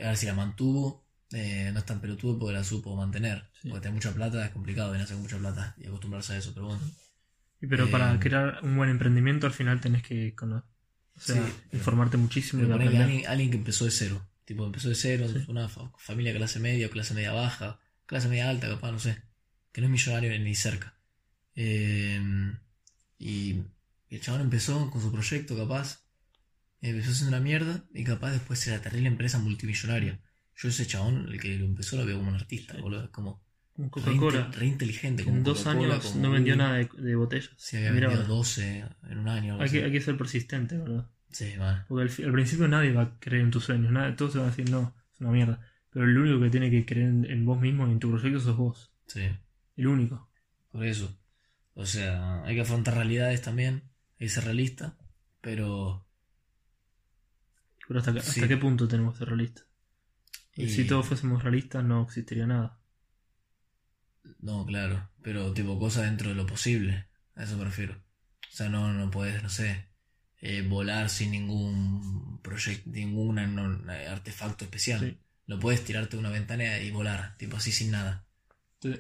A 0.02 0.08
ver 0.10 0.18
si 0.18 0.26
la 0.26 0.34
mantuvo, 0.34 1.06
eh, 1.32 1.70
no 1.74 1.80
es 1.80 1.86
tan 1.86 2.00
pelotudo 2.00 2.38
porque 2.40 2.54
la 2.54 2.64
supo 2.64 2.96
mantener. 2.96 3.50
Sí. 3.62 3.70
Porque 3.70 3.82
tener 3.82 3.96
mucha 3.96 4.14
plata 4.14 4.46
es 4.46 4.52
complicado, 4.52 4.94
nacer 4.94 5.16
con 5.16 5.24
mucha 5.24 5.38
plata 5.38 5.76
y 5.78 5.88
acostumbrarse 5.88 6.34
a 6.34 6.38
eso, 6.38 6.54
pero 6.54 6.68
bueno. 6.68 6.82
Y 7.62 7.68
Pero 7.68 7.86
Eh, 7.86 7.92
para 7.92 8.20
crear 8.20 8.60
un 8.64 8.76
buen 8.78 8.90
emprendimiento 8.90 9.48
al 9.48 9.54
final 9.54 9.82
tenés 9.82 10.04
que 10.04 10.36
cono- 10.36 10.64
o 11.18 11.20
sea, 11.20 11.36
Sí, 11.36 11.42
pero- 11.72 11.78
informarte 11.80 12.18
muchísimo 12.18 12.62
Pero 12.62 12.82
y 12.84 12.96
alguien, 12.98 13.28
alguien 13.28 13.50
que 13.52 13.58
empezó 13.58 13.86
de 13.86 13.92
cero. 13.92 14.26
Tipo, 14.46 14.66
empezó 14.66 14.90
de 14.90 14.96
cero, 14.96 15.28
Sí. 15.28 15.44
una 15.48 15.68
fa- 15.68 15.92
familia 15.98 16.34
clase 16.36 16.60
media 16.60 16.88
o 16.88 16.90
clase 16.92 17.14
media 17.16 17.32
baja, 17.32 17.80
clase 18.06 18.28
media 18.30 18.50
alta, 18.50 18.68
capaz, 18.70 18.92
no 18.92 19.00
sé. 19.00 19.22
Que 19.72 19.82
no 19.82 19.88
es 19.88 19.92
millonario 19.92 20.38
ni 20.40 20.54
cerca. 20.56 20.95
Eh, 21.56 22.22
y 23.18 23.64
el 24.10 24.22
chabón 24.22 24.42
empezó 24.42 24.90
con 24.92 25.02
su 25.02 25.12
proyecto, 25.12 25.58
capaz. 25.58 26.06
Empezó 26.82 27.12
haciendo 27.12 27.36
una 27.36 27.44
mierda 27.44 27.84
y 27.94 28.04
capaz 28.04 28.32
después 28.32 28.66
era 28.68 28.82
terrible 28.82 29.08
empresa 29.08 29.40
multimillonaria. 29.40 30.20
Yo 30.56 30.70
ese 30.70 30.86
chabón, 30.86 31.28
el 31.30 31.40
que 31.40 31.58
lo 31.58 31.66
empezó, 31.66 31.98
lo 31.98 32.06
veo 32.06 32.18
como 32.18 32.30
un 32.30 32.36
artista, 32.36 32.78
boludo. 32.78 33.12
Como 33.12 33.44
re, 33.76 33.90
Coca-Cola. 33.90 34.52
re 34.52 34.66
inteligente. 34.68 35.24
Como 35.24 35.38
En 35.38 35.44
dos 35.44 35.66
años 35.68 36.06
como 36.06 36.22
no 36.22 36.32
vendió 36.32 36.56
nada 36.56 36.76
de, 36.76 36.90
de 36.98 37.16
botellas. 37.16 37.52
Sí, 37.58 37.78
había 37.78 37.92
Mirá, 37.92 38.08
vendido 38.10 38.28
12 38.28 38.86
en 39.10 39.18
un 39.18 39.28
año. 39.28 39.60
hay, 39.60 39.70
que, 39.70 39.84
hay 39.84 39.92
que 39.92 40.02
ser 40.02 40.18
persistente, 40.18 40.78
¿verdad? 40.78 41.10
Sí, 41.32 41.54
man. 41.58 41.84
Porque 41.88 42.24
al, 42.24 42.32
principio 42.32 42.68
nadie 42.68 42.94
va 42.94 43.02
a 43.02 43.20
creer 43.20 43.44
en 43.44 43.52
tus 43.52 43.66
sueños. 43.66 43.92
Nada, 43.92 44.16
todos 44.16 44.34
se 44.34 44.38
van 44.38 44.48
a 44.48 44.52
decir, 44.52 44.70
no, 44.70 44.96
es 45.14 45.20
una 45.20 45.32
mierda. 45.32 45.60
Pero 45.90 46.06
el 46.06 46.18
único 46.18 46.42
que 46.42 46.50
tiene 46.50 46.70
que 46.70 46.86
creer 46.86 47.10
en, 47.10 47.26
en 47.26 47.46
vos 47.46 47.60
mismo 47.60 47.88
y 47.88 47.92
en 47.92 48.00
tu 48.00 48.10
proyecto 48.10 48.40
sos 48.40 48.56
vos. 48.56 48.94
Sí. 49.08 49.28
El 49.76 49.88
único. 49.88 50.30
Por 50.72 50.86
eso. 50.86 51.18
O 51.76 51.86
sea, 51.86 52.42
hay 52.44 52.56
que 52.56 52.62
afrontar 52.62 52.96
realidades 52.96 53.42
también. 53.42 53.84
Hay 54.20 54.28
que 54.28 54.30
ser 54.30 54.46
realista. 54.46 54.98
Pero. 55.42 56.06
Pero 57.88 58.00
hasta, 58.00 58.48
qué 58.48 58.58
punto 58.58 58.88
tenemos 58.88 59.14
que 59.14 59.20
ser 59.20 59.30
realistas. 59.30 59.66
Y 60.56 60.70
si 60.70 60.88
todos 60.88 61.06
fuésemos 61.06 61.44
realistas 61.44 61.84
no 61.84 62.04
existiría 62.04 62.48
nada. 62.48 62.80
No, 64.40 64.66
claro. 64.66 65.10
Pero 65.22 65.54
tipo 65.54 65.78
cosas 65.80 66.06
dentro 66.06 66.30
de 66.30 66.36
lo 66.36 66.46
posible. 66.48 67.08
A 67.36 67.44
eso 67.44 67.58
me 67.58 67.66
refiero. 67.66 67.94
O 67.94 68.56
sea, 68.56 68.70
no, 68.70 68.92
no 68.94 69.12
puedes, 69.12 69.44
no 69.44 69.50
sé. 69.50 69.86
eh, 70.42 70.62
volar 70.62 71.10
sin 71.10 71.32
ningún 71.32 72.40
proyecto, 72.42 72.90
ningún 72.90 73.36
no, 73.56 73.92
artefacto 74.12 74.66
especial. 74.66 75.00
Sí. 75.00 75.18
No 75.48 75.60
puedes 75.60 75.84
tirarte 75.84 76.16
de 76.18 76.20
una 76.20 76.30
ventana 76.30 76.80
y 76.80 76.92
volar, 76.92 77.36
tipo 77.38 77.58
así 77.58 77.72
sin 77.72 77.92
nada. 77.92 78.26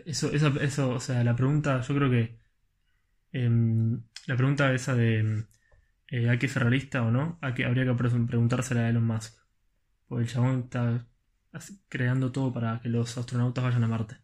Eso, 0.05 0.31
esa, 0.31 0.49
eso, 0.61 0.89
o 0.89 0.99
sea, 0.99 1.23
la 1.23 1.35
pregunta, 1.35 1.81
yo 1.81 1.95
creo 1.95 2.09
que. 2.09 2.39
Em, 3.43 4.01
la 4.27 4.35
pregunta 4.37 4.73
esa 4.73 4.95
de. 4.95 5.45
eh, 6.09 6.29
hay 6.29 6.37
que 6.39 6.47
ser 6.47 6.63
realista 6.63 7.01
o 7.03 7.11
no, 7.11 7.37
hay 7.41 7.53
que, 7.53 7.65
habría 7.65 7.85
que 7.85 7.93
pre- 7.93 8.09
preguntársela 8.27 8.81
a 8.81 8.89
Elon 8.89 9.05
Musk. 9.05 9.33
Porque 10.07 10.23
el 10.25 10.29
chabón 10.29 10.59
está 10.65 11.05
creando 11.89 12.31
todo 12.31 12.53
para 12.53 12.79
que 12.81 12.89
los 12.89 13.17
astronautas 13.17 13.63
vayan 13.63 13.83
a 13.83 13.87
Marte. 13.87 14.17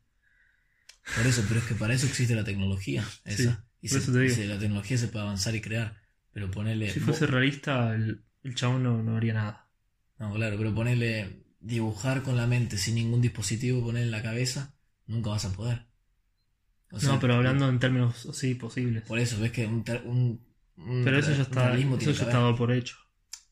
Por 1.15 1.25
eso, 1.25 1.43
pero 1.47 1.59
es 1.59 1.65
que 1.65 1.75
para 1.75 1.93
eso 1.93 2.05
existe 2.05 2.35
la 2.35 2.43
tecnología. 2.43 3.03
Sí, 3.25 3.43
Esa. 3.43 3.65
y 3.81 3.89
por 3.89 3.97
se- 3.97 4.03
eso 4.03 4.11
te 4.13 4.19
digo. 4.19 4.31
y 4.31 4.35
se- 4.35 4.47
la 4.47 4.59
tecnología 4.59 4.97
se 4.97 5.07
puede 5.07 5.25
avanzar 5.25 5.55
y 5.55 5.61
crear. 5.61 5.97
Pero 6.33 6.49
ponerle. 6.51 6.89
Si 6.91 6.99
fuese 6.99 7.25
realista, 7.27 7.93
el, 7.95 8.23
el 8.43 8.55
chabón 8.55 8.83
no, 8.83 9.01
no 9.03 9.17
haría 9.17 9.33
nada. 9.33 9.67
No, 10.19 10.33
claro, 10.33 10.57
pero 10.57 10.73
ponerle. 10.73 11.41
Dibujar 11.63 12.23
con 12.23 12.37
la 12.37 12.47
mente 12.47 12.75
sin 12.79 12.95
ningún 12.95 13.21
dispositivo, 13.21 13.83
poner 13.83 14.01
en 14.03 14.09
la 14.11 14.23
cabeza, 14.23 14.73
nunca 15.05 15.29
vas 15.29 15.45
a 15.45 15.53
poder. 15.53 15.85
O 16.91 16.99
sea, 16.99 17.09
no, 17.09 17.19
pero 17.19 17.35
hablando 17.35 17.69
en 17.69 17.79
términos 17.79 18.25
así 18.25 18.55
posibles. 18.55 19.03
Por 19.03 19.19
eso, 19.19 19.39
ves 19.39 19.51
que 19.51 19.65
un. 19.67 19.83
un- 20.05 20.45
un 20.77 21.03
Pero 21.03 21.19
eso 21.19 21.31
ya 21.33 21.43
está, 21.43 21.75
eso 21.77 21.99
ya 22.11 22.23
está 22.25 22.55
por 22.55 22.71
hecho. 22.71 22.95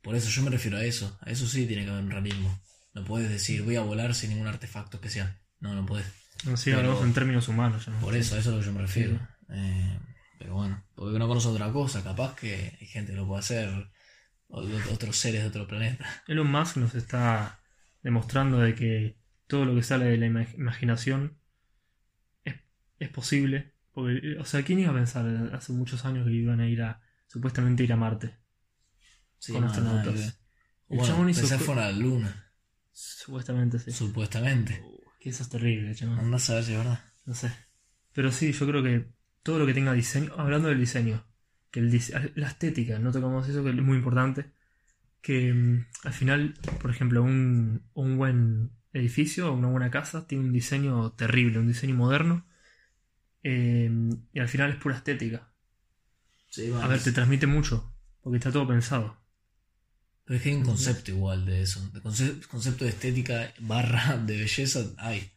Por 0.02 0.16
eso 0.16 0.30
yo 0.30 0.42
me 0.44 0.50
refiero 0.50 0.78
a 0.78 0.84
eso. 0.84 1.18
A 1.22 1.30
eso 1.30 1.46
sí 1.48 1.66
tiene 1.68 1.84
que 1.86 1.92
haber 1.92 2.04
un 2.04 2.12
realismo. 2.12 2.60
No 2.94 3.04
puedes 3.06 3.30
decir 3.30 3.62
voy 3.64 3.76
a 3.76 3.82
volar 3.82 4.16
sin 4.16 4.32
ningún 4.32 4.48
artefacto 4.48 4.98
especial. 4.98 5.38
No, 5.60 5.74
no 5.76 5.86
puedes. 5.86 6.06
No, 6.46 6.58
sí, 6.58 6.66
Pero- 6.72 6.80
hablamos 6.80 7.04
en 7.04 7.14
términos 7.14 7.48
humanos. 7.48 7.88
no- 7.88 8.00
Por 8.00 8.16
eso, 8.16 8.36
a 8.36 8.40
eso 8.40 8.50
es 8.50 8.54
a 8.54 8.58
lo 8.58 8.60
que 8.62 8.66
yo 8.66 8.74
me 8.74 8.82
refiero. 8.82 9.18
Sí. 9.18 9.54
Eh, 9.54 10.00
pero 10.40 10.54
bueno, 10.56 10.84
porque 10.96 11.20
no 11.20 11.28
conozco 11.28 11.52
otra 11.52 11.72
cosa. 11.72 12.04
Capaz 12.04 12.36
que 12.36 12.78
hay 12.80 12.88
gente 12.88 13.12
que 13.12 13.18
lo 13.18 13.28
puede 13.28 13.40
hacer. 13.42 13.90
O 14.48 14.66
de 14.66 14.76
otros 14.92 15.16
seres 15.18 15.42
de 15.44 15.48
otro 15.50 15.68
planeta. 15.68 16.06
Elon 16.28 16.50
Musk 16.50 16.78
nos 16.78 16.96
está 16.96 17.60
demostrando 18.02 18.58
de 18.60 18.74
que 18.74 19.18
todo 19.48 19.66
lo 19.66 19.76
que 19.76 19.84
sale 19.84 20.06
de 20.06 20.18
la 20.18 20.26
ima- 20.28 20.48
imaginación 20.56 21.39
es, 23.00 23.10
posible. 23.10 23.74
Porque, 23.94 24.38
o 24.40 24.46
sea, 24.46 24.64
¿quién 24.64 24.80
iba 24.80 24.92
a 24.92 24.96
pensar 24.96 25.26
hace 25.54 25.74
muchos 25.74 26.06
años 26.06 26.26
que 26.28 26.34
iban 26.34 26.60
a 26.60 26.68
ir 26.68 26.82
a 26.82 27.02
supuestamente 27.28 27.84
ir 27.84 27.94
a 27.94 27.98
Marte? 27.98 28.38
Sí, 29.38 29.54
Con 29.54 29.62
no, 29.62 29.68
astronautas. 29.68 30.14
que 30.14 30.20
ver. 30.20 30.34
El 30.90 30.98
Bueno, 30.98 31.30
hizo 31.30 31.42
pensar 31.42 31.60
fuera 31.60 31.88
de 31.88 31.94
la 31.94 32.00
luna. 32.00 32.54
Supuestamente 32.92 33.80
sí. 33.80 33.92
Supuestamente. 33.92 34.82
Que 35.20 35.30
eso 35.30 35.44
es 35.44 35.50
terrible, 35.50 35.94
chabón. 35.96 36.20
Anda 36.20 36.38
a 36.38 36.40
saber 36.40 36.64
si 36.64 36.72
es 36.74 36.78
verdad. 36.78 37.00
No 37.26 37.34
sé. 37.34 37.52
Pero 38.14 38.32
sí, 38.32 38.52
yo 38.52 38.68
creo 38.68 38.84
que 38.84 39.08
todo 39.44 39.60
lo 39.60 39.66
que 39.66 39.74
tenga 39.74 39.94
diseño, 39.94 40.34
hablando 40.38 40.70
del 40.70 40.80
diseño, 40.80 41.26
que 41.72 41.80
el 41.80 41.92
dise- 41.92 42.32
la 42.36 42.48
estética, 42.48 43.00
no 43.00 43.12
tocamos 43.12 43.48
eso, 43.48 43.64
que 43.64 43.70
es 43.70 43.76
muy 43.76 43.98
importante, 43.98 44.52
que 45.22 45.54
mm, 45.54 45.86
al 46.06 46.14
final, 46.14 46.54
por 46.82 46.92
ejemplo, 46.92 47.24
un, 47.24 47.84
un 47.94 48.18
buen 48.18 48.72
edificio 48.94 49.52
o 49.52 49.56
una 49.56 49.70
buena 49.70 49.92
casa 49.92 50.28
tiene 50.28 50.46
un 50.46 50.54
diseño 50.54 51.12
terrible, 51.14 51.60
un 51.60 51.68
diseño 51.68 51.96
moderno, 51.96 52.46
eh, 53.44 53.90
y 54.34 54.40
al 54.40 54.48
final 54.50 54.72
es 54.72 54.76
pura 54.78 54.96
estética. 54.96 55.52
Sí, 56.50 56.72
A 56.82 56.88
ver, 56.88 57.02
te 57.02 57.12
transmite 57.12 57.48
mucho, 57.48 57.92
porque 58.22 58.38
está 58.38 58.52
todo 58.52 58.68
pensado. 58.68 59.18
Pero 60.26 60.38
es 60.38 60.44
que 60.44 60.50
hay 60.50 60.56
un 60.56 60.64
concepto 60.64 61.12
igual 61.12 61.46
de 61.46 61.62
eso. 61.64 61.80
De 61.92 62.02
conce- 62.02 62.40
concepto 62.48 62.84
de 62.86 62.92
estética 62.92 63.54
barra 63.60 64.18
de 64.28 64.38
belleza 64.38 64.80
hay. 64.98 65.32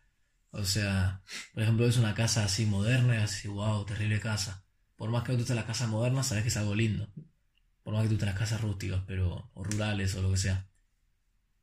O 0.53 0.65
sea, 0.65 1.23
por 1.55 1.63
ejemplo, 1.63 1.87
es 1.87 1.97
una 1.99 2.15
casa 2.15 2.45
así 2.45 2.67
moderna 2.67 3.15
y 3.17 3.19
así, 3.19 3.49
wow, 3.49 3.85
terrible 3.87 4.21
casa. 4.21 4.65
Por 4.97 5.11
más 5.11 5.25
que 5.25 5.33
no 5.33 5.37
te 5.39 5.43
gusten 5.43 5.57
las 5.57 5.67
casas 5.67 5.89
modernas, 5.89 6.29
sabes 6.29 6.43
que 6.45 6.49
es 6.51 6.57
algo 6.59 6.75
lindo. 6.75 7.09
Por 7.85 7.95
más 7.95 8.03
que 8.03 8.09
te 8.09 8.15
gusten 8.15 8.29
las 8.31 8.39
casas 8.39 8.61
rústicas, 8.63 9.03
pero, 9.07 9.51
o 9.55 9.65
rurales 9.65 10.15
o 10.17 10.23
lo 10.23 10.31
que 10.33 10.39
sea. 10.39 10.67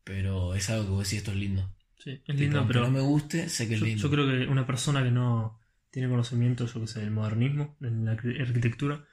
Pero 0.03 0.55
es 0.55 0.69
algo 0.69 0.85
que 0.85 0.91
vos 0.91 1.03
decís, 1.05 1.19
esto 1.19 1.31
es 1.31 1.37
lindo. 1.37 1.69
Sí, 1.97 2.21
es 2.25 2.35
lindo, 2.35 2.65
pero 2.67 2.81
no 2.81 2.91
me 2.91 3.01
guste, 3.01 3.49
sé 3.49 3.67
que 3.67 3.75
es 3.75 3.79
yo, 3.79 3.85
lindo. 3.85 4.03
yo 4.03 4.11
creo 4.11 4.27
que 4.27 4.47
una 4.51 4.65
persona 4.65 5.03
que 5.03 5.11
no 5.11 5.58
tiene 5.91 6.09
conocimiento, 6.09 6.65
yo 6.67 6.81
que 6.81 6.87
sé, 6.87 6.99
del 7.01 7.11
modernismo, 7.11 7.77
en 7.81 8.05
la 8.05 8.13
arqui- 8.15 8.39
arquitectura, 8.41 9.05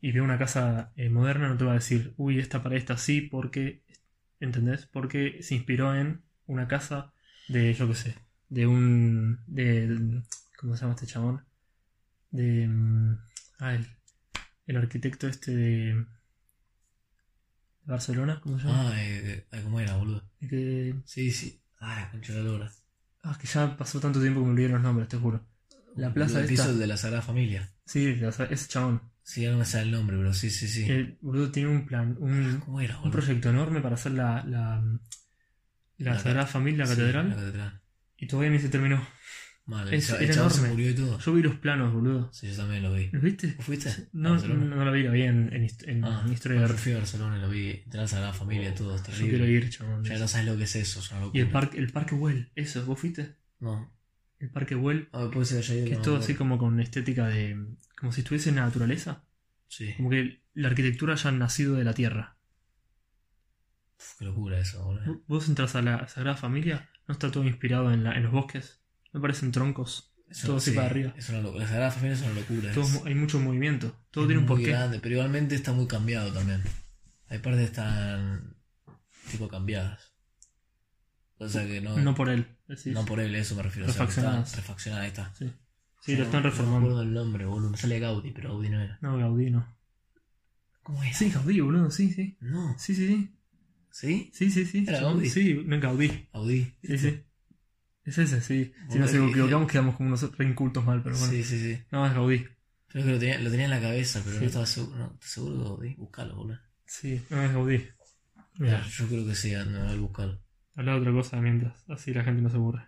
y 0.00 0.12
ve 0.12 0.20
una 0.20 0.38
casa 0.38 0.92
eh, 0.96 1.08
moderna, 1.10 1.48
no 1.48 1.56
te 1.56 1.64
va 1.64 1.72
a 1.72 1.76
decir, 1.76 2.14
uy, 2.16 2.38
esta 2.38 2.62
pared 2.62 2.76
está 2.78 2.94
así 2.94 3.22
porque, 3.22 3.82
¿entendés? 4.40 4.86
Porque 4.86 5.42
se 5.42 5.54
inspiró 5.54 5.94
en 5.94 6.22
una 6.46 6.68
casa 6.68 7.12
de, 7.48 7.72
yo 7.74 7.88
que 7.88 7.94
sé, 7.94 8.14
de 8.48 8.66
un, 8.66 9.40
de, 9.46 10.22
¿cómo 10.58 10.76
se 10.76 10.82
llama 10.82 10.94
este 10.94 11.06
chabón? 11.06 11.44
De, 12.30 12.66
mm, 12.68 13.18
ah, 13.60 13.74
el, 13.74 13.86
el 14.66 14.76
arquitecto 14.76 15.28
este 15.28 15.54
de 15.54 16.06
Barcelona, 17.84 18.40
¿cómo 18.42 18.58
se 18.58 18.66
llama? 18.68 18.90
Ah, 18.90 19.02
eh, 19.02 19.46
eh, 19.50 19.60
¿cómo 19.62 19.80
era, 19.80 19.96
boludo? 19.96 20.22
Que, 20.40 20.94
Sí, 21.04 21.30
sí. 21.30 21.60
Ah, 21.80 22.00
la 22.00 22.10
concha 22.10 22.32
de 22.32 22.38
la 22.40 22.44
lora. 22.44 22.72
ah, 23.24 23.36
que 23.40 23.46
ya 23.46 23.76
pasó 23.76 24.00
tanto 24.00 24.20
tiempo 24.20 24.40
que 24.40 24.46
me 24.46 24.52
olvidé 24.52 24.68
los 24.68 24.80
nombres, 24.80 25.08
te 25.08 25.16
juro. 25.16 25.44
La 25.96 26.12
plaza 26.14 26.38
El 26.40 26.44
esta. 26.50 26.64
piso 26.66 26.78
de 26.78 26.86
la 26.86 26.96
Sagrada 26.96 27.22
Familia. 27.22 27.72
Sí, 27.84 28.16
sea, 28.18 28.46
ese 28.46 28.68
chabón. 28.68 29.02
Sí, 29.22 29.46
no 29.46 29.58
me 29.58 29.64
sale 29.64 29.84
el 29.84 29.90
nombre, 29.92 30.16
pero 30.16 30.32
sí, 30.34 30.50
sí, 30.50 30.66
sí. 30.68 30.84
El 30.90 31.18
boludo 31.20 31.50
tiene 31.52 31.68
un 31.68 31.86
plan, 31.86 32.16
un, 32.18 32.60
¿Cómo 32.64 32.80
era, 32.80 32.98
un 33.00 33.10
proyecto 33.10 33.50
enorme 33.50 33.80
para 33.80 33.94
hacer 33.94 34.12
la, 34.12 34.42
la, 34.44 34.82
la 35.98 36.12
La- 36.14 36.18
Sagrada 36.18 36.46
Familia, 36.46 36.80
la 36.84 36.86
Sí, 36.86 36.96
catedral, 36.96 37.28
la 37.30 37.36
catedral. 37.36 37.80
y 38.16 38.26
todavía 38.26 38.50
ni 38.50 38.58
se 38.58 38.68
terminó. 38.68 39.06
Mal, 39.64 39.94
Es- 39.94 40.10
el 40.10 40.24
era 40.24 40.34
chabón 40.34 40.50
se 40.50 40.56
enorme. 40.56 40.74
murió 40.74 40.90
y 40.90 40.94
todo. 40.94 41.18
Yo 41.20 41.34
vi 41.34 41.42
los 41.42 41.54
planos, 41.56 41.92
boludo. 41.94 42.32
Sí, 42.32 42.48
yo 42.48 42.56
también 42.56 42.82
lo 42.82 42.92
vi. 42.92 43.10
¿Los 43.12 43.22
viste? 43.22 43.54
¿Vos 43.56 43.64
fuiste? 43.66 44.08
No, 44.12 44.34
¿A 44.34 44.38
no, 44.38 44.84
la 44.84 44.90
vi, 44.90 45.02
la 45.04 45.10
vi 45.12 45.22
en, 45.22 45.52
en, 45.52 45.62
hist- 45.62 45.86
en 45.88 46.04
Ah, 46.04 46.26
Historia 46.32 46.58
de 46.58 46.64
Arte. 46.64 46.78
fui 46.78 46.92
a 46.92 46.98
Barcelona 46.98 47.38
lo 47.38 47.48
vi. 47.48 47.84
A 47.92 47.96
la 47.96 48.08
Sagrada 48.08 48.32
Familia 48.32 48.70
y 48.70 48.74
todo, 48.74 48.96
es 48.96 49.02
Yo 49.02 49.06
terrible. 49.12 49.28
quiero 49.30 49.46
ir, 49.48 49.70
chabón. 49.70 50.02
Ya 50.04 50.18
no 50.18 50.26
sabes 50.26 50.46
lo 50.48 50.56
que 50.56 50.64
es 50.64 50.74
eso, 50.74 50.98
es 50.98 51.12
una 51.12 51.30
Y 51.32 51.38
el 51.38 51.50
parque, 51.50 51.78
el 51.78 51.92
parque 51.92 52.16
Well, 52.16 52.50
eso, 52.56 52.84
¿vos 52.84 52.98
fuiste? 52.98 53.36
No. 53.60 53.94
El 54.42 54.50
parque 54.50 54.74
Well, 54.74 55.08
Ah, 55.12 55.30
puede 55.32 55.46
ser 55.46 55.64
que 55.84 55.90
no 55.92 55.96
es 55.96 56.02
todo 56.02 56.16
así 56.16 56.34
como 56.34 56.58
con 56.58 56.80
estética 56.80 57.28
de. 57.28 57.64
como 57.96 58.10
si 58.12 58.22
estuviese 58.22 58.48
en 58.50 58.56
la 58.56 58.62
naturaleza. 58.66 59.22
Sí. 59.68 59.94
Como 59.96 60.10
que 60.10 60.42
la 60.54 60.68
arquitectura 60.68 61.14
haya 61.14 61.30
nacido 61.30 61.76
de 61.76 61.84
la 61.84 61.94
tierra. 61.94 62.36
Uf, 63.98 64.18
qué 64.18 64.24
locura 64.24 64.58
eso, 64.58 64.84
boludo. 64.84 65.22
Vos- 65.28 65.48
entras 65.48 65.76
a 65.76 65.82
la 65.82 66.08
Sagrada 66.08 66.36
Familia, 66.36 66.90
no 67.06 67.12
está 67.12 67.30
todo 67.30 67.44
inspirado 67.44 67.92
en, 67.92 68.02
la, 68.04 68.16
en 68.16 68.24
los 68.24 68.32
bosques. 68.32 68.80
Me 69.12 69.20
parecen 69.20 69.52
troncos. 69.52 70.12
Eso- 70.28 70.48
todo 70.48 70.56
así 70.56 70.70
sí, 70.70 70.76
para 70.76 70.88
arriba. 70.88 71.14
Es 71.16 71.28
una. 71.28 71.40
La 71.42 71.66
Sagrada 71.68 71.90
Familia 71.92 72.14
es 72.16 72.22
una 72.22 72.32
locura. 72.34 72.72
Todo 72.72 72.84
es- 72.84 73.02
hay 73.06 73.14
mucho 73.14 73.38
movimiento. 73.38 73.96
Todo 74.10 74.24
es 74.24 74.28
tiene 74.28 74.42
un 74.42 74.48
muy 74.48 74.56
porqué. 74.56 74.70
grande, 74.72 74.98
pero 75.00 75.14
igualmente 75.14 75.54
está 75.54 75.72
muy 75.72 75.86
cambiado 75.86 76.32
también. 76.32 76.62
Hay 77.28 77.38
partes 77.38 77.60
que 77.60 77.66
están 77.66 78.56
tipo 79.30 79.46
cambiadas. 79.48 80.11
O 81.44 81.48
sea 81.48 81.66
que 81.66 81.80
no, 81.80 81.96
No 81.98 82.14
por 82.14 82.28
él. 82.28 82.46
decís. 82.68 82.92
no 82.94 83.04
por 83.04 83.20
él, 83.20 83.34
eso 83.34 83.54
me 83.56 83.62
refiero. 83.62 83.88
O 83.88 83.92
sea, 83.92 84.04
ahí 85.00 85.08
está. 85.08 85.34
Sí, 85.34 85.50
sí 86.00 86.12
No, 86.12 86.18
lo 86.18 86.24
están 86.24 86.42
No 86.42 86.48
me 86.48 86.50
reformando. 86.50 86.78
acuerdo 86.88 87.02
el 87.02 87.12
nombre, 87.14 87.44
boludo. 87.46 87.70
Me 87.70 87.76
sale 87.76 87.98
Gaudí, 87.98 88.30
pero 88.32 88.50
Gaudí 88.50 88.68
no 88.70 88.80
era. 88.80 88.98
No, 89.00 89.16
Gaudí 89.18 89.50
no. 89.50 89.76
¿Cómo 90.82 91.02
era? 91.02 91.14
Sí, 91.14 91.30
Gaudí, 91.30 91.60
boludo, 91.60 91.90
sí, 91.90 92.12
sí. 92.12 92.36
No. 92.40 92.74
Sí, 92.78 92.94
sí, 92.94 93.06
sí. 93.08 93.30
¿Sí? 93.90 94.30
Sí, 94.32 94.50
sí, 94.50 94.64
sí. 94.66 94.84
¿Era 94.88 95.00
Gaudí? 95.00 95.28
Sí, 95.28 95.62
no, 95.66 95.78
Gaudí. 95.80 96.28
Gaudí. 96.32 96.74
Sí, 96.82 96.98
sí. 96.98 97.22
Es 98.04 98.18
ese, 98.18 98.40
sí. 98.40 98.72
Si 98.90 98.98
nos 98.98 99.10
es 99.10 99.16
equivocamos, 99.16 99.70
quedamos 99.70 99.96
como 99.96 100.08
unos 100.08 100.28
incultos 100.40 100.84
mal, 100.84 101.02
pero 101.02 101.16
bueno. 101.16 101.32
Sí, 101.32 101.44
sí, 101.44 101.58
sí. 101.60 101.82
No, 101.92 102.04
es 102.06 102.12
Gaudí. 102.14 102.44
Creo 102.88 103.04
que 103.04 103.10
lo 103.12 103.18
tenía, 103.18 103.38
lo 103.38 103.50
tenía 103.50 103.66
en 103.66 103.70
la 103.70 103.80
cabeza, 103.80 104.20
pero 104.24 104.34
Sí. 104.36 104.40
no 104.40 104.46
estaba 104.46 104.66
seguro. 104.66 104.98
No, 104.98 105.12
¿Estás 105.14 105.30
seguro 105.30 105.56
de 105.58 105.64
Gaudí? 105.64 105.94
Buscalo, 105.94 106.34
boludo. 106.36 106.58
Sí, 106.86 107.22
no, 107.30 107.44
es 107.44 107.52
Gaudí. 107.52 107.88
Mira, 108.58 108.84
Yo 108.86 109.06
creo 109.08 109.26
que 109.26 109.34
sí, 109.34 109.52
no, 109.52 109.88
a 109.88 109.94
buscarlo. 109.96 110.42
Habla 110.74 110.92
de 110.92 111.00
otra 111.00 111.12
cosa 111.12 111.40
mientras. 111.40 111.88
Así 111.88 112.12
la 112.12 112.24
gente 112.24 112.42
no 112.42 112.50
se 112.50 112.56
aburre. 112.56 112.86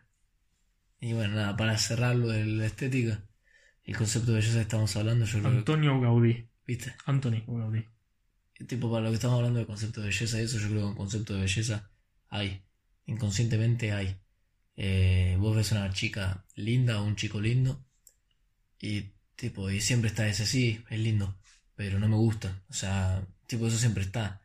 Y 1.00 1.12
bueno, 1.12 1.34
nada, 1.34 1.56
para 1.56 1.76
cerrar 1.76 2.16
lo 2.16 2.28
de 2.28 2.44
la 2.44 2.66
estética, 2.66 3.22
el 3.84 3.96
concepto 3.96 4.32
de 4.32 4.38
belleza 4.38 4.56
que 4.56 4.62
estamos 4.62 4.96
hablando, 4.96 5.24
yo 5.26 5.38
creo 5.38 5.50
que. 5.50 5.58
Antonio 5.58 6.00
Gaudí. 6.00 6.48
¿Viste? 6.66 6.94
Anthony 7.04 7.42
Gaudí. 7.46 7.84
Tipo, 8.66 8.90
para 8.90 9.04
lo 9.04 9.10
que 9.10 9.16
estamos 9.16 9.36
hablando 9.36 9.58
del 9.58 9.66
concepto 9.66 10.00
de 10.00 10.06
belleza 10.06 10.40
y 10.40 10.44
eso, 10.44 10.58
yo 10.58 10.68
creo 10.68 10.80
que 10.80 10.86
un 10.86 10.94
concepto 10.94 11.34
de 11.34 11.40
belleza 11.40 11.90
hay. 12.28 12.62
Inconscientemente 13.06 13.92
hay. 13.92 14.16
Eh, 14.76 15.36
vos 15.38 15.54
ves 15.54 15.72
una 15.72 15.92
chica 15.92 16.46
linda 16.54 17.00
o 17.00 17.04
un 17.04 17.16
chico 17.16 17.40
lindo 17.40 17.84
y 18.80 19.12
tipo, 19.36 19.70
y 19.70 19.80
siempre 19.80 20.08
está 20.08 20.26
ese 20.26 20.46
sí, 20.46 20.84
es 20.90 20.98
lindo, 20.98 21.38
pero 21.76 21.98
no 21.98 22.08
me 22.08 22.16
gusta. 22.16 22.62
O 22.68 22.74
sea, 22.74 23.26
tipo, 23.46 23.66
eso 23.66 23.78
siempre 23.78 24.04
está. 24.04 24.40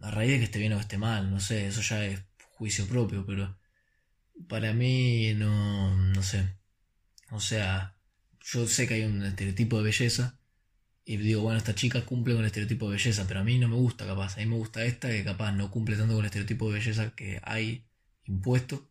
A 0.00 0.10
raíz 0.10 0.32
de 0.32 0.38
que 0.38 0.44
esté 0.44 0.58
bien 0.58 0.72
o 0.72 0.80
esté 0.80 0.98
mal, 0.98 1.30
no 1.30 1.40
sé, 1.40 1.66
eso 1.66 1.80
ya 1.82 2.04
es 2.04 2.20
juicio 2.56 2.86
propio, 2.86 3.24
pero 3.26 3.58
para 4.48 4.72
mí 4.72 5.34
no, 5.34 5.96
no 5.96 6.22
sé. 6.22 6.58
O 7.30 7.40
sea, 7.40 7.96
yo 8.40 8.66
sé 8.66 8.86
que 8.86 8.94
hay 8.94 9.02
un 9.02 9.22
estereotipo 9.22 9.78
de 9.78 9.84
belleza 9.84 10.38
y 11.04 11.16
digo, 11.18 11.42
bueno, 11.42 11.58
esta 11.58 11.74
chica 11.74 12.04
cumple 12.04 12.34
con 12.34 12.42
el 12.42 12.46
estereotipo 12.46 12.86
de 12.86 12.96
belleza, 12.96 13.26
pero 13.26 13.40
a 13.40 13.44
mí 13.44 13.58
no 13.58 13.68
me 13.68 13.76
gusta 13.76 14.06
capaz. 14.06 14.36
A 14.36 14.40
mí 14.40 14.46
me 14.46 14.56
gusta 14.56 14.84
esta 14.84 15.08
que 15.08 15.24
capaz 15.24 15.52
no 15.52 15.70
cumple 15.70 15.96
tanto 15.96 16.14
con 16.14 16.24
el 16.24 16.26
estereotipo 16.26 16.68
de 16.68 16.78
belleza 16.78 17.14
que 17.14 17.40
hay 17.42 17.86
impuesto. 18.24 18.90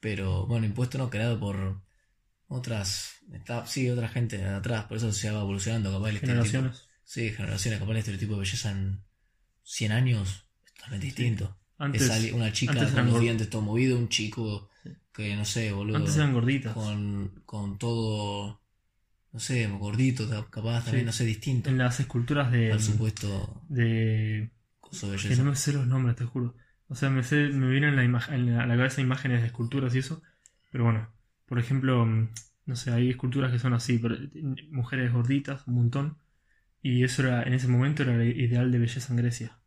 Pero 0.00 0.46
bueno, 0.46 0.66
impuesto 0.66 0.98
no 0.98 1.10
creado 1.10 1.40
por 1.40 1.82
otras, 2.46 3.14
está, 3.32 3.66
sí, 3.66 3.90
otra 3.90 4.08
gente 4.08 4.38
de 4.38 4.46
atrás, 4.46 4.84
por 4.84 4.96
eso 4.96 5.12
se 5.12 5.30
va 5.30 5.40
evolucionando 5.40 5.92
capaz 5.92 6.10
el 6.10 6.16
estereotipo. 6.16 6.52
Generaciones. 6.52 6.88
Sí, 7.04 7.30
generaciones, 7.30 7.80
capaz 7.80 7.92
el 7.92 7.98
estereotipo 7.98 8.34
de 8.34 8.40
belleza 8.40 8.70
en 8.70 9.04
100 9.64 9.92
años 9.92 10.46
es 10.64 10.74
totalmente 10.74 11.06
distinto. 11.06 11.57
Antes, 11.78 12.32
una 12.32 12.52
chica 12.52 12.72
antes 12.72 12.90
con 12.92 13.06
los 13.06 13.20
dientes 13.20 13.48
todo 13.50 13.62
movido, 13.62 13.98
un 13.98 14.08
chico 14.08 14.68
que 15.12 15.34
no 15.36 15.44
sé, 15.44 15.72
boludo 15.72 15.96
antes 15.96 16.16
eran 16.16 16.32
gorditas. 16.32 16.72
con, 16.74 17.42
con 17.44 17.78
todo, 17.78 18.60
no 19.32 19.40
sé, 19.40 19.66
gordito, 19.68 20.28
capaz 20.50 20.84
también, 20.84 21.02
Sí. 21.02 21.06
no 21.06 21.12
sé, 21.12 21.24
distinto 21.24 21.70
En 21.70 21.78
las 21.78 22.00
esculturas 22.00 22.50
de. 22.52 22.72
al 22.72 22.80
supuesto 22.80 23.62
de 23.68 24.50
coso 24.80 25.10
de 25.10 25.18
que 25.18 25.36
no 25.36 25.44
me 25.44 25.56
sé 25.56 25.72
los 25.72 25.86
nombres, 25.86 26.16
te 26.16 26.24
juro. 26.24 26.54
O 26.88 26.94
sea, 26.94 27.10
me, 27.10 27.22
sé, 27.22 27.48
me 27.48 27.68
vienen 27.68 27.96
la 27.96 28.04
en 28.04 28.12
la, 28.56 28.62
a 28.62 28.66
la 28.66 28.76
cabeza 28.76 29.00
imágenes 29.00 29.40
de 29.42 29.48
esculturas 29.48 29.94
y 29.94 29.98
eso. 29.98 30.22
Pero 30.70 30.84
bueno, 30.84 31.12
por 31.46 31.58
ejemplo, 31.58 32.04
mm, 32.06 32.28
no 32.66 32.76
sé, 32.76 32.90
hay 32.92 33.10
esculturas 33.10 33.52
que 33.52 33.58
son 33.58 33.74
así, 33.74 33.98
pero, 33.98 34.16
mujeres 34.70 35.12
gorditas, 35.12 35.66
un 35.66 35.74
montón. 35.74 36.18
Y 36.82 37.04
eso 37.04 37.22
era, 37.22 37.42
en 37.42 37.54
ese 37.54 37.68
momento 37.68 38.02
era 38.04 38.14
el 38.14 38.40
ideal 38.40 38.70
de 38.72 38.78
belleza 38.78 39.12
en 39.12 39.18
Grecia. 39.18 39.57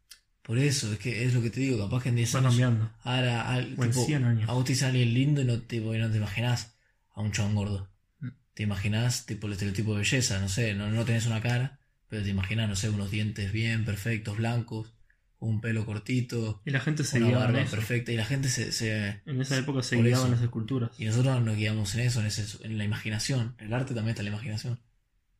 Por 0.52 0.60
eso, 0.60 0.92
es 0.92 1.00
que 1.00 1.24
es 1.24 1.34
lo 1.34 1.42
que 1.42 1.50
te 1.50 1.62
digo, 1.62 1.78
capaz 1.80 2.04
que 2.04 2.10
en 2.10 2.16
10 2.18 2.36
Va 2.36 2.40
años. 2.40 2.52
cambiando. 2.52 2.92
Ahora, 3.04 3.50
al- 3.54 3.74
O 3.78 3.86
en 3.86 3.92
tipo, 3.92 4.06
100 4.06 4.26
años. 4.26 4.50
a 4.50 4.52
vos 4.52 4.66
te 4.66 4.74
dice 4.74 4.84
alguien 4.86 5.14
lindo 5.14 5.40
y 5.42 5.46
no, 5.46 5.54
y 5.54 5.98
no 6.00 6.12
te 6.12 6.18
imaginás 6.18 6.74
a 7.14 7.22
un 7.22 7.32
chabón 7.32 7.56
gordo. 7.56 7.90
Mm. 8.20 8.28
Te 8.54 8.64
imaginás 8.64 9.26
tipo 9.26 9.48
el 9.48 9.54
estereotipo 9.54 9.92
de 9.94 10.00
belleza, 10.00 10.42
no 10.42 10.50
sé, 10.50 10.74
no, 10.74 10.90
no 10.92 11.06
tenés 11.06 11.26
una 11.26 11.40
cara, 11.42 11.80
pero 12.10 12.22
te 12.24 12.28
imaginás, 12.32 12.68
no 12.68 12.76
sé, 12.76 12.90
unos 12.90 13.10
dientes 13.12 13.54
bien, 13.54 13.86
perfectos, 13.86 14.36
blancos, 14.36 14.94
un 15.40 15.62
pelo 15.62 15.86
cortito, 15.86 16.62
Y 16.66 16.72
la 16.72 16.82
gente 16.82 17.06
se 17.06 17.20
una 17.20 17.28
guiaba 17.28 17.46
en 17.46 17.54
barba 17.54 17.72
perfecta, 17.72 18.12
y 18.12 18.18
la 18.18 18.26
gente 18.26 18.50
se, 18.50 18.74
se- 18.74 19.22
En 19.26 19.40
esa 19.40 19.58
época 19.58 19.82
se 19.84 19.96
Por 19.96 20.04
guiaban 20.04 20.26
eso. 20.26 20.34
las 20.36 20.42
esculturas. 20.44 20.92
Y 20.98 21.06
nosotros 21.06 21.42
nos 21.44 21.56
guiamos 21.56 21.96
en 21.96 22.02
eso, 22.02 22.20
en, 22.20 22.26
ese, 22.26 22.44
en 22.66 22.78
la 22.78 22.84
imaginación. 22.84 23.56
El 23.58 23.74
arte 23.74 23.94
también 23.94 24.10
está 24.10 24.22
en 24.22 24.26
la 24.26 24.32
imaginación. 24.36 24.82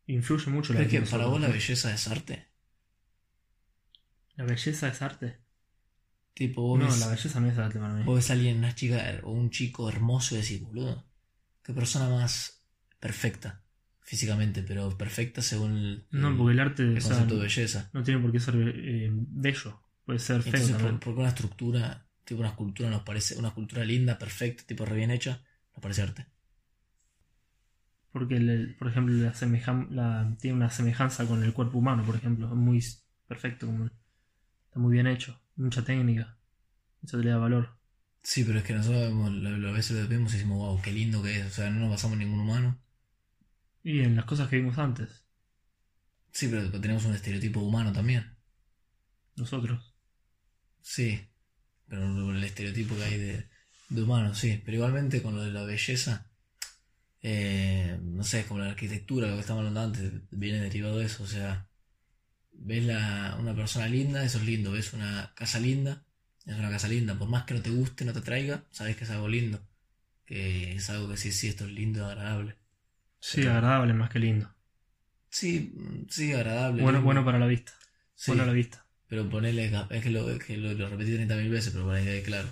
Influye 0.08 0.50
mucho 0.50 0.72
la 0.72 0.80
¿Crees 0.88 1.04
que 1.04 1.12
para 1.12 1.26
vos 1.26 1.42
la 1.42 1.50
belleza 1.50 1.94
es 1.94 2.08
arte? 2.08 2.48
¿La 4.42 4.48
belleza 4.48 4.88
es 4.88 5.02
arte? 5.04 5.38
Tipo, 6.34 6.76
No, 6.76 6.86
ves, 6.86 7.00
la 7.00 7.08
belleza 7.10 7.40
no 7.40 7.48
es 7.48 7.58
arte 7.60 7.78
para 7.80 7.94
mí. 7.94 8.04
vos 8.04 8.16
ves 8.16 8.30
a 8.32 8.34
alguien, 8.34 8.58
una 8.58 8.74
chica 8.74 9.20
o 9.24 9.32
un 9.32 9.52
chico 9.52 9.88
hermoso 9.88 10.34
y 10.34 10.40
decís, 10.42 10.64
boludo, 10.64 11.06
qué 11.64 11.74
persona 11.74 12.10
más 12.10 12.64
perfecta 13.00 13.62
físicamente, 14.02 14.64
pero 14.64 14.98
perfecta 14.98 15.44
según 15.44 15.78
el, 15.78 16.08
No, 16.12 16.36
porque 16.36 16.54
el 16.54 16.60
arte 16.60 16.82
el 16.84 17.04
concepto 17.04 17.36
de 17.36 17.42
belleza. 17.44 17.90
no 17.94 18.02
tiene 18.02 18.20
por 18.20 18.32
qué 18.32 18.40
ser 18.40 18.56
eh, 18.58 19.10
bello. 19.14 19.80
Puede 20.06 20.18
ser 20.18 20.42
feo 20.42 20.54
Entonces. 20.54 20.82
¿por, 20.82 21.00
por 21.00 21.14
qué 21.14 21.20
una 21.20 21.30
estructura, 21.30 22.08
tipo 22.26 22.40
una 22.40 22.50
escultura 22.50 22.90
nos 22.90 23.04
parece, 23.04 23.38
una 23.38 23.50
escultura 23.50 23.86
linda, 23.86 24.18
perfecta, 24.18 24.64
tipo 24.66 24.86
re 24.86 24.96
bien 24.96 25.12
hecha, 25.12 25.44
nos 25.76 25.84
parece 25.84 26.02
arte? 26.02 26.26
Porque, 28.12 28.36
el- 28.38 28.76
por 28.78 28.88
ejemplo, 28.90 29.14
la 29.16 29.34
semejan- 29.34 29.88
la- 29.92 30.36
tiene 30.40 30.58
una 30.58 30.70
semejanza 30.70 31.26
con 31.26 31.44
el 31.44 31.54
cuerpo 31.54 31.78
humano, 31.78 32.04
por 32.06 32.16
ejemplo. 32.16 32.48
Es 32.48 32.54
muy 32.56 32.84
perfecto, 33.28 33.68
como, 33.68 33.90
está 34.72 34.80
muy 34.80 34.94
bien 34.94 35.06
hecho. 35.06 35.40
Mucha 35.56 35.84
técnica. 35.84 36.36
Eso 37.04 37.18
te 37.20 37.26
le 37.26 37.30
da 37.32 37.38
valor. 37.38 37.78
Sí, 38.24 38.44
pero 38.44 38.58
es 38.60 38.64
que 38.66 38.74
nosotros 38.74 39.14
a 39.14 39.72
veces 39.72 39.92
lo 40.02 40.08
vemos 40.08 40.34
y 40.34 40.38
decimos, 40.38 40.58
wow, 40.58 40.82
qué 40.82 40.92
lindo 40.92 41.22
que 41.24 41.40
es, 41.40 41.46
o 41.46 41.50
sea, 41.52 41.70
no 41.70 41.82
nos 41.82 41.90
basamos 41.92 42.14
en 42.14 42.20
ningún 42.28 42.40
humano. 42.40 42.80
Y 43.84 44.00
en 44.02 44.16
las 44.16 44.26
cosas 44.26 44.50
que 44.50 44.56
vimos 44.56 44.80
antes, 44.80 45.24
Sí, 46.34 46.48
pero 46.50 46.70
tenemos 46.82 47.06
un 47.06 47.14
estereotipo 47.16 47.62
humano 47.62 47.94
también. 47.94 48.36
nosotros. 49.36 49.94
Sí, 50.82 51.20
pero 51.88 52.32
el 52.32 52.44
estereotipo 52.44 52.96
que 52.96 53.04
hay 53.04 53.18
de, 53.20 53.50
de 53.90 54.04
humano, 54.04 54.34
sí. 54.36 54.62
Pero 54.66 54.78
igualmente 54.78 55.22
con 55.24 55.36
lo 55.36 55.44
de 55.44 55.52
la 55.52 55.64
belleza, 55.66 56.32
eh, 57.22 58.00
no 58.04 58.24
sé, 58.26 58.42
es 58.42 58.48
como 58.48 58.62
la 58.62 58.72
arquitectura, 58.72 59.30
lo 59.30 59.36
que 59.36 59.42
estamos 59.42 59.62
hablando 59.62 59.82
antes, 59.82 60.14
viene 60.32 60.62
derivado 60.62 61.00
de 61.00 61.08
eso. 61.08 61.24
O 61.24 61.28
sea, 61.28 61.71
ves 62.52 62.84
la, 62.86 63.38
una 63.40 63.56
persona 63.56 63.88
linda, 63.88 64.24
eso 64.24 64.38
es 64.40 64.46
lindo. 64.46 64.72
Ves 64.72 64.94
una 64.94 65.34
casa 65.36 65.60
linda, 65.60 66.04
es 66.46 66.56
una 66.56 66.70
casa 66.70 66.88
linda. 66.88 67.16
Por 67.18 67.30
más 67.30 67.44
que 67.46 67.54
no 67.54 67.62
te 67.62 67.70
guste, 67.70 68.06
no 68.06 68.14
te 68.14 68.20
atraiga, 68.20 68.64
sabes 68.72 68.96
que 68.98 69.04
es 69.06 69.10
algo 69.10 69.28
lindo. 69.28 69.62
Que 70.26 70.74
es 70.76 70.90
algo 70.90 71.10
que 71.10 71.18
sí, 71.18 71.32
sí, 71.32 71.48
esto 71.48 71.66
es 71.66 71.72
lindo, 71.72 72.06
agradable. 72.06 72.56
Sí, 73.20 73.42
Pero- 73.42 73.52
agradable 73.54 73.94
más 73.94 74.10
que 74.10 74.20
lindo. 74.20 74.54
Sí, 75.30 75.74
sí, 76.10 76.34
agradable. 76.34 76.82
Bueno, 76.82 76.98
lindo. 77.00 77.06
bueno 77.06 77.26
para 77.26 77.40
la 77.40 77.48
vista. 77.48 77.74
Sí, 78.16 78.32
Bueno 78.32 78.44
a 78.44 78.48
la 78.48 78.54
vista. 78.54 78.86
pero 79.08 79.30
ponele, 79.30 79.66
es 79.90 80.04
que 80.04 80.10
lo, 80.10 80.30
es 80.30 80.44
que 80.44 80.58
lo, 80.58 80.74
lo 80.74 80.90
repetí 80.90 81.12
30.000 81.12 81.50
veces, 81.50 81.72
pero 81.74 81.86
para 81.88 82.00
que 82.00 82.06
quede 82.06 82.24
claro. 82.24 82.50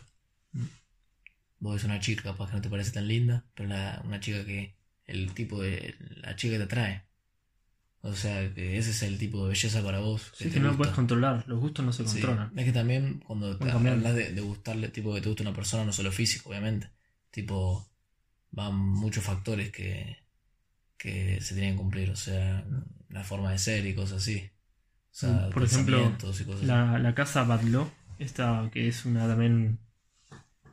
Vos 1.60 1.74
ves 1.76 1.84
una 1.84 2.00
chica 2.00 2.24
capaz 2.24 2.50
que 2.50 2.56
no 2.56 2.62
te 2.62 2.70
parece 2.70 2.92
tan 2.92 3.08
linda, 3.08 3.46
pero 3.54 3.68
la, 3.70 4.02
una 4.06 4.20
chica 4.22 4.46
que, 4.46 4.78
el 5.08 5.34
tipo 5.34 5.62
de, 5.62 5.96
la 6.22 6.36
chica 6.36 6.54
que 6.54 6.58
te 6.60 6.64
atrae. 6.64 7.04
O 8.02 8.14
sea, 8.14 8.54
que 8.54 8.78
ese 8.78 8.92
es 8.92 9.04
el 9.04 9.18
tipo 9.18 9.44
de 9.44 9.50
belleza 9.50 9.84
para 9.84 10.00
vos. 10.00 10.32
Sí, 10.34 10.46
te 10.46 10.52
que 10.52 10.60
no 10.62 10.72
lo 10.72 10.78
puedes 10.78 10.94
controlar. 10.96 11.44
Los 11.48 11.60
gustos 11.60 11.84
no 11.86 11.92
se 11.92 12.06
Sí. 12.08 12.14
controlan. 12.14 12.58
Es 12.58 12.66
que 12.66 12.72
también 12.72 13.20
cuando 13.20 13.58
te 13.58 13.70
hablas 13.70 14.16
de, 14.16 14.32
de 14.34 14.42
gustarle, 14.42 14.88
tipo 14.90 15.14
que 15.14 15.22
te 15.22 15.28
gusta 15.28 15.44
una 15.44 15.54
persona, 15.54 15.84
no 15.84 15.92
solo 15.92 16.12
físico, 16.12 16.50
obviamente. 16.50 16.90
Tipo, 17.30 17.90
van 18.52 18.76
muchos 18.76 19.24
factores 19.24 19.72
que, 19.72 20.18
que 20.98 21.42
se 21.42 21.54
tienen 21.56 21.74
que 21.74 21.78
cumplir. 21.80 22.10
O 22.12 22.16
sea, 22.16 22.66
la 23.10 23.24
forma 23.24 23.52
de 23.52 23.58
ser 23.60 23.86
y 23.86 23.94
cosas 23.94 24.20
así. 24.22 24.50
O 25.12 25.16
sea, 25.20 25.50
Por 25.50 25.64
ejemplo, 25.64 26.00
y 26.18 26.24
cosas 26.24 26.42
así. 26.42 26.66
La, 26.66 27.00
la 27.00 27.14
casa 27.14 27.44
Badló, 27.44 27.92
esta 28.18 28.70
que 28.72 28.88
es 28.88 29.06
una 29.06 29.28
también 29.28 29.80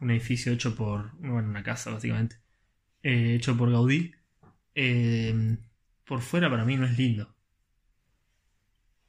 un 0.01 0.11
edificio 0.11 0.53
hecho 0.53 0.77
por, 0.77 1.11
bueno, 1.19 1.49
una 1.49 1.63
casa 1.65 1.91
básicamente, 1.91 2.37
eh, 3.03 3.35
hecho 3.35 3.57
por 3.57 3.71
Gaudí, 3.73 4.13
eh, 4.75 5.57
por 6.07 6.21
fuera 6.23 6.49
para 6.51 6.65
mí 6.65 6.77
no 6.77 6.87
es 6.87 6.97
lindo. 6.97 7.35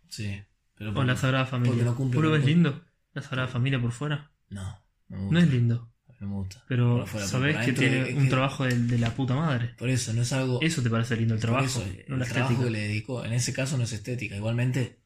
Sí, 0.10 0.41
pero 0.76 0.91
O 0.98 1.04
la 1.04 1.16
Sagrada 1.16 1.45
Familia. 1.45 1.74
porque 1.74 1.86
no 1.86 1.95
cumple 1.95 2.16
¿Vos 2.18 2.24
lo 2.24 2.30
con 2.32 2.38
ves 2.39 2.45
todo. 2.45 2.56
lindo? 2.56 2.86
La 3.14 3.22
Sagrada 3.22 3.48
Familia 3.48 3.82
por 3.82 3.91
fuera. 3.91 4.32
no, 4.50 4.64
no 5.10 5.18
me 5.18 5.24
gusta. 5.24 5.34
No 5.34 5.39
es 5.39 5.50
lindo. 5.52 5.93
No 6.20 6.28
me 6.30 6.34
gusta. 6.34 6.64
Pero 6.68 7.06
fuera, 7.06 7.28
sabés 7.28 7.64
que 7.64 7.74
tiene 7.74 8.10
es 8.10 8.16
un 8.18 8.28
trabajo 8.28 8.64
de, 8.66 8.76
de 8.76 8.98
la 8.98 9.12
puta 9.14 9.36
madre. 9.36 9.76
Por 9.78 9.88
eso, 9.89 10.14
no 10.14 10.24
es 10.24 10.34
algo. 10.34 10.60
Eso 10.64 10.82
te 10.82 10.89
parece 10.89 11.16
lindo 11.16 11.36
el 11.36 11.39
trabajo, 11.39 11.66
eso, 11.66 11.80
no 12.08 12.16
el 12.16 12.20
la 12.22 12.26
trabajo 12.26 12.54
estética. 12.54 12.64
que 12.64 12.70
le 12.72 12.80
dedicó. 12.88 13.24
En 13.24 13.34
ese 13.34 13.54
caso 13.54 13.78
no 13.78 13.84
es 13.84 13.93
estética. 13.93 14.36
Igualmente, 14.36 15.00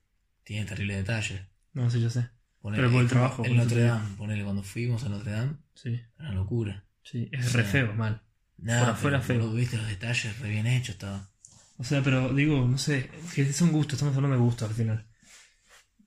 tiene 0.44 0.66
terrible 0.66 0.96
detalle. 0.96 1.48
No, 1.74 1.90
sí, 1.92 2.02
yo 2.02 2.10
sé. 2.10 2.30
Ponele, 2.62 2.84
Pero 2.84 2.94
por 2.94 3.02
el 3.02 3.10
trabajo, 3.10 3.44
En 3.46 3.58
Notre 3.58 3.82
digo. 3.82 3.88
Dame, 3.94 4.16
ponele, 4.16 4.44
cuando 4.46 4.64
fuimos 4.64 5.04
a 5.04 5.10
Notre 5.10 5.32
Dame, 5.32 5.54
Sí, 5.74 6.00
una 6.20 6.32
locura. 6.32 6.86
sí. 7.04 7.28
Es 7.34 7.48
Sí. 7.48 7.58
re 7.58 7.64
feo, 7.66 7.94
mal. 7.94 8.22
Nada, 8.58 8.82
Por 8.82 8.90
afuera 8.94 9.22
pero, 9.28 9.46
feo. 9.46 9.54
viste 9.54 9.76
los 9.78 9.88
detalles 9.88 10.40
re 10.40 10.50
bien 10.50 10.68
hechos, 10.68 10.90
estaba. 10.96 11.30
O 11.82 11.84
sea, 11.84 12.04
pero 12.04 12.32
digo, 12.32 12.68
no 12.68 12.78
sé, 12.78 13.10
que 13.34 13.52
son 13.52 13.72
gustos, 13.72 13.94
estamos 13.96 14.16
hablando 14.16 14.38
de 14.38 14.44
gustos 14.44 14.70
al 14.70 14.76
final. 14.76 15.08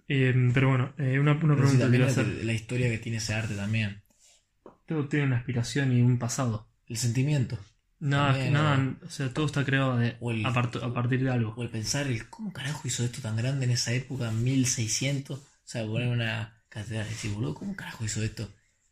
Eh, 0.07 0.33
pero 0.55 0.69
bueno, 0.69 0.95
eh, 0.99 1.19
una, 1.19 1.33
una 1.33 1.57
pregunta 1.57 1.91
que 1.91 2.03
hacer. 2.05 2.27
la 2.45 2.53
historia 2.53 2.89
que 2.91 2.99
tiene 2.99 3.19
ese 3.19 3.35
arte 3.35 3.57
también. 3.57 4.03
Todo 4.87 5.09
tiene 5.09 5.27
una 5.27 5.39
aspiración 5.39 5.93
y 5.93 6.01
un 6.01 6.19
pasado. 6.19 6.69
El 6.87 6.97
sentimiento. 6.97 7.59
Nada, 7.99 8.33
También, 8.35 8.53
nada, 8.53 8.97
o 9.05 9.11
sea, 9.11 9.33
todo 9.35 9.47
está 9.47 9.65
creado 9.65 9.97
de, 9.97 10.17
el- 10.21 10.47
a, 10.47 10.53
part- 10.55 10.81
a 10.81 10.95
partir 10.95 11.25
de 11.25 11.31
algo. 11.31 11.55
O 11.57 11.63
el 11.65 11.71
pensar, 11.71 12.07
el 12.07 12.29
cómo 12.29 12.53
carajo 12.53 12.87
hizo 12.87 13.03
esto 13.05 13.21
tan 13.21 13.37
grande 13.37 13.65
en 13.65 13.73
esa 13.73 13.93
época, 13.93 14.31
1600. 14.31 15.39
O 15.41 15.43
sea, 15.65 15.85
poner 15.87 16.09
una 16.09 16.63
catedral 16.69 17.07
y 17.07 17.11
decir, 17.11 17.33
boludo, 17.33 17.55
¿cómo 17.55 17.75
carajo 17.75 18.05
hizo 18.05 18.23
esto 18.23 18.49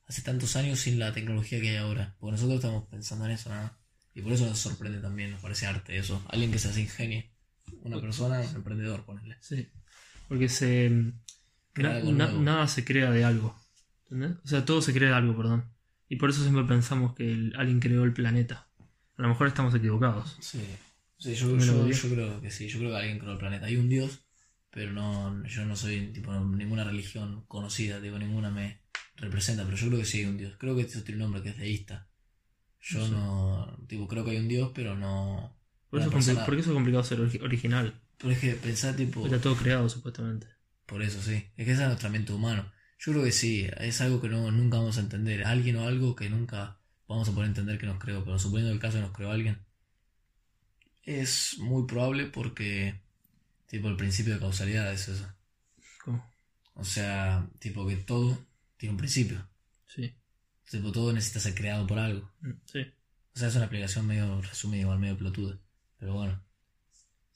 hace 0.08 0.22
tantos 0.22 0.56
años 0.56 0.80
sin 0.80 0.98
la 0.98 1.12
tecnología 1.12 1.60
que 1.60 1.70
hay 1.70 1.76
ahora? 1.76 2.16
Porque 2.18 2.32
nosotros 2.32 2.56
estamos 2.56 2.88
pensando 2.88 3.26
en 3.26 3.30
eso, 3.32 3.50
¿no? 3.54 3.70
Y 4.14 4.22
por 4.22 4.32
eso 4.32 4.46
nos 4.46 4.58
sorprende 4.58 4.98
también, 5.00 5.30
nos 5.30 5.40
parece 5.40 5.66
arte 5.66 5.96
eso. 5.96 6.22
Alguien 6.28 6.52
que 6.52 6.58
se 6.58 6.68
hace 6.68 6.82
ingenio. 6.82 7.24
Una 7.82 8.00
persona, 8.00 8.40
un 8.40 8.56
emprendedor, 8.56 9.04
ponele. 9.04 9.36
Sí. 9.40 9.68
Porque 10.28 10.48
se. 10.48 11.12
Crea 11.72 11.90
na- 11.90 11.96
algo 11.96 12.12
na- 12.12 12.26
nuevo. 12.26 12.42
nada 12.42 12.68
se 12.68 12.84
crea 12.84 13.10
de 13.10 13.24
algo. 13.24 13.58
¿Entendés? 14.10 14.38
O 14.44 14.48
sea, 14.48 14.64
todo 14.64 14.82
se 14.82 14.92
crea 14.92 15.08
de 15.10 15.14
algo, 15.14 15.36
perdón. 15.36 15.64
Y 16.08 16.16
por 16.16 16.28
eso 16.30 16.42
siempre 16.42 16.64
pensamos 16.64 17.14
que 17.14 17.30
el- 17.30 17.54
alguien 17.56 17.80
creó 17.80 18.04
el 18.04 18.12
planeta. 18.12 18.68
A 19.16 19.22
lo 19.22 19.28
mejor 19.28 19.46
estamos 19.48 19.74
equivocados. 19.74 20.36
Sí. 20.40 20.60
Sí, 21.18 21.34
yo, 21.34 21.56
yo, 21.56 22.08
creo 22.10 22.40
que 22.40 22.50
sí. 22.50 22.68
Yo 22.68 22.78
creo 22.78 22.90
que 22.90 22.96
alguien 22.96 23.18
creó 23.18 23.32
el 23.32 23.38
planeta. 23.38 23.66
Hay 23.66 23.76
un 23.76 23.88
dios, 23.88 24.20
pero 24.70 24.92
no, 24.92 25.42
yo 25.46 25.64
no 25.64 25.76
soy 25.76 26.08
tipo 26.12 26.32
ninguna 26.34 26.84
religión 26.84 27.44
conocida, 27.46 28.00
digo, 28.00 28.18
ninguna 28.18 28.50
me 28.50 28.80
representa, 29.16 29.64
pero 29.64 29.76
yo 29.76 29.86
creo 29.86 30.00
que 30.00 30.04
sí 30.04 30.18
hay 30.18 30.24
un 30.26 30.36
dios. 30.36 30.54
Creo 30.58 30.74
que 30.76 30.82
eso 30.82 31.00
tiene 31.02 31.22
un 31.24 31.30
nombre 31.30 31.42
que 31.42 31.50
es 31.50 31.58
deísta. 31.58 32.08
Yo 32.82 33.06
No 33.08 33.78
tipo, 33.88 34.08
creo 34.08 34.24
que 34.24 34.32
hay 34.32 34.38
un 34.38 34.48
dios, 34.48 34.72
pero 34.74 34.96
no. 34.96 35.56
Por 35.88 36.00
eso, 36.00 36.10
persona- 36.10 36.44
porque 36.44 36.60
eso 36.62 36.70
es 36.70 36.74
complicado 36.74 37.04
ser 37.04 37.20
ori- 37.20 37.42
original. 37.42 38.00
Pero 38.18 38.32
es 38.32 38.38
que 38.38 38.54
pensar 38.54 38.96
tipo. 38.96 39.24
Está 39.24 39.40
todo 39.40 39.56
creado, 39.56 39.88
supuestamente. 39.88 40.46
Por 40.86 41.02
eso 41.02 41.22
sí. 41.22 41.46
Es 41.56 41.64
que 41.66 41.72
esa 41.72 41.82
es 41.82 41.88
nuestra 41.88 42.08
mente 42.08 42.32
humano. 42.32 42.70
Yo 42.98 43.12
creo 43.12 43.24
que 43.24 43.32
sí, 43.32 43.66
es 43.78 44.00
algo 44.00 44.20
que 44.20 44.28
no, 44.28 44.50
nunca 44.50 44.78
vamos 44.78 44.96
a 44.98 45.00
entender. 45.00 45.44
Alguien 45.44 45.76
o 45.76 45.86
algo 45.86 46.14
que 46.16 46.28
nunca 46.30 46.78
vamos 47.08 47.28
a 47.28 47.32
poder 47.32 47.48
entender 47.48 47.78
que 47.78 47.86
nos 47.86 47.98
creó. 47.98 48.24
Pero 48.24 48.38
suponiendo 48.38 48.72
el 48.72 48.78
caso 48.80 48.96
de 48.96 49.02
nos 49.02 49.12
creó 49.12 49.30
alguien, 49.30 49.58
es 51.04 51.58
muy 51.58 51.86
probable 51.86 52.26
porque, 52.26 53.00
tipo, 53.66 53.88
el 53.88 53.96
principio 53.96 54.34
de 54.34 54.40
causalidad 54.40 54.92
es 54.92 55.08
eso. 55.08 55.26
¿Cómo? 56.04 56.24
O 56.74 56.84
sea, 56.84 57.48
tipo 57.58 57.86
que 57.86 57.96
todo 57.96 58.38
tiene 58.76 58.92
un 58.92 58.98
principio. 58.98 59.46
Sí. 59.86 60.14
Tipo, 60.72 60.90
todo 60.90 61.12
necesita 61.12 61.38
ser 61.40 61.54
creado 61.54 61.86
por 61.86 61.98
algo. 61.98 62.30
Mm, 62.40 62.50
Sí. 62.64 62.80
O 63.34 63.38
sea, 63.38 63.48
es 63.48 63.54
una 63.54 63.64
explicación 63.64 64.06
medio 64.06 64.40
resumida, 64.42 64.80
igual 64.82 64.98
medio 64.98 65.16
pelotuda. 65.16 65.58
Pero 65.98 66.14
bueno. 66.14 66.42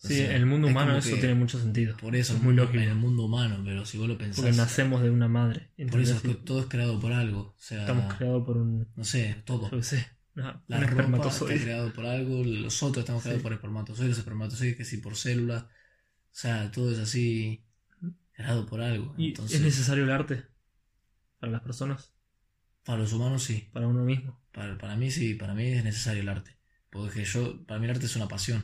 O 0.03 0.09
Sí, 0.09 0.14
sea, 0.16 0.30
en 0.30 0.37
el 0.37 0.47
mundo 0.47 0.68
humano 0.68 0.97
eso 0.99 1.14
tiene 1.16 1.34
mucho 1.34 1.59
sentido. 1.59 1.97
Por 1.97 2.14
eso, 2.16 2.34
es 2.34 2.43
muy 2.43 2.55
lógico. 2.55 2.78
en 2.82 2.89
el 2.91 2.95
mundo 2.97 3.24
humano, 3.24 3.62
pero 3.64 3.87
si 3.87 3.97
vos 3.97 4.07
lo 4.09 4.18
pensás. 4.18 4.37
Porque 4.45 4.57
nacemos 4.57 5.03
de 5.03 5.09
una 5.11 5.26
madre. 5.28 5.70
Por 5.91 6.01
eso 6.01 6.14
es 6.16 6.20
que 6.22 6.34
todo 6.34 6.61
es 6.61 6.66
creado 6.66 7.01
por 7.01 7.12
algo. 7.12 7.41
O 7.41 7.55
sea, 7.59 7.80
Estamos 7.80 8.12
creados 8.14 8.45
por 8.45 8.57
un. 8.59 8.89
no 8.95 9.05
sé, 9.05 9.43
todo. 9.47 9.70
Yo 9.70 9.82
sé. 9.82 10.07
una- 10.34 10.62
La 10.68 10.80
ropa 10.80 11.28
está 11.28 11.47
creado 11.47 11.93
por 11.95 12.05
algo, 12.05 12.45
los 12.45 12.82
otros 12.82 13.05
estamos 13.05 13.22
creados 13.22 13.41
Sí. 13.41 13.43
por 13.43 13.53
espermatozoides, 13.55 14.11
los 14.11 14.18
espermatozoides 14.18 14.76
que 14.76 14.84
sí 14.84 14.99
por 14.99 15.16
células. 15.16 15.62
O 15.64 15.68
sea, 16.30 16.70
todo 16.70 16.93
es 16.93 16.99
así 16.99 17.64
creado 18.32 18.66
por 18.66 18.82
algo. 18.82 19.14
¿Y 19.16 19.28
Entonces, 19.28 19.57
es 19.57 19.62
necesario 19.64 20.05
el 20.05 20.11
arte? 20.11 20.45
Para 21.41 21.53
las 21.53 21.62
personas, 21.62 22.12
para 22.87 23.01
los 23.01 23.12
humanos 23.12 23.43
sí. 23.43 23.68
para 23.72 23.87
uno 23.89 24.05
mismo. 24.05 24.41
Para, 24.53 24.78
para 24.78 24.97
mí 24.97 25.11
sí, 25.11 25.34
para 25.34 25.55
mí 25.55 25.64
es 25.66 25.84
necesario 25.84 26.22
el 26.22 26.28
arte. 26.30 26.57
Porque 26.91 27.24
yo, 27.24 27.64
para 27.66 27.78
mí 27.78 27.84
el 27.87 27.91
arte 27.93 28.07
es 28.07 28.16
una 28.16 28.28
pasión. 28.28 28.61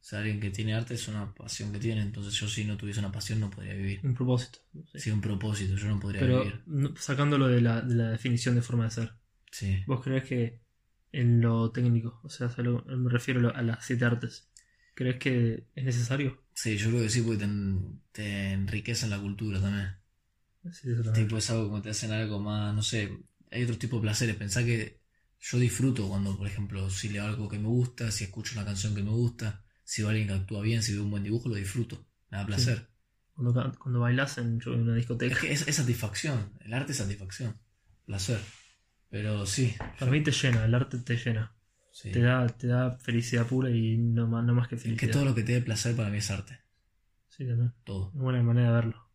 O 0.00 0.08
sea, 0.08 0.20
alguien 0.20 0.40
que 0.40 0.50
tiene 0.50 0.74
arte 0.74 0.94
es 0.94 1.08
una 1.08 1.34
pasión 1.34 1.72
que 1.72 1.78
tiene. 1.78 2.00
Entonces 2.02 2.34
yo 2.34 2.48
si 2.48 2.64
no 2.64 2.76
tuviese 2.76 3.00
una 3.00 3.12
pasión 3.12 3.40
no 3.40 3.50
podría 3.50 3.74
vivir. 3.74 4.00
Un 4.04 4.14
propósito. 4.14 4.58
sí. 4.92 4.98
Sí, 5.00 5.10
un 5.10 5.20
propósito, 5.20 5.76
yo 5.76 5.86
no 5.88 6.00
podría 6.00 6.20
Pero 6.22 6.38
vivir. 6.44 6.62
no- 6.66 6.96
sacándolo 6.96 7.48
de 7.48 7.60
la, 7.60 7.80
de 7.82 7.94
la 7.94 8.10
definición 8.10 8.54
de 8.54 8.62
forma 8.62 8.84
de 8.84 8.90
ser. 8.90 9.12
Sí. 9.52 9.82
¿Vos 9.86 10.02
crees 10.02 10.24
que 10.24 10.60
en 11.12 11.40
lo 11.40 11.70
técnico, 11.70 12.20
o 12.24 12.28
sea, 12.28 12.50
me 12.86 13.10
refiero 13.10 13.54
a 13.54 13.62
las 13.62 13.84
siete 13.84 14.04
artes, 14.04 14.48
¿crees 14.94 15.16
que 15.18 15.64
es 15.74 15.84
necesario? 15.84 16.42
Sí, 16.54 16.76
yo 16.76 16.88
creo 16.90 17.02
que 17.02 17.10
sí, 17.10 17.22
porque 17.22 17.38
te, 17.38 17.44
en- 17.44 18.00
te 18.12 18.52
enriquecen 18.52 19.10
la 19.10 19.18
cultura 19.20 19.60
también. 19.60 19.94
Sí, 20.72 20.90
eso 20.90 21.02
también. 21.02 21.26
Tipo, 21.26 21.38
es 21.38 21.50
algo 21.50 21.68
como 21.68 21.82
te 21.82 21.90
hacen 21.90 22.12
algo 22.12 22.40
más, 22.40 22.74
no 22.74 22.82
sé, 22.82 23.10
hay 23.50 23.62
otro 23.64 23.78
tipo 23.78 23.96
de 23.96 24.02
placeres. 24.02 24.36
Pensá 24.36 24.64
que 24.64 25.00
yo 25.40 25.58
disfruto 25.58 26.08
cuando, 26.08 26.36
por 26.36 26.46
ejemplo, 26.46 26.88
si 26.90 27.08
leo 27.08 27.24
algo 27.26 27.48
que 27.48 27.58
me 27.58 27.68
gusta, 27.68 28.10
si 28.10 28.24
escucho 28.24 28.54
una 28.54 28.64
canción 28.64 28.94
que 28.94 29.02
me 29.02 29.10
gusta, 29.10 29.64
si 29.84 30.02
veo 30.02 30.08
a 30.08 30.10
alguien 30.12 30.28
que 30.28 30.34
actúa 30.34 30.62
bien, 30.62 30.82
si 30.82 30.92
veo 30.92 31.04
un 31.04 31.10
buen 31.10 31.22
dibujo, 31.22 31.48
lo 31.48 31.54
disfruto. 31.54 32.06
Me 32.30 32.38
da 32.38 32.46
placer. 32.46 32.88
Cuando, 33.34 33.72
cuando 33.78 34.00
bailas 34.00 34.38
en, 34.38 34.60
una 34.66 34.94
discoteca. 34.94 35.34
Es 35.34 35.40
que 35.40 35.52
es, 35.52 35.68
es 35.68 35.76
satisfacción, 35.76 36.52
el 36.60 36.72
arte 36.72 36.92
es 36.92 36.98
satisfacción, 36.98 37.56
placer. 38.06 38.40
Pero 39.10 39.46
sí, 39.46 39.74
Para 39.98 40.10
mí 40.10 40.22
te 40.22 40.32
llena, 40.32 40.64
el 40.64 40.74
arte 40.74 40.98
te 40.98 41.16
llena. 41.16 41.54
sí. 41.92 42.10
Te, 42.10 42.20
da, 42.20 42.46
te 42.48 42.66
da 42.66 42.98
felicidad 42.98 43.46
pura 43.46 43.70
y 43.70 43.96
no 43.98 44.26
más, 44.26 44.44
no 44.44 44.54
más 44.54 44.68
que 44.68 44.74
Es 44.76 44.82
felicidad. 44.82 45.06
que 45.08 45.12
todo 45.12 45.24
lo 45.26 45.34
que 45.34 45.42
te 45.42 45.52
dé 45.52 45.60
placer 45.60 45.94
para 45.94 46.08
mí 46.10 46.18
es 46.18 46.30
arte, 46.30 46.58
Sí, 47.28 47.46
también. 47.46 47.72
todo. 47.84 48.10
Una 48.14 48.22
buena 48.24 48.42
manera 48.42 48.68
de 48.68 48.74
verlo. 48.74 49.10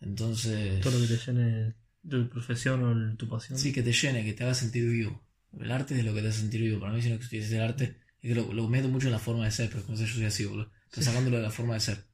Entonces, 0.00 0.80
Todo 0.80 0.98
lo 0.98 1.06
que 1.06 1.14
te 1.14 1.18
llene 1.32 1.74
tu 2.08 2.28
profesión 2.28 2.82
o 2.84 2.92
el- 2.92 3.16
tu 3.16 3.28
pasión. 3.28 3.58
sí, 3.58 3.72
que 3.72 3.82
te 3.82 3.92
llene, 3.92 4.24
que 4.24 4.32
te 4.32 4.44
haga 4.44 4.54
sentir 4.54 4.88
vivo. 4.88 5.22
El 5.58 5.70
arte 5.72 5.98
es 5.98 6.04
lo 6.04 6.12
que 6.14 6.22
te 6.22 6.28
hace 6.28 6.40
sentir 6.40 6.60
vivo. 6.60 6.80
Para 6.80 6.92
mí, 6.92 7.02
si 7.02 7.08
no 7.08 7.14
existiese 7.16 7.56
el 7.56 7.62
arte, 7.62 7.98
es 8.20 8.28
que 8.28 8.34
lo, 8.34 8.52
lo 8.52 8.68
meto 8.68 8.88
mucho 8.88 9.06
en 9.06 9.12
la 9.12 9.18
forma 9.18 9.44
de 9.44 9.50
ser, 9.50 9.70
pero 9.70 9.82
no 9.88 9.96
sé, 9.96 10.06
yo 10.06 10.14
soy 10.14 10.24
así, 10.24 10.44
boludo. 10.44 10.70
Pero 10.90 11.02
sacándolo 11.02 11.36
de 11.38 11.42
la 11.42 11.50
forma 11.50 11.74
de 11.74 11.80
ser. 11.80 12.04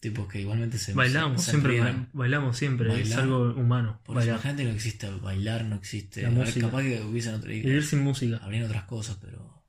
Tipo 0.00 0.26
que 0.26 0.40
igualmente 0.40 0.78
se 0.78 0.94
Bailamos, 0.94 1.40
se- 1.42 1.44
se 1.44 1.50
siempre 1.52 1.78
bailamos 2.12 2.56
siempre, 2.58 3.00
es 3.00 3.16
algo 3.16 3.52
humano. 3.54 4.00
Por 4.04 4.18
eso 4.18 4.30
imagínate 4.30 4.62
que 4.64 4.68
no 4.68 4.74
existe 4.74 5.08
bailar, 5.10 5.64
no 5.64 5.76
existe. 5.76 6.22
La 6.22 6.28
A 6.28 6.30
ver, 6.32 6.40
música. 6.40 6.66
capaz 6.66 6.82
que 6.82 7.00
hubiesen 7.02 7.34
otra 7.34 7.50
Vivir 7.50 7.84
sin 7.84 8.00
música. 8.00 8.38
habrían 8.42 8.64
otras 8.64 8.82
cosas, 8.84 9.18
pero. 9.20 9.64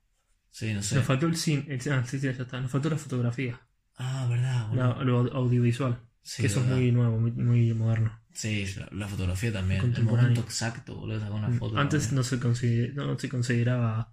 Sí, 0.50 0.72
no 0.74 0.82
sé. 0.82 0.96
Nos 0.96 1.04
faltó 1.04 1.26
el 1.26 1.36
cine, 1.36 1.64
el- 1.68 1.92
ah, 1.92 2.04
sí, 2.04 2.18
sí, 2.18 2.26
ya 2.26 2.30
está. 2.32 2.60
Nos 2.60 2.70
faltó 2.70 2.90
la 2.90 2.96
fotografía, 2.98 3.60
Ah, 3.96 4.26
verdad, 4.28 4.68
boludo. 4.68 4.96
la- 4.96 5.04
lo 5.04 5.18
audiovisual, 5.34 6.00
Sí, 6.22 6.42
que 6.42 6.46
eso 6.48 6.60
verdad. 6.62 6.78
es 6.78 6.82
muy 6.82 6.92
nuevo, 6.92 7.18
muy, 7.20 7.30
muy 7.32 7.74
moderno. 7.74 8.20
Sí, 8.34 8.66
la, 8.76 8.88
la 8.92 9.08
fotografía 9.08 9.52
también. 9.52 9.80
El 9.96 10.04
momento 10.04 10.40
exacto, 10.40 10.96
boludo, 10.96 11.20
sacar 11.20 11.32
una 11.34 11.50
foto. 11.50 11.74
Mm, 11.74 11.78
Antes 11.78 12.02
también. 12.02 12.16
no 12.16 12.22
se, 12.24 12.40
consider- 12.40 12.94
no 12.94 13.18
se 13.18 13.28
consideraba, 13.28 14.12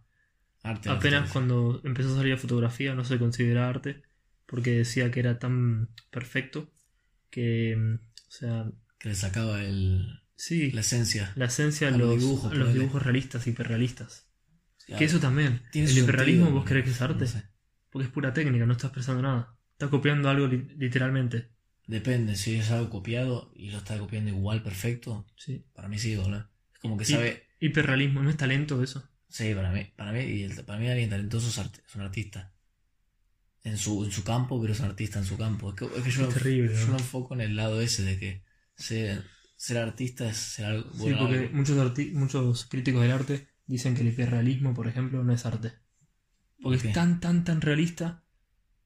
Arte, 0.63 0.89
apenas 0.89 1.31
cuando 1.31 1.81
empezó 1.83 2.13
a 2.13 2.17
salir 2.17 2.33
la 2.33 2.37
fotografía 2.37 2.93
no 2.93 3.03
se 3.03 3.17
consideraba 3.17 3.69
arte, 3.69 4.03
porque 4.45 4.71
decía 4.77 5.09
que 5.11 5.19
era 5.21 5.39
tan 5.39 5.89
perfecto 6.11 6.71
que, 7.31 7.75
mm, 7.75 7.93
o 7.95 8.31
sea, 8.31 8.71
Que 8.99 9.09
le 9.09 9.15
sacaba 9.15 9.63
el, 9.63 10.21
sí, 10.35 10.71
la 10.71 10.81
esencia. 10.81 11.31
la 11.35 11.45
esencia 11.45 11.87
a 11.87 11.91
los 11.91 11.99
los, 12.01 12.19
dibujos, 12.19 12.51
a 12.51 12.55
los 12.55 12.73
dibujos 12.73 13.01
realistas, 13.03 13.47
hiperrealistas. 13.47 14.27
Que 14.97 15.05
eso 15.05 15.19
también, 15.19 15.61
el 15.73 15.97
hiperrealismo 15.97 16.45
sentido, 16.45 16.59
vos 16.59 16.65
crees 16.69 16.83
que 16.85 16.91
es 16.91 17.01
arte, 17.01 17.21
no 17.21 17.27
sé. 17.27 17.43
porque 17.89 18.05
es 18.07 18.13
pura 18.13 18.33
técnica, 18.33 18.65
no 18.65 18.73
está 18.73 18.87
expresando 18.87 19.21
nada. 19.21 19.55
Está 19.71 19.89
copiando 19.89 20.29
algo 20.29 20.47
li- 20.47 20.75
literalmente. 20.77 21.49
Depende, 21.87 22.35
si 22.35 22.55
es 22.55 22.71
algo 22.71 22.89
copiado 22.89 23.51
y 23.55 23.71
lo 23.71 23.77
está 23.79 23.97
copiando 23.97 24.29
igual 24.29 24.63
perfecto, 24.63 25.25
Sí. 25.35 25.65
para 25.73 25.87
mí 25.87 25.97
sí, 25.99 26.15
boludo. 26.15 26.47
Es 26.73 26.79
como 26.79 26.97
que 26.97 27.05
sabe. 27.05 27.47
Hiperrealismo, 27.59 28.21
¿no 28.23 28.29
es 28.29 28.37
talento 28.37 28.81
eso? 28.81 29.07
Sí, 29.27 29.53
para 29.53 29.71
mí, 29.71 29.85
para 29.95 30.11
mí, 30.11 30.19
y 30.21 30.43
el- 30.43 30.63
para 30.65 30.79
mí 30.79 30.87
alguien 30.89 31.09
talentoso 31.09 31.47
es, 31.49 31.95
un 31.95 32.01
artista. 32.01 32.53
En 33.63 33.77
su, 33.77 34.03
en 34.03 34.11
su 34.11 34.23
campo, 34.23 34.59
pero 34.59 34.73
es 34.73 34.79
un 34.79 34.87
artista 34.87 35.19
en 35.19 35.25
su 35.25 35.37
campo. 35.37 35.69
Es 35.69 35.75
que, 35.75 35.85
es 35.85 36.03
que 36.03 36.11
yo, 36.11 36.27
Es 36.27 36.33
terrible, 36.33 36.73
yo 36.73 36.85
¿no? 36.87 36.93
lo 36.93 36.97
enfoco 36.97 37.33
en 37.35 37.41
el 37.41 37.55
lado 37.55 37.79
ese 37.81 38.03
de 38.03 38.17
que 38.17 38.43
ser, 38.75 39.23
ser 39.55 39.77
artista 39.77 40.27
es 40.29 40.37
ser 40.37 40.65
algo 40.65 40.89
Sí, 40.93 40.99
bueno. 40.99 41.19
porque 41.19 41.37
algo- 41.37 41.55
muchos, 41.55 42.13
muchos 42.13 42.65
críticos 42.65 43.01
del 43.03 43.11
arte 43.11 43.47
dicen 43.67 43.93
que 43.95 44.01
el 44.01 44.07
hiperrealismo, 44.09 44.73
por 44.73 44.87
ejemplo, 44.87 45.23
no 45.23 45.31
es 45.33 45.45
arte. 45.45 45.73
Porque 46.61 46.87
es 46.87 46.93
tan, 46.93 47.19
tan, 47.19 47.43
tan 47.43 47.61
realista 47.61 48.23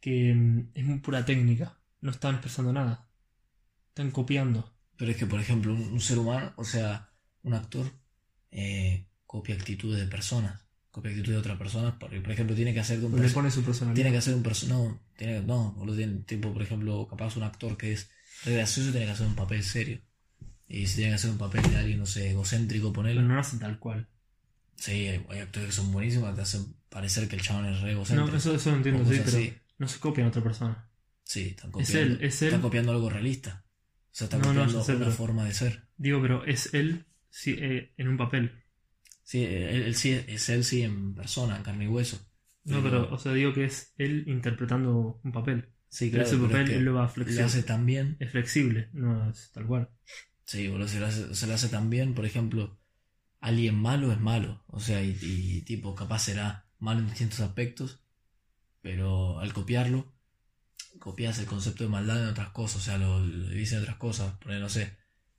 que 0.02 0.34
mm, 0.34 0.70
es 0.74 0.84
muy 0.86 1.00
pura 1.00 1.26
técnica. 1.26 1.80
No 2.06 2.12
están 2.12 2.36
expresando 2.36 2.72
nada. 2.72 3.08
Están 3.90 4.12
copiando. 4.12 4.72
Pero 4.96 5.10
es 5.10 5.18
que, 5.18 5.26
por 5.26 5.40
ejemplo, 5.40 5.74
un, 5.74 5.82
un 5.82 6.00
ser 6.00 6.20
humano, 6.20 6.54
o 6.56 6.64
sea, 6.64 7.10
un 7.42 7.56
actor, 7.56 7.92
eh, 8.52 9.08
copia 9.26 9.56
actitudes 9.56 10.00
de 10.00 10.06
personas, 10.06 10.68
copia 10.92 11.10
actitudes 11.10 11.34
de 11.38 11.40
otras 11.40 11.58
personas, 11.58 11.96
porque, 12.00 12.22
por 12.22 12.32
ejemplo, 12.32 12.56
tiene 12.56 12.76
que 12.76 12.80
hacer 12.80 13.00
de 13.00 13.08
un 13.08 13.20
Le 13.20 13.28
pone 13.30 13.50
su 13.50 13.64
personalidad. 13.64 13.96
tiene 13.96 14.12
que 14.12 14.18
hacer 14.20 14.36
un 14.36 14.44
personaje, 14.44 14.80
no, 14.84 15.02
tiene, 15.18 15.42
no, 15.42 15.76
tiene, 15.96 16.20
tipo, 16.20 16.54
por 16.54 16.62
ejemplo, 16.62 17.08
capaz 17.10 17.36
un 17.38 17.44
actor 17.44 17.76
que 17.76 17.94
es 17.94 18.12
gracioso 18.46 18.92
tiene 18.92 19.08
que 19.08 19.12
hacer 19.14 19.26
un 19.26 19.36
papel 19.36 19.64
serio. 19.64 20.00
Y 20.68 20.86
si 20.86 20.98
tiene 20.98 21.10
que 21.10 21.16
hacer 21.16 21.32
un 21.32 21.40
papel 21.40 21.64
de 21.72 21.78
alguien, 21.78 21.98
no 21.98 22.06
sé, 22.06 22.30
egocéntrico, 22.30 22.90
Pero 22.90 23.02
ponerlo. 23.02 23.24
no 23.24 23.34
lo 23.34 23.40
hacen 23.40 23.58
tal 23.58 23.80
cual. 23.80 24.08
Sí, 24.76 25.08
hay, 25.08 25.26
hay 25.30 25.40
actores 25.40 25.70
que 25.70 25.76
son 25.76 25.92
buenísimos 25.92 26.30
que 26.30 26.36
te 26.36 26.42
hacen 26.44 26.76
parecer 26.90 27.28
que 27.28 27.36
el 27.36 27.42
chabón 27.42 27.66
es 27.66 27.82
re 27.82 27.94
egocéntrico. 27.94 28.30
No, 28.32 28.38
eso, 28.38 28.54
eso 28.54 28.70
lo 28.70 28.78
entiendo, 28.78 29.04
sí, 29.06 29.22
pero 29.26 29.38
así. 29.38 29.54
no 29.80 29.88
se 29.88 30.00
copian 30.00 30.28
a 30.28 30.30
otra 30.30 30.44
persona. 30.44 30.88
Sí, 31.26 31.42
están 31.50 31.72
Es 31.78 31.90
copiando. 31.90 31.96
él, 31.96 32.20
es 32.22 32.42
él. 32.42 32.50
Están 32.50 32.62
copiando 32.62 32.94
algo 32.94 33.10
realista. 33.10 33.66
O 33.68 34.16
sea, 34.16 34.26
están 34.26 34.40
No, 34.42 34.54
no, 34.54 34.62
copiando 34.62 34.82
sé, 34.84 34.96
una 34.96 35.12
forma 35.12 35.44
de 35.46 35.54
ser. 35.54 35.88
Digo, 35.98 36.22
pero 36.22 36.46
es 36.46 36.74
él 36.74 37.06
sí, 37.30 37.56
eh, 37.60 37.94
en 37.98 38.08
un 38.08 38.18
papel. 38.18 38.64
Sí, 39.24 39.44
él, 39.44 39.84
él 39.84 39.96
sí 39.96 40.12
es 40.14 40.48
él 40.50 40.64
sí 40.64 40.82
en 40.84 41.14
persona, 41.16 41.58
en 41.58 41.64
carne 41.64 41.84
y 41.86 41.88
hueso. 41.90 42.18
No, 42.64 42.82
pero, 42.84 43.12
o 43.14 43.18
sea, 43.18 43.34
digo 43.34 43.54
que 43.54 43.66
es 43.66 43.94
él 43.98 44.24
interpretando 44.28 45.20
un 45.24 45.32
papel. 45.32 45.70
sí, 45.90 46.12
Pero 46.12 46.24
claro, 46.24 46.30
ese 46.30 46.38
pero 46.38 46.48
papel 46.48 46.62
es 46.62 46.70
que 46.70 46.76
él 46.78 46.86
lo 46.86 46.94
va 46.96 47.06
a 47.06 47.08
lo 47.08 47.14
flexionar. 47.14 47.46
hace 47.46 47.64
tan 47.64 47.86
bien. 47.86 48.20
Es 48.20 48.32
flexible, 48.32 48.90
no 48.94 49.30
es 49.30 49.52
tal 49.54 49.68
cual. 49.68 49.90
Sí, 50.46 50.68
boludo, 50.68 50.88
se 50.88 51.00
lo 51.00 51.08
hace, 51.08 51.36
se 51.36 51.48
lo 51.48 51.54
hace 51.54 51.70
tan 51.70 51.90
bien, 51.90 52.14
por 52.14 52.26
ejemplo, 52.26 52.80
alguien 53.42 53.76
malo 53.76 54.12
es 54.14 54.20
malo. 54.20 54.64
O 54.68 54.80
sea, 54.82 55.04
y, 55.04 55.18
y 55.22 55.64
tipo, 55.64 55.96
capaz 55.96 56.20
será 56.22 56.68
malo 56.80 57.02
en 57.02 57.08
distintos 57.10 57.42
aspectos, 57.42 58.02
pero 58.82 59.40
al 59.40 59.54
copiarlo, 59.54 60.15
copias 61.00 61.40
el 61.40 61.46
concepto 61.46 61.84
de 61.84 61.90
maldad 61.90 62.22
en 62.22 62.30
otras 62.30 62.50
cosas, 62.50 62.78
o 62.78 62.86
sea, 62.86 62.98
lo, 62.98 63.20
lo 63.20 63.52
en 63.52 63.80
otras 63.80 63.98
cosas. 63.98 64.34
Poner, 64.40 64.60
no 64.62 64.70
sé, 64.70 64.98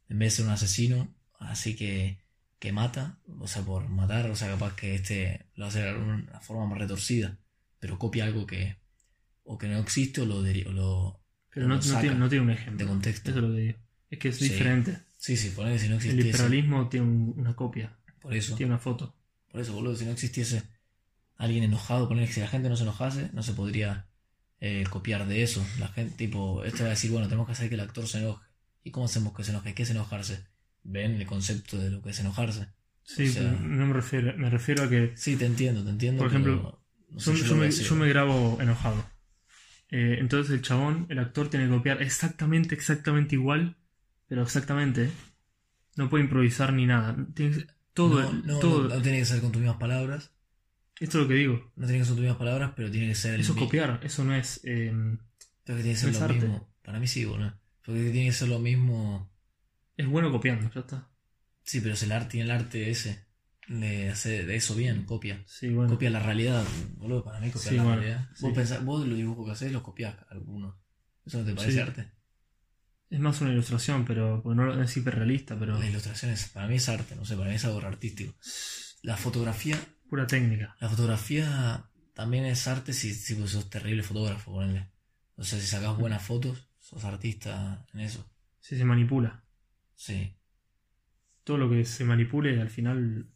en 0.09 0.19
vez 0.19 0.33
de 0.33 0.37
ser 0.37 0.47
un 0.47 0.53
asesino, 0.53 1.15
así 1.39 1.75
que, 1.77 2.19
que 2.59 2.73
mata, 2.73 3.19
o 3.41 3.47
sea, 3.47 3.63
por 3.63 3.89
matar, 3.89 4.31
o 4.31 4.37
sea, 4.37 4.49
capaz 4.49 4.75
que 4.77 4.95
este 4.95 5.47
lo 5.55 5.67
hace 5.67 5.83
de 5.83 5.95
una 5.95 6.41
forma 6.41 6.67
más 6.67 6.79
retorcida, 6.79 7.39
pero 7.79 7.99
copia 7.99 8.25
algo 8.25 8.47
que 8.47 8.79
o 9.45 9.59
que 9.59 9.69
no 9.69 9.79
existe 9.79 10.21
o 10.23 10.27
lo, 10.27 10.39
o 10.39 10.73
lo 10.73 11.21
Pero 11.51 11.69
no, 11.69 11.77
lo 11.77 11.83
no 11.83 12.01
tiene, 12.01 12.17
no 12.17 12.29
tiene 12.29 12.45
un 12.45 12.51
ejemplo. 12.51 12.85
de 12.85 12.91
contexto. 12.91 13.31
Eso 13.31 13.39
es 13.39 13.45
lo 13.45 13.55
que 13.55 13.61
digo. 13.61 13.79
Es 14.11 14.19
que 14.19 14.29
es 14.29 14.37
Sí. 14.39 14.49
diferente. 14.49 15.03
Sí, 15.19 15.37
sí, 15.37 15.51
poner 15.51 15.73
que 15.75 15.79
si 15.81 15.89
no 15.89 15.95
El 15.95 16.01
existiese. 16.01 16.29
hiperrealismo 16.29 16.89
tiene 16.89 17.07
un- 17.07 17.35
una 17.37 17.55
copia, 17.55 17.97
Por 18.21 18.35
eso. 18.35 18.55
tiene 18.57 18.73
una 18.73 18.81
foto. 18.81 19.15
Por 19.51 19.61
eso, 19.61 19.73
boludo, 19.73 19.97
si 19.97 20.05
no 20.05 20.11
existiese 20.13 20.63
alguien 21.37 21.65
enojado, 21.65 22.09
poner 22.09 22.27
que 22.27 22.35
si 22.35 22.41
la 22.41 22.49
gente 22.49 22.69
no 22.69 22.77
se 22.77 22.83
enojase, 22.83 23.31
no 23.33 23.43
se 23.43 23.53
podría 23.53 24.07
eh, 24.61 24.85
copiar 24.91 25.27
de 25.27 25.43
eso. 25.43 25.65
La 25.79 25.89
gente, 25.89 26.17
tipo, 26.17 26.65
esto 26.65 26.81
va 26.83 26.87
a 26.89 26.91
decir, 26.91 27.11
bueno, 27.11 27.27
tenemos 27.29 27.47
que 27.47 27.53
hacer 27.53 27.69
que 27.69 27.75
el 27.75 27.81
actor 27.81 28.07
se 28.07 28.19
enoje. 28.19 28.45
¿Y 28.85 28.91
cómo 28.91 29.07
hacemos 29.07 29.35
que 29.35 29.45
se 29.45 29.51
enoje? 29.51 29.75
¿Qué 29.75 29.83
es 29.83 29.91
enojarse? 29.91 30.45
¿Ven 30.85 31.17
el 31.17 31.27
concepto 31.27 31.79
de 31.79 31.91
lo 31.91 32.03
que 32.03 32.11
es 32.11 32.21
enojarse? 32.21 32.69
Sí, 33.03 33.29
O 33.29 33.33
sea- 33.33 33.43
pero 33.43 33.61
no 33.69 33.87
me 33.87 33.93
refiero, 33.93 34.37
me 34.37 34.51
refiero 34.51 34.85
a 34.85 34.89
que 34.89 35.13
Sí, 35.17 35.37
te 35.37 35.47
entiendo, 35.47 35.85
te 35.85 35.91
entiendo. 35.91 36.19
Por 36.23 36.29
ejemplo, 36.29 36.83
no 37.11 37.21
sé, 37.21 37.35
yo, 37.37 37.57
me, 37.57 37.71
yo 37.71 37.95
me 37.97 38.09
grabo 38.09 38.59
enojado. 38.61 39.05
Eh, 39.91 40.17
entonces 40.21 40.53
el 40.53 40.63
chabón, 40.63 41.07
el 41.09 41.19
actor, 41.21 41.49
tiene 41.49 41.67
que 41.67 41.73
copiar 41.73 42.03
exactamente, 42.03 42.75
exactamente 42.75 43.35
igual, 43.37 43.77
pero 44.29 44.43
exactamente. 44.43 45.11
No 45.97 46.11
puede 46.11 46.25
improvisar 46.25 46.73
ni 46.73 46.87
nada. 46.87 47.17
Tiene 47.35 47.53
que 47.55 47.61
ser- 47.61 47.75
todo, 47.95 48.21
no, 48.33 48.33
no, 48.45 48.59
todo. 48.59 48.89
no 48.89 49.01
tiene 49.03 49.19
que 49.21 49.25
ser 49.25 49.41
con 49.41 49.53
tus 49.53 49.63
mismas 49.63 49.79
palabras. 49.79 50.31
Esto 51.01 51.19
es 51.19 51.23
lo 51.25 51.29
que 51.29 51.35
digo. 51.35 51.73
No 51.77 51.87
tiene 51.87 52.01
que 52.01 52.05
ser 52.07 52.15
tus 52.15 52.21
mismas 52.23 52.39
palabras, 52.39 52.73
pero 52.75 52.91
tiene 52.91 53.09
que 53.09 53.15
ser 53.15 53.35
el 53.35 53.41
Eso 53.43 53.53
es 53.53 53.59
copiar, 53.59 54.01
eso 54.03 54.25
no 54.25 54.35
es. 54.35 54.61
eh, 54.65 54.93
que 55.65 55.75
tiene 55.75 55.91
que 55.91 55.97
ser 55.97 56.09
no 56.09 56.13
es 56.15 56.19
lo 56.19 56.25
arte. 56.25 56.39
mismo. 56.41 56.75
Para 56.83 57.01
mí 57.01 57.07
sí, 57.07 57.25
boludo. 57.25 57.59
Porque 57.85 58.11
tiene 58.11 58.27
que 58.27 58.33
ser 58.33 58.49
lo 58.49 58.59
mismo. 58.59 59.31
es 59.97 60.07
bueno 60.07 60.31
copiando, 60.31 60.71
ya 60.73 60.81
está. 60.81 61.11
Sí, 61.63 61.81
pero 61.81 61.95
es 61.95 62.03
el 62.03 62.13
arte 62.13 62.39
y 62.39 62.41
el 62.41 62.51
arte 62.51 62.91
ese. 62.91 63.27
Le 63.69 64.11
hace 64.11 64.47
de 64.47 64.55
eso 64.57 64.75
bien, 64.77 65.05
copia. 65.05 65.43
Sí, 65.47 65.69
bueno. 65.71 65.91
Copia 65.93 66.09
la 66.11 66.21
realidad, 66.23 66.65
boludo, 66.99 67.25
para 67.25 67.41
mí 67.41 67.51
copia 67.51 67.71
Sí, 67.71 67.77
la 67.77 67.83
bueno, 67.83 67.99
realidad. 68.01 68.31
sí. 68.35 68.45
Vos, 68.45 68.55
pensás, 68.55 68.85
vos 68.85 69.05
los 69.07 69.17
dibujos 69.19 69.45
que 69.47 69.53
haces 69.53 69.73
los 69.73 69.83
copias 69.83 70.17
algunos. 70.31 70.77
¿Eso 71.25 71.39
no 71.39 71.45
te 71.45 71.53
parece 71.55 71.73
Sí. 71.75 71.79
arte? 71.81 72.13
Es 73.11 73.19
más 73.21 73.41
una 73.41 73.51
ilustración, 73.53 74.05
pero 74.05 74.41
porque 74.43 74.57
no 74.57 74.83
es 74.83 74.97
hiperrealista, 74.97 75.59
pero. 75.59 75.79
La 75.79 75.89
ilustración 75.89 76.31
es, 76.31 76.49
para 76.51 76.69
mí 76.69 76.77
es 76.77 76.89
arte, 76.89 77.17
no 77.17 77.25
sé, 77.25 77.37
para 77.37 77.49
mí 77.49 77.57
es 77.57 77.65
algo 77.65 77.81
artístico. 77.81 78.35
La 79.03 79.17
fotografía 79.17 79.79
Pura 80.09 80.27
técnica. 80.27 80.77
La 80.81 80.89
fotografía 80.89 81.85
también 82.15 82.45
es 82.45 82.67
arte 82.69 82.93
si, 82.93 83.13
si 83.15 83.35
vos 83.35 83.51
sos 83.51 83.69
terrible 83.71 84.03
fotógrafo, 84.03 84.53
ponele. 84.53 84.89
O 85.37 85.45
sea, 85.45 85.59
si 85.59 85.67
sacás 85.67 85.97
buenas 85.99 86.23
fotos, 86.23 86.69
sos 86.79 87.05
artista 87.05 87.85
en 87.93 88.01
eso. 88.01 88.25
Si 88.61 88.77
se 88.77 88.85
manipula. 88.85 89.45
Sí. 89.95 90.33
Todo 91.45 91.59
lo 91.59 91.71
que 91.71 91.85
se 91.85 92.05
manipule 92.05 92.61
al 92.61 92.71
final 92.71 93.29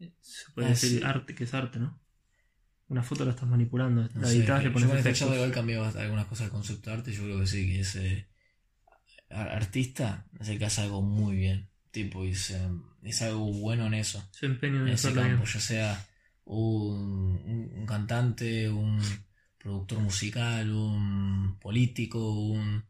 eh, 0.00 0.12
se 0.20 0.50
puede 0.52 0.68
Ah, 0.68 0.70
decir 0.70 0.98
sí. 1.00 1.04
arte, 1.04 1.34
que 1.34 1.44
es 1.44 1.54
arte, 1.54 1.78
¿no? 1.78 2.00
Una 2.88 3.02
foto 3.02 3.24
la 3.24 3.32
estás 3.32 3.48
manipulando, 3.48 4.08
la 4.14 4.28
editas, 4.30 4.62
le 4.62 4.70
pones 4.70 4.88
yo 4.88 4.94
efectos. 4.96 5.18
chat 5.28 5.34
igual 5.34 5.50
cambié 5.52 5.76
bast- 5.80 5.96
algunas 5.96 6.26
cosas 6.26 6.46
del 6.46 6.52
concepto 6.52 6.90
de 6.90 6.96
arte. 6.96 7.12
Yo 7.12 7.22
creo 7.24 7.40
que 7.40 7.46
sí, 7.46 7.66
que 7.66 7.80
ese 7.80 8.28
artista 9.30 10.26
es 10.38 10.48
el 10.48 10.58
que 10.58 10.66
hace 10.66 10.82
algo 10.82 11.02
muy 11.02 11.34
bien. 11.36 11.68
Tipo, 11.96 12.26
y 12.26 12.34
se, 12.34 12.60
es 13.04 13.22
algo 13.22 13.50
bueno 13.52 13.86
en 13.86 13.94
eso. 13.94 14.22
Se 14.32 14.44
empeña 14.44 14.80
en 14.82 14.88
En 14.88 14.94
ese 14.94 15.14
campo, 15.14 15.44
ya 15.46 15.60
sea 15.60 16.06
un, 16.44 17.40
un- 17.46 17.70
un 17.74 17.86
cantante, 17.86 18.68
un 18.68 19.00
productor 19.56 20.00
musical, 20.00 20.70
un 20.72 21.58
político, 21.58 22.18
un, 22.50 22.84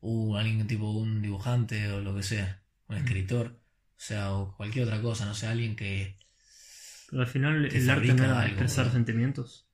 un 0.00 0.36
alguien 0.36 0.64
tipo 0.68 0.92
un 0.92 1.20
dibujante 1.22 1.90
o 1.90 2.00
lo 2.00 2.14
que 2.14 2.22
sea, 2.22 2.62
un 2.88 2.94
Mm. 2.94 2.98
escritor, 3.00 3.46
o 3.96 4.00
sea, 4.00 4.32
o 4.32 4.56
cualquier 4.56 4.84
otra 4.84 5.02
cosa, 5.02 5.26
no 5.26 5.34
sé, 5.34 5.48
alguien 5.48 5.74
que 5.74 6.16
Pero 7.10 7.22
al 7.22 7.28
final 7.28 7.66
el 7.66 7.90
arte 7.90 8.14
no 8.14 8.24
era 8.24 8.46
expresar 8.46 8.92
sentimientos. 8.92 9.66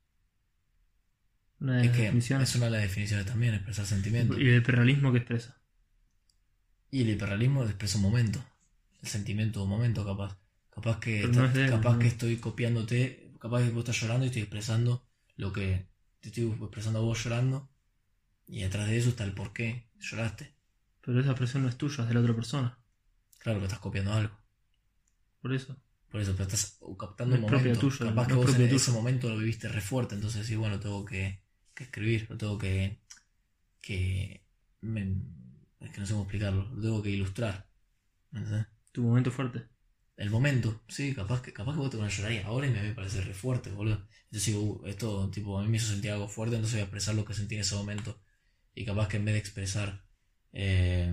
Una 1.60 1.76
de 1.76 1.80
es 1.82 1.86
las 1.88 1.96
que 1.96 2.02
definiciones. 2.04 2.48
es 2.48 2.56
una 2.56 2.64
de 2.66 2.70
las 2.72 2.82
definiciones 2.82 3.26
también, 3.26 3.54
expresar 3.54 3.84
sentimientos. 3.86 4.38
Y 4.38 4.48
el 4.48 4.56
hiperrealismo 4.58 5.12
que 5.12 5.18
expresa. 5.18 5.60
Y 6.94 7.02
el 7.02 7.10
hiperrealismo 7.10 7.64
expresa 7.64 7.96
un 7.98 8.04
momento, 8.08 8.38
el 9.02 9.08
sentimiento 9.08 9.58
de 9.58 9.64
un 9.64 9.70
momento 9.70 10.04
capaz. 10.04 10.38
Capaz 10.70 11.00
que, 11.00 11.22
está- 11.24 11.42
no 11.48 11.70
capaz 11.76 11.94
¿no? 11.94 11.98
que 11.98 12.06
estoy 12.06 12.36
copiándote, 12.36 13.32
capaz 13.40 13.62
que 13.62 13.70
vos 13.70 13.80
estás 13.84 14.00
llorando 14.00 14.24
y 14.24 14.28
estoy 14.28 14.42
expresando 14.42 15.04
lo 15.36 15.52
que 15.52 15.86
te 16.20 16.28
estoy 16.28 16.44
expresando 16.52 17.00
a 17.00 17.02
vos 17.02 17.22
llorando. 17.24 17.68
Y 18.46 18.62
detrás 18.62 18.86
de 18.86 18.96
eso 18.98 19.08
está 19.08 19.24
el 19.24 19.32
por 19.32 19.52
qué 19.52 19.88
lloraste. 19.98 20.54
Pero 21.00 21.18
esa 21.20 21.30
expresión 21.30 21.64
no 21.64 21.68
es 21.68 21.76
tuya, 21.76 22.02
es 22.04 22.08
de 22.08 22.14
la 22.14 22.20
otra 22.20 22.36
persona. 22.36 22.78
Claro 23.40 23.58
que 23.58 23.64
estás 23.66 23.80
copiando 23.80 24.12
algo. 24.12 24.36
Por 25.42 25.52
eso. 25.52 25.76
Por 26.10 26.20
eso, 26.20 26.32
pero 26.36 26.44
estás 26.44 26.78
captando 26.96 27.36
No 27.36 27.46
un 27.46 27.54
es 27.54 27.60
momento. 27.60 27.88
capaz 27.98 28.28
que 28.28 28.34
vos 28.34 28.54
en 28.54 28.62
ese 28.72 28.92
momento 28.92 29.28
lo 29.28 29.36
viviste 29.38 29.66
re 29.68 29.80
fuerte, 29.80 30.14
entonces 30.14 30.42
decís, 30.42 30.56
bueno, 30.58 30.78
tengo 30.78 31.04
que, 31.04 31.40
que 31.74 31.84
escribir, 31.84 32.28
lo 32.30 32.36
tengo 32.36 32.56
que. 32.56 33.00
que. 33.80 34.44
me- 34.80 35.42
es 35.84 35.92
que 35.92 36.00
no 36.00 36.06
sé 36.06 36.12
cómo 36.12 36.24
explicarlo, 36.24 36.68
lo 36.74 36.82
tengo 36.82 37.02
que 37.02 37.10
ilustrar. 37.10 37.68
¿Me 38.30 38.40
entendés? 38.40 38.66
Tu 38.92 39.02
momento 39.02 39.30
fuerte. 39.30 39.68
El 40.16 40.30
momento, 40.30 40.82
sí, 40.88 41.14
capaz 41.14 41.42
que, 41.42 41.52
capaz 41.52 41.72
que 41.72 41.78
vos 41.78 41.90
te 41.90 41.96
pones 41.96 42.18
a 42.18 42.22
llorar 42.22 42.46
ahora 42.46 42.66
y 42.68 42.70
me 42.70 42.94
parece 42.94 43.20
re 43.20 43.34
fuerte, 43.34 43.70
boludo. 43.70 44.06
Entonces 44.24 44.46
digo, 44.46 44.62
uh, 44.62 44.86
esto 44.86 45.30
tipo 45.30 45.58
a 45.58 45.62
mí 45.62 45.68
me 45.68 45.78
hizo 45.78 45.88
sentir 45.88 46.12
algo 46.12 46.28
fuerte, 46.28 46.54
entonces 46.54 46.74
voy 46.76 46.80
a 46.82 46.84
expresar 46.84 47.14
lo 47.16 47.24
que 47.24 47.34
sentí 47.34 47.56
en 47.56 47.62
ese 47.62 47.74
momento. 47.74 48.20
Y 48.74 48.84
capaz 48.84 49.08
que 49.08 49.16
en 49.16 49.24
vez 49.24 49.34
de 49.34 49.38
expresar, 49.40 50.04
eh, 50.52 51.12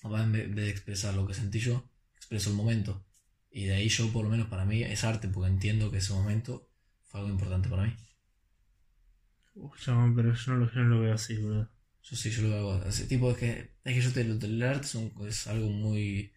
capaz 0.00 0.22
en 0.22 0.32
vez 0.32 0.54
de 0.54 0.70
expresar 0.70 1.14
lo 1.14 1.26
que 1.26 1.34
sentí 1.34 1.58
yo, 1.58 1.90
expreso 2.16 2.50
el 2.50 2.56
momento. 2.56 3.04
Y 3.50 3.64
de 3.64 3.74
ahí 3.74 3.88
yo, 3.88 4.12
por 4.12 4.24
lo 4.24 4.30
menos 4.30 4.48
para 4.48 4.64
mí, 4.64 4.82
es 4.82 5.04
arte, 5.04 5.28
porque 5.28 5.50
entiendo 5.50 5.90
que 5.90 5.98
ese 5.98 6.12
momento 6.12 6.68
fue 7.04 7.20
algo 7.20 7.32
importante 7.32 7.68
para 7.68 7.84
mí. 7.84 7.96
Uf, 9.54 9.80
chabón, 9.80 10.14
pero 10.14 10.32
yo 10.34 10.52
no, 10.52 10.58
lo, 10.58 10.72
yo 10.72 10.80
no 10.82 10.88
lo 10.96 11.00
veo 11.00 11.14
así, 11.14 11.36
boludo. 11.36 11.68
Yo 12.02 12.16
sí, 12.16 12.30
yo 12.30 12.42
lo 12.42 12.54
hago. 12.56 12.72
Así, 12.86 13.06
tipo, 13.06 13.30
es 13.30 13.36
que, 13.38 13.70
es 13.84 13.94
que 13.94 14.00
yo 14.00 14.12
te, 14.12 14.22
el 14.22 14.62
arte 14.62 14.86
es, 14.86 14.94
un- 14.94 15.12
es 15.28 15.46
algo 15.46 15.68
muy. 15.70 16.32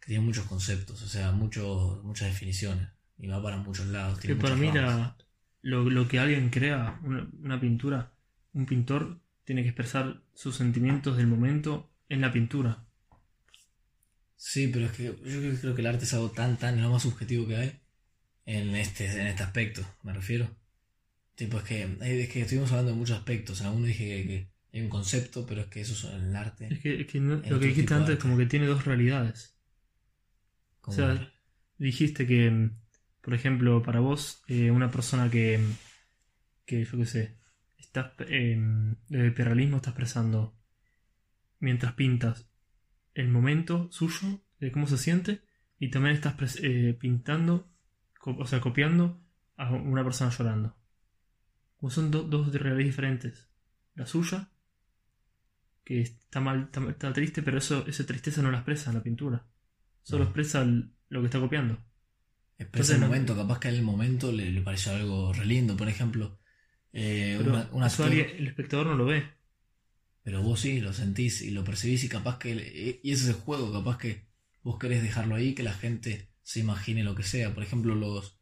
que 0.00 0.06
tiene 0.06 0.24
muchos 0.24 0.46
conceptos, 0.46 1.02
o 1.02 1.08
sea, 1.08 1.32
muchos 1.32 2.02
muchas 2.04 2.28
definiciones. 2.28 2.88
Y 3.18 3.28
va 3.28 3.42
para 3.42 3.56
muchos 3.58 3.86
lados. 3.86 4.18
Que 4.18 4.34
para 4.34 4.56
mí 4.56 4.66
la- 4.72 5.16
lo, 5.62 5.88
lo 5.88 6.08
que 6.08 6.18
alguien 6.18 6.50
crea, 6.50 6.98
una, 7.04 7.28
una 7.40 7.60
pintura, 7.60 8.12
un 8.52 8.66
pintor 8.66 9.20
tiene 9.44 9.62
que 9.62 9.68
expresar 9.68 10.22
sus 10.34 10.56
sentimientos 10.56 11.16
del 11.16 11.26
momento 11.28 11.92
en 12.08 12.20
la 12.20 12.32
pintura. 12.32 12.84
Sí, 14.36 14.68
pero 14.68 14.86
es 14.86 14.92
que 14.92 15.04
yo 15.04 15.14
creo, 15.60 15.74
que 15.74 15.80
el 15.82 15.86
arte 15.86 16.04
es 16.04 16.14
algo 16.14 16.30
tan, 16.30 16.56
tan, 16.58 16.80
lo 16.82 16.90
más 16.90 17.02
subjetivo 17.02 17.46
que 17.46 17.56
hay 17.56 17.80
en 18.44 18.74
este, 18.74 19.06
en 19.06 19.26
este 19.28 19.42
aspecto, 19.44 19.82
me 20.02 20.12
refiero. 20.12 20.48
Tipo, 21.36 21.58
es 21.58 21.64
que, 21.64 21.82
es 22.00 22.28
que 22.28 22.40
estuvimos 22.42 22.70
hablando 22.72 22.92
de 22.92 22.98
muchos 22.98 23.18
aspectos. 23.18 23.60
En 23.60 23.68
alguno 23.68 23.86
dije 23.86 24.04
que, 24.04 24.26
que 24.26 24.51
hay 24.72 24.80
un 24.82 24.88
concepto, 24.88 25.46
pero 25.46 25.62
es 25.62 25.66
que 25.68 25.80
eso 25.82 25.94
es 26.08 26.14
el 26.14 26.34
arte. 26.36 26.68
Es 26.74 26.80
que, 26.80 27.00
es 27.02 27.06
que 27.06 27.20
no- 27.20 27.36
lo 27.36 27.42
que 27.60 27.66
dijiste 27.66 27.94
antes 27.94 28.16
es 28.16 28.22
como 28.22 28.36
que 28.36 28.46
tiene 28.46 28.66
dos 28.66 28.84
realidades. 28.84 29.56
O 30.86 30.92
sea, 30.92 31.32
dijiste 31.78 32.26
que, 32.26 32.50
mm, 32.50 32.76
por 33.22 33.34
ejemplo, 33.34 33.82
para 33.82 34.00
vos, 34.00 34.42
eh, 34.48 34.70
una 34.70 34.90
persona 34.90 35.30
que, 35.30 35.58
mm, 35.58 35.72
que 36.66 36.84
yo 36.84 36.98
qué 36.98 37.06
sé, 37.06 37.38
está, 37.78 38.14
eh, 38.20 38.54
el 39.10 39.26
hiperrealismo 39.26 39.76
está 39.78 39.90
expresando, 39.90 40.56
mientras 41.60 41.94
pintas, 41.94 42.46
el 43.14 43.28
momento 43.28 43.90
suyo, 43.92 44.42
de 44.60 44.72
cómo 44.72 44.86
se 44.86 44.98
siente, 44.98 45.42
y 45.78 45.90
también 45.90 46.14
estás 46.16 46.58
eh, 46.62 46.96
pintando, 46.98 47.70
o 48.24 48.46
sea, 48.46 48.60
copiando 48.60 49.22
a 49.56 49.70
una 49.72 50.04
persona 50.04 50.30
llorando. 50.30 50.76
Como 51.76 51.90
son 51.90 52.10
do- 52.10 52.22
dos 52.24 52.52
realidades 52.52 52.86
diferentes. 52.86 53.50
La 53.94 54.06
suya, 54.06 54.51
que 55.84 56.00
está 56.02 56.40
mal, 56.40 56.64
está, 56.64 56.88
está 56.90 57.12
triste, 57.12 57.42
pero 57.42 57.58
eso, 57.58 57.86
esa 57.86 58.06
tristeza 58.06 58.42
no 58.42 58.50
la 58.50 58.58
expresa 58.58 58.90
en 58.90 58.96
la 58.96 59.02
pintura. 59.02 59.46
Solo 60.02 60.20
No. 60.24 60.30
expresa 60.30 60.62
el- 60.62 60.92
lo 61.08 61.20
que 61.20 61.26
está 61.26 61.40
copiando. 61.40 61.78
Expresa 62.58 62.94
el 62.94 63.00
no- 63.00 63.06
momento, 63.06 63.36
capaz 63.36 63.58
que 63.58 63.68
en 63.68 63.74
el 63.74 63.82
momento 63.82 64.30
le, 64.32 64.50
le 64.50 64.62
pareció 64.62 64.92
algo 64.92 65.32
re 65.32 65.44
lindo. 65.44 65.76
Por 65.76 65.88
ejemplo, 65.88 66.38
eh, 66.92 67.38
una- 67.40 67.68
un 67.72 67.82
eso 67.84 68.04
actor- 68.04 68.06
alguien- 68.06 68.36
el 68.36 68.46
espectador 68.46 68.86
no 68.86 68.94
lo 68.94 69.06
ve. 69.06 69.24
Pero 70.22 70.42
vos 70.42 70.60
sí, 70.60 70.80
lo 70.80 70.92
sentís 70.92 71.42
y 71.42 71.50
lo 71.50 71.64
percibís 71.64 72.04
y 72.04 72.08
capaz 72.08 72.38
que... 72.38 72.54
le- 72.54 73.00
Y 73.02 73.10
ese 73.10 73.24
es 73.24 73.28
el 73.30 73.34
juego, 73.34 73.72
capaz 73.72 73.98
que 73.98 74.28
vos 74.62 74.78
querés 74.78 75.02
dejarlo 75.02 75.34
ahí, 75.34 75.54
que 75.54 75.64
la 75.64 75.72
gente 75.74 76.30
se 76.42 76.60
imagine 76.60 77.02
lo 77.02 77.14
que 77.16 77.24
sea. 77.24 77.52
Por 77.54 77.64
ejemplo, 77.64 77.94
los, 77.96 78.38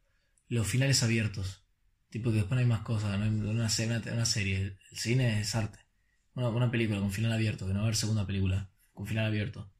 los 0.48 0.66
finales 0.66 1.02
abiertos. 1.02 1.64
Tipo 2.10 2.30
que 2.30 2.36
después 2.38 2.52
no 2.56 2.60
hay 2.60 2.66
más 2.66 2.80
cosas, 2.80 3.18
no 3.18 3.24
hay 3.24 3.30
una, 3.30 3.68
se- 3.70 3.86
una, 3.86 4.02
una 4.12 4.26
serie. 4.26 4.76
El 4.90 4.98
cine 4.98 5.40
es 5.40 5.54
arte. 5.54 5.78
Una, 6.34 6.48
una 6.48 6.70
película 6.72 6.98
con 6.98 7.12
final 7.12 7.32
abierto, 7.32 7.66
que 7.68 7.72
no 7.72 7.78
va 7.78 7.84
a 7.84 7.86
haber 7.86 7.96
segunda 7.96 8.26
película 8.26 8.68
con 8.94 9.06
final 9.06 9.26
abierto. 9.26 9.70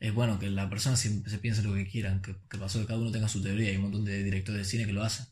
Es 0.00 0.14
bueno 0.14 0.38
que 0.38 0.50
la 0.50 0.68
persona 0.70 0.96
se, 0.96 1.28
se 1.30 1.38
piense 1.38 1.62
lo 1.62 1.74
que 1.74 1.88
quieran, 1.88 2.22
que, 2.22 2.36
que 2.50 2.58
pasó 2.58 2.80
que 2.80 2.86
cada 2.86 3.00
uno 3.00 3.12
tenga 3.12 3.28
su 3.28 3.42
teoría. 3.42 3.70
Hay 3.70 3.76
un 3.76 3.82
montón 3.84 4.04
de 4.06 4.22
directores 4.24 4.60
de 4.60 4.64
cine 4.70 4.86
que 4.86 4.92
lo 4.94 5.02
hacen. 5.04 5.26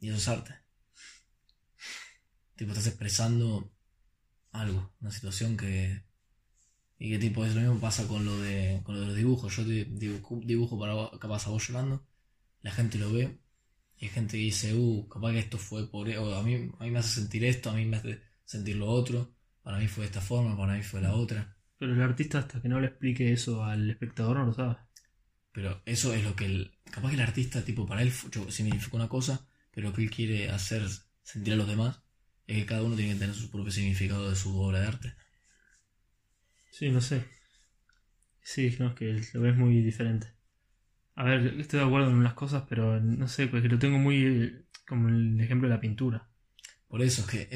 Y 0.00 0.08
eso 0.10 0.18
es 0.18 0.28
arte. 0.28 0.54
Tipo, 2.56 2.70
estás 2.72 2.86
expresando 2.86 3.70
algo, 4.52 4.92
una 5.00 5.10
situación 5.12 5.56
que. 5.56 6.04
Y 6.98 7.10
que 7.10 7.18
tipo, 7.18 7.44
es 7.44 7.54
lo 7.54 7.60
mismo 7.62 7.80
pasa 7.80 8.08
con 8.08 8.24
lo 8.24 8.38
de, 8.40 8.80
con 8.84 8.94
lo 8.96 9.02
de 9.02 9.06
los 9.08 9.16
dibujos. 9.16 9.56
Yo 9.56 9.64
dibujo, 9.64 10.40
dibujo 10.44 10.78
para 10.80 10.94
vos- 10.94 11.18
capaz 11.20 11.46
a 11.46 11.50
vos 11.50 11.66
llorando, 11.68 12.06
la 12.62 12.72
gente 12.72 12.98
lo 12.98 13.12
ve, 13.12 13.38
y 13.98 14.06
hay 14.06 14.10
gente 14.12 14.32
que 14.38 14.44
dice, 14.44 14.74
uh, 14.74 15.08
capaz 15.08 15.32
que 15.32 15.40
esto 15.40 15.58
fue 15.58 15.90
por. 15.90 16.08
e-", 16.10 16.18
O 16.18 16.34
a 16.36 16.42
mí, 16.44 16.54
a 16.78 16.84
mí 16.84 16.90
me 16.92 16.98
hace 17.00 17.20
sentir 17.20 17.44
esto, 17.44 17.70
a 17.70 17.74
mí 17.74 17.86
me 17.86 17.98
hace 17.98 18.20
sentir 18.52 18.76
lo 18.76 18.86
otro, 18.86 19.34
para 19.62 19.78
mí 19.78 19.88
fue 19.88 20.02
de 20.02 20.08
esta 20.08 20.20
forma, 20.20 20.56
para 20.56 20.74
mí 20.74 20.82
fue 20.82 21.00
la 21.00 21.14
otra. 21.14 21.56
Pero 21.78 21.94
el 21.94 22.02
artista, 22.02 22.38
hasta 22.38 22.60
que 22.60 22.68
no 22.68 22.80
le 22.80 22.88
explique 22.88 23.32
eso 23.32 23.64
al 23.64 23.90
espectador, 23.90 24.36
no 24.36 24.46
lo 24.46 24.52
sabe. 24.52 24.76
Pero 25.52 25.82
eso 25.86 26.14
es 26.14 26.22
lo 26.22 26.36
que 26.36 26.46
el. 26.46 26.72
Capaz 26.90 27.08
que 27.08 27.14
el 27.14 27.22
artista, 27.22 27.64
tipo, 27.64 27.86
para 27.86 28.02
él 28.02 28.12
significa 28.48 28.96
una 28.96 29.08
cosa, 29.08 29.46
pero 29.70 29.88
lo 29.88 29.94
que 29.94 30.02
él 30.02 30.10
quiere 30.10 30.50
hacer 30.50 30.82
sentir 31.22 31.54
a 31.54 31.56
los 31.56 31.66
demás 31.66 32.02
es 32.46 32.56
que 32.58 32.66
cada 32.66 32.82
uno 32.82 32.96
tiene 32.96 33.14
que 33.14 33.20
tener 33.20 33.34
su 33.34 33.50
propio 33.50 33.72
significado 33.72 34.28
de 34.28 34.36
su 34.36 34.60
obra 34.60 34.80
de 34.80 34.86
arte. 34.86 35.14
Sí, 36.70 36.90
no 36.90 37.00
sé. 37.00 37.24
Sí, 38.42 38.76
no, 38.78 38.88
es 38.88 38.94
que 38.94 39.22
lo 39.34 39.40
ves 39.40 39.56
muy 39.56 39.80
diferente. 39.80 40.26
A 41.14 41.24
ver, 41.24 41.60
estoy 41.60 41.80
de 41.80 41.86
acuerdo 41.86 42.10
en 42.10 42.16
unas 42.16 42.34
cosas, 42.34 42.64
pero 42.68 43.00
no 43.00 43.28
sé, 43.28 43.46
porque 43.46 43.68
lo 43.68 43.78
tengo 43.78 43.98
muy 43.98 44.66
como 44.86 45.08
el 45.08 45.40
ejemplo 45.40 45.68
de 45.68 45.74
la 45.74 45.80
pintura. 45.80 46.31
Por 46.92 47.02
eso 47.02 47.22
es 47.22 47.28
que, 47.28 47.48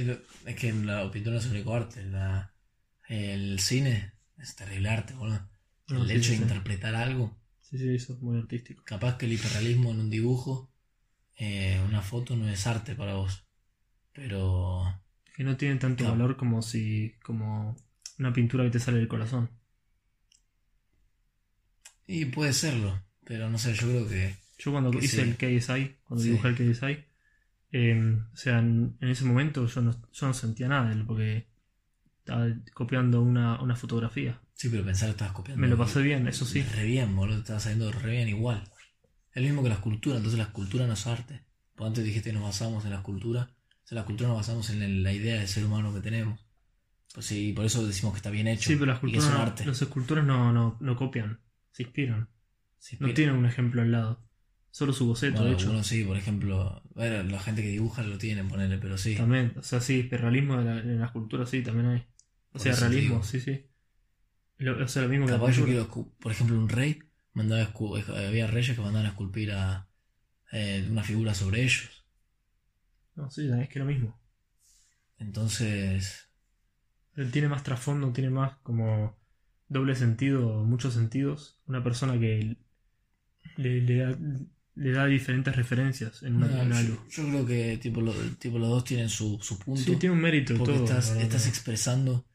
es, 0.46 0.56
que 0.56 0.72
la 0.72 1.10
pintura 1.12 1.38
es 1.38 1.44
el 1.46 1.52
único 1.52 1.74
arte. 1.74 2.04
La, 2.04 2.54
el 3.08 3.60
cine 3.60 4.14
es 4.38 4.56
terrible 4.56 4.88
arte, 4.90 5.14
boludo. 5.14 5.48
No, 5.88 6.04
el 6.04 6.10
sí, 6.10 6.16
hecho 6.18 6.28
sí, 6.28 6.30
de 6.30 6.36
sí. 6.36 6.42
interpretar 6.42 6.94
algo, 6.96 7.36
Sí, 7.60 7.78
sí, 7.78 7.94
eso 7.94 8.14
es 8.14 8.20
muy 8.20 8.38
artístico. 8.38 8.82
capaz 8.84 9.18
que 9.18 9.26
el 9.26 9.34
hiperrealismo 9.34 9.90
en 9.90 10.00
un 10.00 10.10
dibujo, 10.10 10.72
eh, 11.36 11.80
una 11.88 12.02
foto 12.02 12.36
no 12.36 12.48
es 12.48 12.66
arte 12.66 12.94
para 12.96 13.14
vos. 13.16 13.44
Pero 14.12 14.84
Que 15.36 15.44
no 15.44 15.56
tiene 15.56 15.76
tanto 15.76 16.04
valor 16.04 16.36
como 16.36 16.62
si. 16.62 17.14
como 17.22 17.76
una 18.18 18.32
pintura 18.32 18.64
que 18.64 18.70
te 18.70 18.80
sale 18.80 18.98
del 18.98 19.08
corazón. 19.08 19.50
Y 22.06 22.24
puede 22.26 22.52
serlo, 22.52 23.00
pero 23.24 23.48
no 23.50 23.58
sé, 23.58 23.74
yo 23.74 23.86
creo 23.88 24.08
que. 24.08 24.34
Yo 24.58 24.72
cuando 24.72 24.90
Que 24.90 25.04
hice 25.04 25.22
el 25.22 25.36
KSI, 25.36 25.96
cuando 26.04 26.24
dibujé 26.24 26.48
el 26.48 26.56
KSI, 26.56 27.04
eh, 27.72 28.18
o 28.32 28.36
sea, 28.36 28.58
en, 28.58 28.96
en 29.00 29.08
ese 29.08 29.24
momento 29.24 29.66
yo 29.66 29.80
no, 29.82 29.94
yo 30.12 30.26
no 30.26 30.34
sentía 30.34 30.68
nada, 30.68 30.88
de 30.88 30.94
él, 30.94 31.04
porque 31.06 31.48
estaba 32.18 32.46
copiando 32.74 33.22
una, 33.22 33.60
una 33.62 33.76
fotografía. 33.76 34.40
Sí, 34.54 34.68
pero 34.68 34.84
pensar 34.84 35.08
que 35.08 35.12
estabas 35.12 35.34
copiando. 35.34 35.60
Me 35.60 35.68
lo 35.68 35.76
pasé 35.76 36.00
bien, 36.02 36.26
eso 36.28 36.44
sí. 36.44 36.62
Re 36.62 36.84
bien, 36.84 37.14
boludo, 37.14 37.38
estaba 37.38 37.60
saliendo 37.60 37.92
re 37.92 38.10
bien 38.12 38.28
igual. 38.28 38.62
Es 39.32 39.42
lo 39.42 39.48
mismo 39.48 39.62
que 39.62 39.68
la 39.68 39.74
escultura, 39.74 40.16
entonces 40.16 40.38
la 40.38 40.44
escultura 40.46 40.86
no 40.86 40.94
es 40.94 41.06
arte. 41.06 41.42
Porque 41.74 41.88
antes 41.88 42.04
dijiste 42.04 42.30
que 42.30 42.34
nos 42.34 42.42
basamos 42.44 42.84
en 42.84 42.90
la 42.90 42.96
escultura. 42.96 43.50
O 43.84 43.86
sea, 43.86 43.96
la 43.96 44.00
escultura 44.00 44.28
nos 44.30 44.38
basamos 44.38 44.70
en 44.70 45.02
la 45.02 45.12
idea 45.12 45.38
de 45.38 45.46
ser 45.46 45.64
humano 45.66 45.92
que 45.92 46.00
tenemos. 46.00 46.40
Pues 47.12 47.26
sí, 47.26 47.52
por 47.52 47.64
eso 47.66 47.86
decimos 47.86 48.14
que 48.14 48.18
está 48.18 48.30
bien 48.30 48.48
hecho. 48.48 48.68
Sí, 48.70 48.76
pero 48.76 48.86
las 48.92 49.02
no, 49.02 49.38
arte. 49.38 49.64
los 49.66 49.80
escultores 49.80 50.24
no, 50.24 50.52
no, 50.52 50.76
no 50.80 50.96
copian, 50.96 51.40
se 51.72 51.82
inspiran. 51.82 52.28
Se 52.78 52.96
No 52.98 53.08
inspira. 53.08 53.14
tienen 53.14 53.36
un 53.36 53.46
ejemplo 53.46 53.82
al 53.82 53.92
lado. 53.92 54.25
Solo 54.76 54.92
su 54.92 55.06
boceto, 55.06 55.38
Bueno, 55.38 55.46
de 55.46 55.52
hecho. 55.54 55.68
algunos 55.68 55.86
sí, 55.86 56.04
por 56.04 56.16
ejemplo, 56.16 56.82
bueno, 56.94 57.22
la 57.22 57.40
gente 57.40 57.62
que 57.62 57.68
dibuja 57.68 58.02
lo 58.02 58.18
tiene, 58.18 58.44
ponerle, 58.44 58.78
pero 58.78 58.98
sí. 58.98 59.16
También, 59.16 59.54
o 59.58 59.62
sea, 59.62 59.80
sí, 59.80 60.02
pero 60.08 60.22
realismo 60.24 60.54
en 60.60 60.64
la, 60.66 60.78
en 60.80 61.00
la 61.00 61.06
escultura 61.06 61.46
sí, 61.46 61.62
también 61.62 61.86
hay. 61.86 62.06
O 62.52 62.58
Por 62.58 62.62
sea, 62.62 62.76
realismo, 62.76 63.16
digo. 63.16 63.22
sí, 63.22 63.40
sí. 63.40 63.64
Lo- 64.58 64.84
o 64.84 64.88
sea, 64.88 65.02
lo 65.02 65.08
mismo 65.08 65.26
que 65.26 65.32
yo 65.52 65.64
quiero, 65.64 65.88
por 66.20 66.32
ejemplo, 66.32 66.58
un 66.58 66.68
rey, 66.68 66.98
mandaba 67.32 67.72
había 68.28 68.46
reyes 68.46 68.76
que 68.76 68.82
mandaban 68.82 69.06
a 69.06 69.10
esculpir 69.10 69.52
a 69.52 69.88
eh, 70.52 70.86
una 70.90 71.04
figura 71.04 71.34
sobre 71.34 71.62
ellos. 71.62 72.04
No, 73.16 73.28
sí, 73.30 73.50
es 73.60 73.68
que 73.68 73.78
lo 73.80 73.84
mismo. 73.84 74.16
Entonces, 75.18 76.30
Él 77.16 77.32
tiene 77.32 77.48
más 77.48 77.64
trasfondo, 77.64 78.12
tiene 78.12 78.30
más 78.30 78.58
como 78.58 79.16
doble 79.68 79.94
sentido, 79.96 80.62
muchos 80.64 80.94
sentidos. 80.94 81.58
Una 81.66 81.82
persona 81.82 82.18
que 82.20 82.56
le, 83.56 83.80
le 83.82 83.96
da, 83.98 84.18
le 84.76 84.92
da 84.92 85.06
diferentes 85.06 85.54
referencias 85.56 86.22
en, 86.22 86.36
una, 86.36 86.46
no, 86.48 86.62
en 86.62 86.70
yo, 86.70 86.76
algo. 86.76 87.06
yo 87.10 87.24
creo 87.28 87.46
que 87.46 87.78
tipo, 87.78 88.00
lo- 88.00 88.14
tipo 88.38 88.58
los 88.58 88.68
dos 88.68 88.84
tienen 88.84 89.08
su, 89.08 89.38
su 89.42 89.58
punto. 89.58 89.80
Sí, 89.82 89.96
tiene 89.96 90.14
un 90.14 90.20
mérito 90.20 90.54
porque 90.56 90.74
todo. 90.74 90.84
estás, 90.84 91.10
estás 91.16 91.46
expresando, 91.48 92.26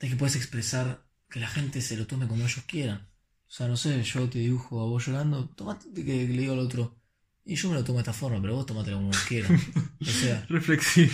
es 0.00 0.10
que 0.10 0.16
puedes 0.16 0.36
expresar 0.36 1.04
que 1.28 1.40
la 1.40 1.48
gente 1.48 1.80
se 1.80 1.96
lo 1.96 2.06
tome 2.06 2.26
como 2.26 2.42
ellos 2.44 2.64
quieran. 2.66 3.08
O 3.48 3.54
sea, 3.54 3.68
no 3.68 3.76
sé, 3.76 4.02
yo 4.02 4.28
te 4.30 4.38
dibujo 4.38 4.80
a 4.80 4.86
vos 4.86 5.06
llorando, 5.06 5.48
tomate 5.50 5.92
que, 5.94 6.04
que 6.04 6.28
le 6.28 6.40
digo 6.40 6.54
al 6.54 6.58
otro, 6.60 6.96
y 7.44 7.54
yo 7.56 7.68
me 7.68 7.74
lo 7.74 7.84
tomo 7.84 7.98
de 7.98 8.02
esta 8.02 8.12
forma, 8.12 8.40
pero 8.40 8.54
vos 8.54 8.66
tomátelo 8.66 8.96
como 8.96 9.08
vos 9.08 9.24
quieras. 9.28 9.50
o 10.00 10.04
sea, 10.04 10.46
Reflexivo. 10.48 11.10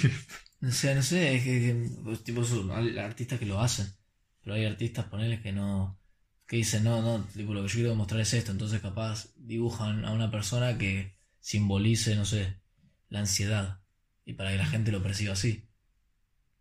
O 0.62 0.70
sea, 0.70 0.95
no 0.95 1.03
sé, 1.03 1.36
es 1.36 1.45
que, 1.45 1.51
que, 1.61 1.91
pues, 2.05 2.22
tipo, 2.24 2.45
son- 2.45 2.70
hay 2.72 2.99
artistas 2.99 3.39
que 3.39 3.47
lo 3.47 3.61
hacen, 3.61 3.86
pero 4.43 4.55
hay 4.55 4.64
artistas, 4.66 5.07
ponele, 5.07 5.41
que 5.41 5.53
no, 5.53 5.97
que 6.49 6.57
dicen, 6.57 6.84
no, 6.84 7.03
no, 7.03 7.24
tipo, 7.26 7.55
lo 7.55 7.62
que 7.62 7.68
yo 7.68 7.74
quiero 7.76 7.90
demostrar 7.90 8.20
es 8.22 8.34
esto, 8.34 8.53
entonces 8.53 8.82
capaz 8.82 9.28
dibujan 9.36 10.05
a 10.07 10.12
una 10.12 10.30
persona 10.32 10.78
que 10.78 11.16
simbolice, 11.40 12.16
no 12.16 12.26
sé, 12.26 12.61
la 13.11 13.20
ansiedad, 13.20 13.82
y 14.26 14.34
para 14.34 14.53
que 14.53 14.59
la 14.59 14.66
gente 14.66 14.92
lo 14.92 15.03
perciba 15.03 15.34
así, 15.34 15.68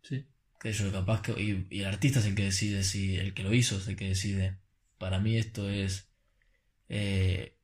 Sí. 0.02 0.26
que 0.60 0.74
yo 0.74 0.92
capaz 0.92 1.22
que, 1.22 1.32
y, 1.42 1.68
y 1.70 1.82
el 1.82 1.86
artista 1.88 2.20
es 2.20 2.26
el 2.26 2.36
que 2.36 2.46
decide, 2.46 2.84
si 2.84 3.18
el 3.18 3.34
que 3.34 3.44
lo 3.44 3.54
hizo 3.54 3.78
es 3.78 3.88
el 3.88 3.96
que 3.96 4.10
decide, 4.10 4.60
para 4.98 5.20
mí 5.20 5.38
esto 5.38 5.70
es, 5.70 6.10
eh, 6.90 7.58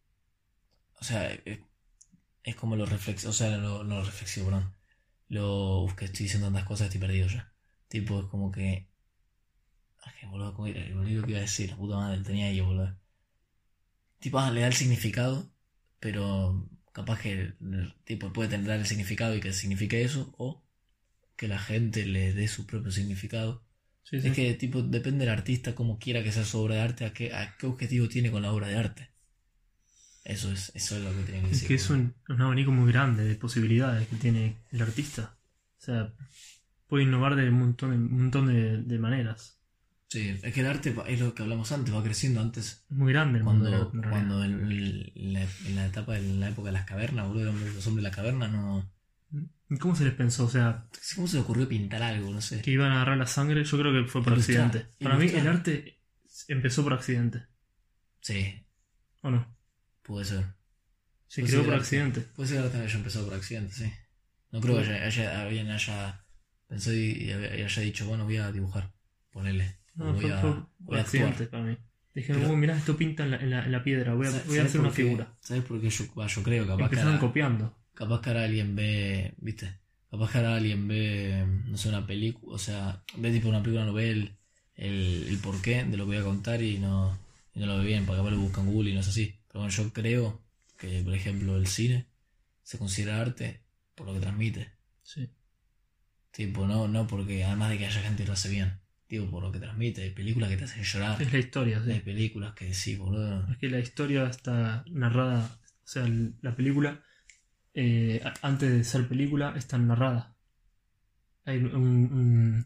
o 1.00 1.04
sea, 1.04 1.32
es, 1.34 1.60
es 2.44 2.56
como 2.56 2.76
lo 2.76 2.86
reflexivo, 2.86 3.32
o 3.32 3.34
sea, 3.34 3.58
lo, 3.58 3.84
lo 3.84 4.04
reflexivo, 4.04 4.48
perdón. 4.48 4.76
Lo. 5.30 5.82
Uf, 5.84 5.96
que 5.96 6.06
estoy 6.06 6.26
diciendo 6.26 6.48
tantas 6.48 6.66
cosas, 6.66 6.88
estoy 6.88 7.02
perdido 7.02 7.28
ya. 7.28 7.54
Tipo, 7.90 8.22
es 8.22 8.28
como 8.28 8.52
que. 8.52 8.90
Ay, 10.06 10.14
que 10.20 10.26
boludo, 10.28 10.52
lo 10.52 11.24
que 11.26 11.32
iba 11.32 11.40
a 11.40 11.42
decir, 11.42 11.70
la 11.72 11.78
puta 11.78 11.96
madre, 11.96 12.24
tenía 12.24 12.48
ahí, 12.48 12.62
boludo. 12.62 12.96
Tipo, 14.20 14.40
ah, 14.40 14.52
le 14.52 14.62
da 14.62 14.68
el 14.68 14.74
significado, 14.74 15.52
pero 16.00 16.68
capaz 16.94 17.20
que 17.22 17.54
tipo 18.06 18.32
puede 18.34 18.50
tener 18.50 18.70
el 18.72 18.86
significado 18.86 19.36
y 19.36 19.42
que 19.42 19.54
signifique 19.54 20.02
eso, 20.04 20.34
o 20.38 20.64
que 21.36 21.48
la 21.48 21.60
gente 21.60 22.06
le 22.06 22.34
dé 22.34 22.48
su 22.48 22.66
propio 22.66 22.92
significado. 22.92 23.66
Sí, 24.04 24.22
sí. 24.22 24.28
Es 24.28 24.34
que 24.34 24.54
tipo 24.56 24.82
depende 24.82 25.26
del 25.26 25.34
artista 25.34 25.76
cómo 25.76 26.00
quiera 26.00 26.24
que 26.24 26.32
sea 26.32 26.46
su 26.46 26.60
obra 26.60 26.76
de 26.76 26.82
arte, 26.82 27.06
a 27.06 27.14
qué, 27.14 27.34
a 27.34 27.56
qué 27.58 27.66
objetivo 27.68 28.08
tiene 28.10 28.32
con 28.32 28.42
la 28.44 28.54
obra 28.54 28.68
de 28.68 28.78
arte. 28.78 29.10
Eso 30.26 30.52
es, 30.52 30.72
eso 30.76 30.98
es 30.98 31.04
lo 31.04 31.12
que 31.16 31.24
tiene 31.24 31.42
que 31.44 31.50
Es 31.52 31.62
decir. 31.62 31.68
que 31.68 31.76
es 31.76 31.90
un, 31.90 32.16
un 32.30 32.42
abanico 32.42 32.72
muy 32.72 32.92
grande 32.92 33.24
de 33.26 33.36
posibilidades 33.36 34.08
que 34.08 34.16
tiene 34.18 34.58
el 34.72 34.82
artista. 34.82 35.38
O 35.80 35.82
sea, 35.82 36.14
puede 36.88 37.04
innovar 37.04 37.36
de 37.36 37.50
un 37.50 37.60
montón 37.60 37.92
de, 37.92 37.98
un 37.98 38.22
montón 38.24 38.48
de, 38.48 38.84
de 38.84 39.00
maneras. 39.00 39.60
Sí, 40.14 40.40
es 40.44 40.54
que 40.54 40.60
el 40.60 40.68
arte 40.68 40.96
es 41.08 41.20
lo 41.20 41.34
que 41.34 41.42
hablamos 41.42 41.72
antes, 41.72 41.92
va 41.92 42.04
creciendo 42.04 42.40
antes. 42.40 42.86
Es 42.88 42.92
muy 42.98 43.12
grande 43.12 43.40
el 43.40 43.44
mundo 43.46 43.66
Cuando, 43.66 43.90
del 43.90 44.04
arte, 44.04 44.10
cuando 44.12 44.44
en, 44.44 44.72
en 45.16 45.34
la, 45.34 45.42
en 45.42 45.76
la 45.76 45.86
etapa, 45.88 46.18
en 46.20 46.40
la 46.40 46.50
época 46.50 46.68
de 46.68 46.74
las 46.74 46.86
cavernas, 46.86 47.28
boludo, 47.28 47.52
los 47.52 47.88
hombres 47.88 48.04
de 48.04 48.10
la 48.10 48.16
caverna 48.16 48.48
no. 48.48 48.88
¿Y 49.72 49.78
¿Cómo 49.78 49.96
se 49.96 50.04
les 50.06 50.14
pensó? 50.14 50.46
O 50.46 50.50
sea, 50.52 50.88
¿Cómo 51.16 51.28
se 51.28 51.38
le 51.38 51.42
ocurrió 51.42 51.68
pintar 51.68 52.04
algo? 52.04 52.32
No 52.32 52.42
sé. 52.42 52.62
que 52.62 52.70
iban 52.70 52.92
a 52.92 52.98
agarrar 52.98 53.18
la 53.18 53.26
sangre, 53.26 53.64
yo 53.64 53.78
creo 53.80 53.92
que 53.92 54.08
fue 54.08 54.24
por 54.24 54.34
Ilustrar, 54.34 54.68
accidente. 54.68 54.96
Para 55.04 55.16
mí 55.16 55.22
ilustrar. 55.26 55.42
el 55.48 55.52
arte 55.58 56.00
empezó 56.48 56.84
por 56.84 56.94
accidente, 56.94 57.48
Sí, 58.22 58.54
¿o 59.22 59.32
no? 59.32 59.58
puede 60.04 60.26
ser. 60.26 60.46
Se 61.28 61.42
Pues 61.42 61.52
creó 61.52 61.66
por 61.66 61.74
accidente. 61.74 62.22
Puede 62.22 62.50
ser 62.50 62.58
que 62.58 62.60
el 62.62 62.66
arte 62.68 62.78
haya 62.86 62.98
empezado 62.98 63.26
por 63.26 63.34
accidente, 63.34 63.74
sí. 63.74 63.92
No 64.52 64.62
creo 64.62 64.76
que 64.76 64.82
haya, 64.84 65.06
haya, 65.08 65.42
alguien 65.42 65.72
haya 65.72 66.24
pensado 66.68 66.96
y, 66.96 67.24
y 67.30 67.32
haya 67.32 67.82
dicho, 67.82 68.06
bueno, 68.06 68.26
voy 68.26 68.38
a 68.38 68.52
dibujar. 68.52 68.94
Ponele. 69.32 69.80
No, 69.96 70.14
voy, 70.14 70.22
fue, 70.22 70.34
a, 70.34 70.42
fue 70.42 70.54
voy 70.80 71.00
accidente 71.00 71.46
para 71.48 71.64
mí. 71.64 71.78
Dije, 72.16 72.34
Pero- 72.34 72.52
oh, 72.52 72.56
mirá, 72.56 72.78
esto 72.78 72.96
pinta 72.96 73.24
en 73.24 73.32
la, 73.32 73.38
en 73.38 73.50
la- 73.50 73.66
en 73.66 73.72
la 73.72 73.84
piedra, 73.84 74.14
voy 74.14 74.28
a, 74.28 74.32
¿Sabes- 74.32 74.48
voy 74.48 74.58
a 74.60 74.64
hacer 74.64 74.82
una 74.82 74.90
qué? 74.90 74.96
figura. 75.04 75.34
¿Sabes 75.40 75.64
por 75.64 75.82
qué 75.82 75.90
yo, 75.90 76.06
va, 76.16 76.28
yo 76.28 76.44
creo? 76.44 76.64
Capaz 76.66 76.78
que, 76.78 76.84
Empezaron 76.84 77.14
ahora, 77.14 77.20
copiando. 77.28 77.78
capaz 77.94 78.22
que 78.22 78.30
ahora 78.30 78.44
alguien 78.44 78.76
ve, 78.76 79.34
¿viste? 79.38 79.74
Capaz 80.12 80.32
que 80.32 80.38
ahora 80.38 80.56
alguien 80.56 80.88
ve, 80.88 81.46
no 81.66 81.78
sé, 81.78 81.90
una 81.90 82.06
película, 82.06 82.56
o 82.56 82.60
sea, 82.60 83.04
ve 83.18 83.32
tipo 83.32 83.50
una 83.50 83.64
película, 83.64 83.86
no 83.86 83.94
ve 83.94 84.12
el, 84.12 84.36
el, 84.76 85.26
el 85.28 85.38
porqué 85.40 85.84
de 85.86 85.98
lo 85.98 86.04
que 86.06 86.10
voy 86.14 86.18
a 86.18 86.24
contar 86.24 86.62
y 86.62 86.78
no, 86.78 87.18
y 87.56 87.60
no 87.60 87.66
lo 87.66 87.80
ve 87.80 87.86
bien, 87.86 88.06
porque 88.06 88.20
capaz 88.20 88.32
lo 88.32 88.38
busca 88.40 88.62
en 88.62 88.68
Google 88.72 88.92
y 88.92 88.94
no 88.94 89.00
es 89.00 89.08
así. 89.08 89.36
Pero 89.48 89.62
bueno, 89.62 89.70
yo 89.76 89.92
creo 89.92 90.42
que, 90.78 91.02
por 91.04 91.16
ejemplo, 91.16 91.58
el 91.58 91.66
cine 91.66 92.06
se 92.62 92.78
considera 92.78 93.22
arte 93.22 93.62
por 93.96 94.06
lo 94.06 94.14
que 94.14 94.20
transmite. 94.20 94.70
Sí. 95.02 95.28
Tipo, 96.32 96.66
no, 96.68 96.88
no 96.88 97.08
porque, 97.08 97.44
además 97.44 97.70
de 97.72 97.78
que 97.80 97.86
haya 97.88 98.02
gente 98.02 98.24
que 98.24 98.28
lo 98.28 98.34
hace 98.34 98.50
bien, 98.50 98.80
digo, 99.10 99.30
por 99.30 99.44
lo 99.44 99.52
que 99.52 99.60
transmite. 99.60 100.02
Hay 100.04 100.12
películas 100.12 100.50
que 100.50 100.58
te 100.58 100.64
hacen 100.66 100.84
llorar, 100.84 101.22
Es 101.22 101.32
la 101.34 101.40
historia, 101.40 101.82
sí. 101.84 101.92
hay 101.92 102.00
películas 102.02 102.54
que 102.56 102.74
sí, 102.74 102.96
boludo. 102.96 103.48
Es 103.52 103.58
que 103.58 103.70
la 103.70 103.80
historia 103.80 104.26
está 104.28 104.84
narrada, 104.90 105.60
o 105.84 105.88
sea, 105.88 106.08
la 106.42 106.56
película, 106.56 107.04
eh, 107.74 108.24
antes 108.42 108.72
de 108.72 108.84
ser 108.84 109.08
película, 109.08 109.54
está 109.58 109.78
narrada. 109.78 110.36
Hay 111.46 111.58
un- 111.58 111.76
un- 111.76 112.66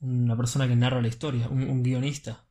una 0.00 0.36
persona 0.36 0.66
que 0.68 0.76
narra 0.76 1.00
la 1.02 1.08
historia, 1.08 1.48
un, 1.48 1.62
un 1.62 1.82
guionista, 1.82 2.44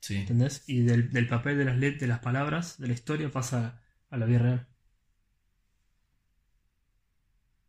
Sí. 0.00 0.16
¿entendés? 0.16 0.64
Y 0.68 0.80
del, 0.82 1.10
del 1.12 1.26
papel 1.28 1.58
de 1.58 1.64
las, 1.64 1.76
let- 1.78 1.98
de 1.98 2.06
las 2.06 2.20
palabras, 2.20 2.78
de 2.78 2.88
la 2.88 2.94
historia, 2.94 3.30
pasa 3.30 3.82
a 4.10 4.16
la 4.16 4.26
vida 4.26 4.38
real. 4.40 4.68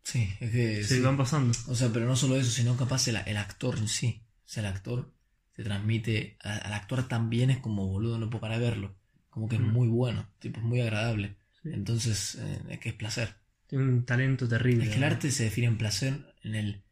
Sí, 0.04 0.30
es 0.40 0.52
que. 0.52 0.84
Se 0.84 0.96
sí. 0.96 1.02
van 1.02 1.18
pasando. 1.18 1.54
O 1.68 1.76
sea, 1.76 1.90
pero 1.92 2.06
no 2.06 2.16
solo 2.16 2.38
eso, 2.38 2.50
sino 2.52 2.78
capaz 2.78 3.08
el, 3.10 3.18
el 3.26 3.38
actor 3.38 3.78
en 3.78 3.88
sí. 3.88 4.24
O 4.48 4.50
sea, 4.50 4.62
el 4.64 4.68
actor 4.74 5.14
te 5.54 5.64
transmite. 5.64 6.38
Al 6.42 6.74
actuar 6.74 7.08
tan 7.08 7.30
bien 7.30 7.50
es 7.50 7.58
como 7.58 7.86
boludo, 7.88 8.18
no 8.18 8.30
puedo 8.30 8.42
parar 8.42 8.60
de 8.60 8.70
verlo. 8.70 8.96
Como 9.30 9.48
que 9.50 9.58
es 9.58 9.62
Mm. 9.62 9.68
muy 9.72 9.88
bueno, 9.88 10.28
tipo, 10.40 10.60
es 10.60 10.66
muy 10.66 10.82
agradable. 10.82 11.36
Sí. 11.62 11.70
Entonces, 11.74 12.36
eh, 12.36 12.60
es 12.70 12.80
que 12.80 12.90
es 12.90 12.96
placer. 12.96 13.36
Tiene 13.68 13.84
un 13.86 14.06
talento 14.06 14.48
terrible. 14.48 14.86
Es 14.86 14.90
que 14.92 14.96
el 14.98 15.04
arte 15.04 15.30
se 15.32 15.44
define 15.44 15.68
en 15.68 15.78
placer 15.78 16.34
en 16.44 16.56
el, 16.56 16.84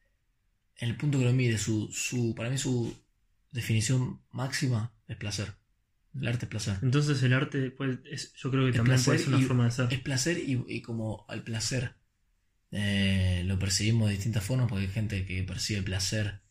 en 0.77 0.89
el 0.89 0.97
punto 0.97 1.17
que 1.17 1.25
lo 1.25 1.33
mide. 1.33 1.57
Su, 1.57 1.89
su, 1.91 2.35
para 2.35 2.49
mí, 2.49 2.57
su 2.57 2.93
definición 3.51 4.21
máxima 4.31 4.91
es 5.07 5.15
placer. 5.15 5.53
El 6.19 6.27
arte 6.27 6.45
es 6.45 6.49
placer. 6.49 6.77
Entonces 6.81 7.23
el 7.23 7.33
arte, 7.33 7.71
pues, 7.71 7.99
es- 8.11 8.33
yo 8.35 8.51
creo 8.51 8.63
que 8.65 8.71
Es 8.71 8.75
también 8.75 9.01
puede 9.01 9.19
ser 9.19 9.27
una 9.29 9.39
y- 9.39 9.43
forma 9.43 9.65
de 9.65 9.71
ser. 9.71 9.93
Es 9.93 9.99
placer 10.01 10.37
y, 10.37 10.63
y 10.67 10.81
como 10.81 11.25
al 11.29 11.43
placer 11.43 11.95
eh, 12.71 13.43
lo 13.45 13.57
percibimos 13.59 14.07
de 14.09 14.15
distintas 14.15 14.43
formas, 14.43 14.67
porque 14.67 14.85
hay 14.85 14.91
gente 14.91 15.25
que 15.25 15.43
percibe 15.43 15.81
placer 15.83 16.41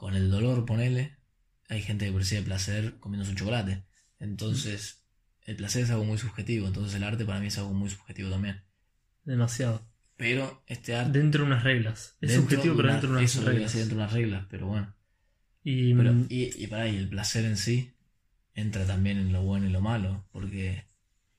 con 0.00 0.16
el 0.16 0.30
dolor, 0.30 0.64
ponele. 0.64 1.18
Hay 1.68 1.82
gente 1.82 2.06
que 2.06 2.12
percibe 2.12 2.40
placer 2.40 2.98
comiéndose 3.00 3.32
un 3.32 3.36
chocolate. 3.36 3.84
Entonces, 4.18 5.04
el 5.42 5.56
placer 5.56 5.82
es 5.82 5.90
algo 5.90 6.04
muy 6.04 6.16
subjetivo. 6.16 6.66
Entonces, 6.66 6.94
el 6.94 7.04
arte 7.04 7.26
para 7.26 7.38
mí 7.38 7.48
es 7.48 7.58
algo 7.58 7.74
muy 7.74 7.90
subjetivo 7.90 8.30
también. 8.30 8.64
Demasiado. 9.24 9.86
Pero 10.16 10.64
este 10.66 10.96
arte. 10.96 11.18
Dentro 11.18 11.42
de 11.42 11.48
unas 11.48 11.64
reglas. 11.64 12.16
Es 12.22 12.32
subjetivo, 12.32 12.76
pero 12.76 12.92
dentro 12.92 13.10
de 13.10 13.16
unas 13.18 13.30
eso 13.30 13.44
reglas. 13.44 13.74
dentro 13.74 13.98
de 13.98 14.02
unas 14.02 14.12
reglas, 14.14 14.46
pero 14.48 14.68
bueno. 14.68 14.96
Y, 15.62 15.92
Pero, 15.92 16.14
mm, 16.14 16.26
y, 16.30 16.64
y 16.64 16.66
para 16.68 16.84
ahí, 16.84 16.96
el 16.96 17.10
placer 17.10 17.44
en 17.44 17.58
sí 17.58 17.92
entra 18.54 18.86
también 18.86 19.18
en 19.18 19.34
lo 19.34 19.42
bueno 19.42 19.66
y 19.66 19.70
lo 19.70 19.82
malo. 19.82 20.26
Porque 20.32 20.88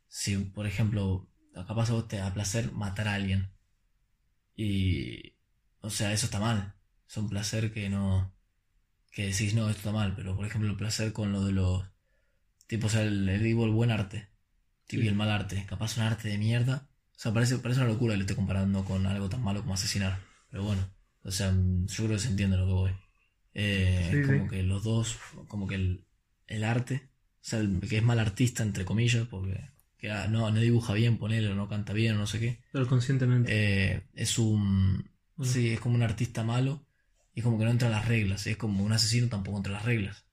si, 0.07 0.37
por 0.37 0.67
ejemplo, 0.67 1.27
capaz 1.51 1.89
a 1.89 1.93
vos 1.93 2.07
te 2.07 2.17
da 2.17 2.31
placer 2.31 2.71
matar 2.73 3.07
a 3.07 3.15
alguien. 3.15 3.49
Y. 4.55 5.33
O 5.79 5.89
sea, 5.89 6.13
eso 6.13 6.27
está 6.27 6.39
mal. 6.39 6.75
Es 7.09 7.17
un 7.17 7.27
placer 7.27 7.73
que 7.73 7.89
no. 7.89 8.31
Que 9.11 9.25
decís, 9.27 9.53
no, 9.53 9.69
esto 9.69 9.79
está 9.79 9.91
mal. 9.91 10.13
Pero, 10.15 10.35
por 10.35 10.45
ejemplo, 10.45 10.69
el 10.69 10.77
placer 10.77 11.11
con 11.13 11.31
lo 11.31 11.43
de 11.45 11.51
los. 11.51 11.83
Tipo, 12.67 12.87
o 12.87 12.89
sea, 12.89 13.01
el, 13.03 13.27
el, 13.29 13.45
el 13.45 13.55
buen 13.55 13.91
arte. 13.91 14.29
Tipo, 14.87 15.01
Sí. 15.01 15.05
y 15.05 15.09
el 15.09 15.15
mal 15.15 15.29
arte. 15.29 15.65
Capaz 15.67 15.97
un 15.97 16.03
arte 16.03 16.29
de 16.29 16.37
mierda. 16.37 16.87
O 17.15 17.19
sea, 17.21 17.33
parece, 17.33 17.57
parece 17.59 17.81
una 17.81 17.89
locura 17.89 18.13
que 18.13 18.17
lo 18.17 18.23
esté 18.23 18.35
comparando 18.35 18.83
con 18.85 19.05
algo 19.05 19.29
tan 19.29 19.43
malo 19.43 19.61
como 19.61 19.73
asesinar. 19.73 20.19
Pero 20.49 20.63
bueno. 20.63 20.81
O 21.23 21.31
sea, 21.31 21.51
mm, 21.51 21.87
yo 21.87 22.03
creo 22.05 22.15
que 22.17 22.19
se 22.23 22.29
entiende 22.29 22.57
lo 22.57 22.65
que 22.65 22.73
voy. 22.73 22.91
Eh, 23.53 24.09
Sí, 24.11 24.21
como 24.27 24.43
sí. 24.45 24.49
que 24.49 24.63
los 24.63 24.83
dos, 24.83 25.17
como 25.47 25.67
que 25.67 25.75
el, 25.75 26.05
el 26.47 26.63
arte, 26.63 27.09
o 27.35 27.39
sea, 27.43 27.59
el 27.59 27.79
que 27.81 27.97
es 27.97 28.03
mal 28.03 28.19
artista, 28.19 28.63
entre 28.63 28.85
comillas, 28.85 29.27
porque 29.27 29.69
que 29.97 30.09
ah, 30.09 30.27
no, 30.27 30.49
no 30.49 30.59
dibuja 30.59 30.93
bien, 30.93 31.17
ponele, 31.19 31.49
o 31.49 31.55
no 31.55 31.67
canta 31.69 31.93
bien, 31.93 32.15
o 32.15 32.19
no 32.19 32.25
sé 32.27 32.39
qué. 32.39 32.63
Pero 32.71 32.87
conscientemente. 32.87 33.51
Eh, 33.53 34.07
es 34.15 34.39
un. 34.39 35.11
Bueno. 35.35 35.51
Sí, 35.53 35.69
es 35.73 35.79
como 35.79 35.95
un 35.95 36.01
artista 36.03 36.43
malo. 36.43 36.87
Y 37.33 37.39
es 37.39 37.43
como 37.43 37.57
que 37.57 37.65
no 37.65 37.71
entra 37.71 37.89
las 37.89 38.07
reglas. 38.07 38.45
Es 38.47 38.57
como 38.57 38.83
un 38.83 38.91
asesino 38.93 39.27
tampoco 39.27 39.57
entra 39.57 39.73
las 39.73 39.85
reglas. 39.85 40.25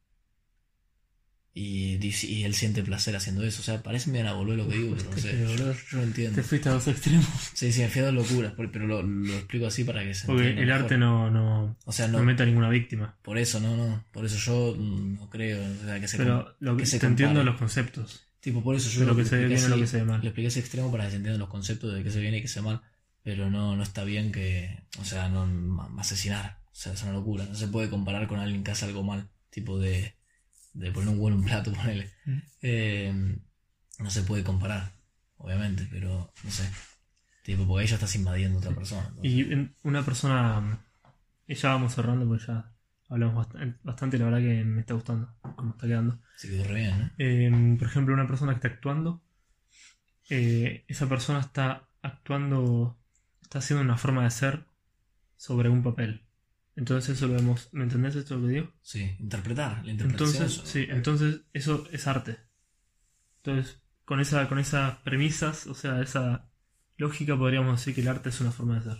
Y, 1.54 1.96
dice- 1.96 2.28
y 2.28 2.44
él 2.44 2.54
siente 2.54 2.84
placer 2.84 3.16
haciendo 3.16 3.42
eso. 3.42 3.60
O 3.62 3.64
sea, 3.64 3.82
parece 3.82 4.12
bien 4.12 4.26
abuelo 4.26 4.54
lo 4.54 4.68
que 4.68 4.76
digo, 4.76 4.94
pero 4.96 5.10
no 5.10 5.16
sé. 5.16 5.40
Yo, 5.40 5.56
yo 5.56 5.72
lo 5.92 6.02
entiendo. 6.02 6.36
Te 6.36 6.42
fuiste 6.44 6.68
a 6.68 6.74
los 6.74 6.86
extremos. 6.86 7.26
Sí, 7.54 7.72
sí, 7.72 7.80
me 7.80 7.88
fui 7.88 8.00
a 8.02 8.06
dos 8.06 8.14
locuras, 8.14 8.52
pero 8.56 8.86
lo, 8.86 9.02
lo 9.02 9.32
explico 9.34 9.66
así 9.66 9.82
para 9.82 10.04
que 10.04 10.14
se 10.14 10.26
Porque 10.26 10.50
el 10.50 10.54
mejor. 10.66 10.72
arte 10.82 10.98
no, 10.98 11.30
no, 11.30 11.76
O 11.84 11.92
sea, 11.92 12.06
no 12.06 12.18
no, 12.18 12.24
mete 12.24 12.44
a 12.44 12.46
ninguna 12.46 12.68
víctima. 12.68 13.16
por 13.22 13.38
eso, 13.38 13.58
no, 13.58 13.76
no. 13.76 14.04
Por 14.12 14.24
eso 14.24 14.36
yo 14.36 14.76
mm, 14.78 15.14
no 15.16 15.30
creo 15.30 15.58
o 15.60 15.84
sea, 15.84 15.98
que 15.98 16.06
se 16.06 16.16
Pero 16.18 16.54
lo 16.60 16.76
que, 16.76 16.82
que 16.84 16.86
se 16.86 17.00
te 17.00 17.06
entiendo 17.06 17.42
los 17.42 17.56
conceptos. 17.56 18.24
Tipo, 18.40 18.62
por 18.62 18.76
eso 18.76 18.88
yo 18.90 19.04
lo 19.04 19.16
que 19.16 19.24
se 19.24 19.36
ve 19.36 19.46
bien 19.48 19.64
o 19.64 19.68
lo 19.68 19.74
así- 19.74 19.80
que 19.82 19.86
se 19.88 19.96
ve 19.96 20.04
mal. 20.04 20.20
Le 20.20 20.28
expliqué 20.28 20.46
ese 20.48 20.60
extremo 20.60 20.92
para 20.92 21.04
que 21.06 21.10
se 21.10 21.16
entiendan 21.16 21.40
los 21.40 21.48
conceptos 21.48 21.92
de 21.92 22.04
qué 22.04 22.10
se 22.12 22.20
viene 22.20 22.38
y 22.38 22.42
qué 22.42 22.48
se 22.48 22.62
mal. 22.62 22.82
Pero 23.24 23.50
no, 23.50 23.74
no 23.76 23.82
está 23.82 24.04
bien 24.04 24.30
que. 24.30 24.78
O 25.00 25.04
sea, 25.04 25.28
no 25.28 25.98
asesinar. 25.98 26.60
O 26.78 26.80
sea, 26.80 26.92
es 26.92 27.02
una 27.02 27.12
locura. 27.12 27.44
No 27.44 27.56
se 27.56 27.66
puede 27.66 27.90
comparar 27.90 28.28
con 28.28 28.38
alguien 28.38 28.62
que 28.62 28.70
hace 28.70 28.84
algo 28.84 29.02
mal. 29.02 29.28
Tipo 29.50 29.80
de. 29.80 30.14
De 30.74 30.92
poner 30.92 31.08
un 31.08 31.14
huevo 31.16 31.28
en 31.30 31.34
un 31.34 31.44
plato, 31.44 31.72
ponele. 31.74 32.12
Mm. 32.24 32.38
Eh, 32.62 33.38
no 33.98 34.10
se 34.10 34.22
puede 34.22 34.44
comparar, 34.44 34.92
obviamente, 35.38 35.88
pero 35.90 36.32
no 36.44 36.50
sé. 36.52 36.70
Tipo, 37.42 37.66
porque 37.66 37.82
ahí 37.82 37.88
ya 37.88 37.96
estás 37.96 38.14
invadiendo 38.14 38.58
a 38.58 38.60
otra 38.60 38.76
persona. 38.76 39.08
entonces- 39.08 39.32
Y 39.32 39.72
una 39.82 40.04
persona. 40.04 40.78
Y 41.48 41.54
ya 41.56 41.70
vamos 41.70 41.94
cerrando 41.94 42.28
porque 42.28 42.44
ya 42.46 42.72
hablamos 43.08 43.34
bastante, 43.34 43.78
bastante 43.82 44.16
y 44.16 44.20
la 44.20 44.24
verdad 44.26 44.38
que 44.38 44.62
me 44.64 44.80
está 44.82 44.94
gustando 44.94 45.34
cómo 45.56 45.72
está 45.72 45.88
quedando. 45.88 46.20
Se 46.36 46.48
quedó 46.48 46.62
re 46.62 46.74
bien, 46.76 46.98
¿no? 47.00 47.10
Eh, 47.18 47.76
por 47.76 47.88
ejemplo, 47.88 48.14
una 48.14 48.28
persona 48.28 48.52
que 48.52 48.56
está 48.58 48.68
actuando, 48.68 49.20
eh, 50.30 50.84
esa 50.86 51.08
persona 51.08 51.40
está 51.40 51.88
actuando, 52.02 52.96
está 53.42 53.58
haciendo 53.58 53.82
una 53.82 53.96
forma 53.96 54.22
de 54.22 54.30
ser 54.30 54.64
sobre 55.36 55.70
un 55.70 55.82
papel. 55.82 56.22
Entonces 56.78 57.16
eso 57.16 57.26
lo 57.26 57.34
vemos, 57.34 57.68
¿me 57.72 57.82
entendés 57.82 58.14
esto 58.14 58.36
lo 58.36 58.46
que 58.46 58.52
digo? 58.54 58.72
Sí, 58.82 59.16
interpretar. 59.18 59.84
La 59.84 59.90
interpretación. 59.90 60.42
Entonces, 60.44 60.62
es- 60.64 60.70
sí, 60.70 60.86
entonces 60.88 61.40
eso 61.52 61.84
es 61.90 62.06
arte. 62.06 62.38
Entonces, 63.38 63.82
con 64.04 64.20
esa, 64.20 64.48
con 64.48 64.60
esas 64.60 64.96
premisas, 64.98 65.66
o 65.66 65.74
sea, 65.74 66.00
esa 66.00 66.48
lógica 66.96 67.36
podríamos 67.36 67.80
decir 67.80 67.94
que 67.96 68.02
el 68.02 68.08
arte 68.08 68.28
es 68.28 68.40
una 68.40 68.52
forma 68.52 68.76
de 68.78 68.82
ser. 68.84 68.98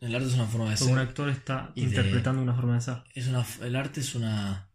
El 0.00 0.12
arte 0.14 0.26
es 0.26 0.34
una 0.34 0.46
forma 0.46 0.70
de 0.70 0.76
Porque 0.76 0.92
un 0.92 0.98
ser. 0.98 1.08
actor 1.08 1.28
está 1.28 1.72
de- 1.76 1.82
interpretando 1.82 2.42
una 2.42 2.54
forma 2.54 2.74
de 2.74 2.80
ser. 2.80 2.96
Es 3.14 3.28
una, 3.28 3.46
el 3.62 3.76
arte 3.76 4.00
es 4.00 4.14
una. 4.16 4.70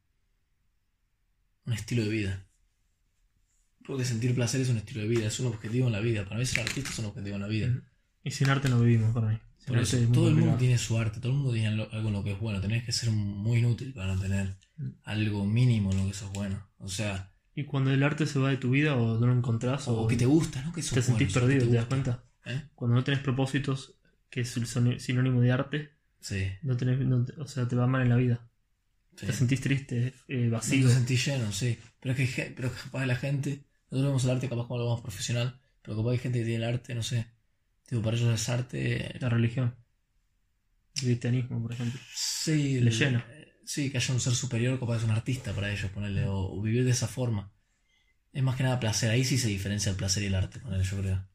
un 1.65 1.73
estilo 1.73 2.03
de 2.03 2.09
vida. 2.09 2.45
Porque 3.85 4.05
sentir 4.05 4.33
placer 4.33 4.61
es 4.61 4.69
un 4.69 4.77
estilo 4.77 5.01
de 5.01 5.07
vida, 5.07 5.27
es 5.27 5.39
un 5.41 5.47
objetivo 5.47 5.87
en 5.87 5.93
la 5.93 5.99
vida. 5.99 6.23
Para 6.23 6.37
mí 6.37 6.45
ser 6.45 6.61
artista 6.61 6.89
es 6.91 6.99
un 6.99 7.05
objetivo 7.05 7.35
en 7.35 7.41
la 7.41 7.47
vida. 7.47 7.67
Y 8.23 8.31
sin 8.31 8.49
arte 8.49 8.69
no 8.69 8.79
vivimos 8.79 9.13
para 9.13 9.27
mí. 9.27 9.39
Por 9.69 9.77
eso, 9.79 9.97
todo 10.13 10.27
el 10.29 10.35
mundo 10.35 10.57
tiene 10.57 10.77
su 10.77 10.97
arte, 10.97 11.19
todo 11.19 11.31
el 11.31 11.37
mundo 11.37 11.53
tiene 11.53 11.71
lo- 11.75 11.91
algo 11.93 12.07
en 12.09 12.13
lo 12.13 12.23
que 12.23 12.31
es 12.33 12.39
bueno. 12.39 12.59
Tenés 12.59 12.83
que 12.83 12.91
ser 12.91 13.11
muy 13.11 13.59
inútil 13.59 13.93
para 13.93 14.13
no 14.15 14.19
tener 14.21 14.57
Mm. 14.77 14.89
algo 15.03 15.45
mínimo 15.45 15.91
en 15.91 15.97
lo 15.99 16.07
que 16.07 16.13
sos 16.13 16.31
bueno. 16.33 16.67
O 16.79 16.89
sea, 16.89 17.31
Y 17.55 17.65
cuando 17.65 17.91
el 17.91 18.01
arte 18.03 18.25
se 18.25 18.39
va 18.39 18.49
de 18.49 18.57
tu 18.57 18.69
vida 18.71 18.95
o 18.95 19.19
no 19.19 19.27
lo 19.27 19.33
encontrás 19.33 19.87
o, 19.89 20.01
o 20.01 20.07
que 20.07 20.15
te 20.15 20.25
gusta, 20.25 20.61
¿no? 20.63 20.71
Que 20.73 20.81
sos 20.81 20.93
te 20.93 21.01
sentís 21.01 21.33
perdido, 21.33 21.67
¿te 21.67 21.75
das 21.75 21.85
cuenta? 21.85 22.23
¿Eh? 22.45 22.61
Cuando 22.75 22.95
no 22.95 23.03
tenés 23.03 23.19
propósitos, 23.19 23.95
que 24.29 24.41
es 24.41 24.55
el 24.57 24.65
sinónimo 24.99 25.41
de 25.41 25.51
arte, 25.51 25.89
Sí, 26.21 26.45
no 26.63 26.75
tenés, 26.77 26.99
no 26.99 27.23
te- 27.25 27.33
o 27.41 27.47
sea, 27.47 27.67
te 27.67 27.75
va 27.75 27.85
mal 27.87 28.01
en 28.03 28.09
la 28.09 28.15
vida. 28.15 28.47
sí. 29.17 29.25
Te 29.25 29.33
sentís 29.33 29.59
triste, 29.59 30.13
eh, 30.29 30.45
No 30.45 30.51
vacío. 30.51 30.87
te 30.87 30.93
sentís 30.93 31.25
lleno, 31.25 31.51
sí. 31.51 31.77
Pero 31.99 32.15
es 32.15 32.33
que 32.35 32.53
pero 32.55 32.71
capaz 32.71 33.05
la 33.05 33.15
gente, 33.17 33.65
nosotros 33.91 34.03
vemos 34.11 34.23
el 34.23 34.29
arte 34.31 34.47
capaz 34.47 34.67
como 34.67 34.79
algo 34.79 34.93
más 34.93 35.01
profesional, 35.01 35.59
pero 35.81 35.97
capaz 35.97 36.11
hay 36.11 36.17
gente 36.19 36.39
que 36.39 36.45
tiene 36.45 36.63
el 36.65 36.73
arte, 36.73 36.95
no 36.95 37.03
sé. 37.03 37.25
Tipo, 37.89 38.03
para 38.03 38.15
ellos 38.15 38.33
es 38.33 38.49
arte. 38.49 39.17
La 39.19 39.29
religión. 39.29 39.75
El 40.97 41.01
cristianismo, 41.01 41.61
por 41.61 41.73
ejemplo. 41.73 41.99
Sí, 42.13 42.79
Le 42.79 42.91
llena. 42.91 43.25
Sí, 43.65 43.91
que 43.91 43.97
haya 43.97 44.13
un 44.13 44.19
ser 44.19 44.33
superior, 44.33 44.79
capaz 44.79 44.97
es 44.97 45.03
un 45.03 45.11
artista 45.11 45.53
para 45.53 45.71
ellos, 45.71 45.91
ponerle, 45.91 46.25
o, 46.25 46.35
o 46.35 46.61
vivir 46.61 46.85
de 46.85 46.91
esa 46.91 47.07
forma. 47.07 47.51
Es 48.31 48.43
más 48.43 48.55
que 48.55 48.63
nada 48.63 48.79
placer, 48.79 49.09
ahí 49.11 49.23
sí 49.23 49.37
se 49.37 49.47
diferencia 49.47 49.89
el 49.91 49.95
placer 49.95 50.23
y 50.23 50.27
el 50.27 50.35
arte, 50.35 50.59
ponerle, 50.59 50.83
yo 50.83 50.97
creo. 50.99 51.27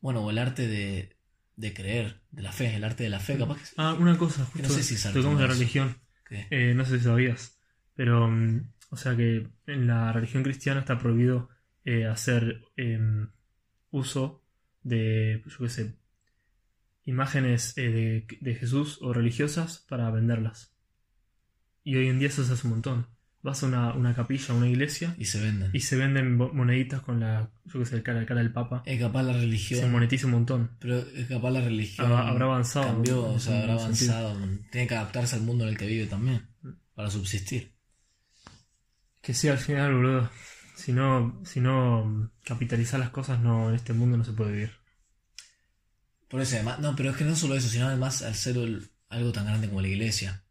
Bueno, 0.00 0.24
o 0.24 0.30
el 0.30 0.38
arte 0.38 0.68
de, 0.68 1.16
de 1.56 1.74
creer, 1.74 2.22
de 2.30 2.42
la 2.42 2.52
fe, 2.52 2.74
el 2.76 2.84
arte 2.84 3.04
de 3.04 3.10
la 3.10 3.20
fe, 3.20 3.38
capaz 3.38 3.58
que 3.58 3.64
Ah, 3.76 3.94
una 3.94 4.18
cosa, 4.18 4.48
Que 4.54 4.62
no 4.62 4.68
justo 4.68 4.82
sé 4.82 4.82
si 4.82 4.94
es 4.94 5.06
arte 5.06 5.18
tocamos 5.20 5.40
la 5.40 5.46
religión. 5.46 5.96
Eh, 6.30 6.72
no 6.74 6.84
sé 6.84 6.98
si 6.98 7.04
sabías. 7.04 7.58
Pero, 7.94 8.28
mm, 8.28 8.72
o 8.90 8.96
sea 8.96 9.16
que 9.16 9.48
en 9.66 9.86
la 9.86 10.12
religión 10.12 10.42
cristiana 10.42 10.80
está 10.80 10.98
prohibido 10.98 11.48
eh, 11.84 12.06
hacer 12.06 12.62
em, 12.76 13.30
uso 13.90 14.43
de, 14.84 15.42
yo 15.44 15.58
qué 15.58 15.68
sé, 15.68 15.94
imágenes 17.04 17.76
eh, 17.76 17.90
de, 17.90 18.26
de 18.40 18.54
Jesús 18.54 18.98
o 19.02 19.12
religiosas 19.12 19.84
para 19.88 20.10
venderlas. 20.10 20.72
Y 21.82 21.96
hoy 21.96 22.08
en 22.08 22.18
día 22.18 22.28
eso 22.28 22.44
se 22.44 22.52
hace 22.54 22.66
un 22.66 22.74
montón. 22.74 23.06
Vas 23.42 23.62
a 23.62 23.66
una, 23.66 23.92
una 23.92 24.14
capilla, 24.14 24.54
a 24.54 24.56
una 24.56 24.68
iglesia, 24.68 25.14
y 25.18 25.26
se 25.26 25.38
venden. 25.38 25.68
y 25.74 25.80
se 25.80 25.96
venden 25.96 26.34
moneditas 26.38 27.02
con 27.02 27.20
la, 27.20 27.50
yo 27.66 27.80
qué 27.80 27.84
sé, 27.84 28.02
cara, 28.02 28.20
la 28.20 28.26
cara 28.26 28.40
del 28.40 28.52
Papa. 28.54 28.82
Es 28.86 28.98
capaz 28.98 29.22
la 29.22 29.34
Se 29.34 29.40
religión. 29.40 29.92
monetiza 29.92 30.26
un 30.26 30.32
montón. 30.32 30.70
Pero 30.80 30.98
es 31.00 31.26
capaz 31.28 31.50
la 31.50 31.60
religión. 31.60 32.06
Habrá- 32.06 32.28
habrá 32.28 32.44
avanzado, 32.46 32.86
Cambió, 32.86 33.22
o 33.24 33.38
sea, 33.38 33.60
habrá 33.64 33.78
sentido. 33.80 34.14
avanzado. 34.16 34.58
Tiene 34.72 34.86
que 34.88 34.94
adaptarse 34.94 35.36
al 35.36 35.42
mundo 35.42 35.64
en 35.64 35.70
el 35.70 35.76
que 35.76 35.86
vive 35.86 36.06
también. 36.06 36.46
Para 36.94 37.10
subsistir. 37.10 37.74
Que 39.20 39.34
sí, 39.34 39.48
al 39.48 39.58
final, 39.58 39.92
boludo. 39.94 40.30
Si 40.74 40.92
no, 40.92 41.40
si 41.44 41.60
no 41.60 42.30
capitalizar 42.44 43.00
las 43.00 43.10
cosas, 43.10 43.40
no, 43.40 43.68
en 43.70 43.74
este 43.76 43.92
mundo 43.92 44.16
no 44.16 44.24
se 44.24 44.32
puede 44.32 44.52
vivir. 44.52 44.72
Por 46.28 46.40
eso, 46.40 46.56
además, 46.56 46.80
no, 46.80 46.96
pero 46.96 47.10
es 47.10 47.16
que 47.16 47.24
no 47.24 47.36
solo 47.36 47.54
eso, 47.54 47.68
sino 47.68 47.86
además 47.86 48.22
al 48.22 48.34
ser 48.34 48.56
el- 48.56 48.88
algo 49.08 49.32
tan 49.32 49.46
grande 49.46 49.68
como 49.68 49.80
la 49.82 49.88
iglesia. 49.88 50.44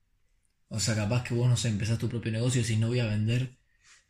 O 0.70 0.80
sea, 0.80 0.96
capaz 0.96 1.24
que 1.24 1.34
vos, 1.36 1.50
no 1.50 1.58
sé, 1.58 1.70
empezás 1.70 2.00
tu 2.00 2.10
propio 2.10 2.32
negocio 2.32 2.62
y 2.62 2.64
decís, 2.64 2.80
no 2.80 2.88
voy 2.88 3.00
a 3.00 3.06
vender. 3.08 3.58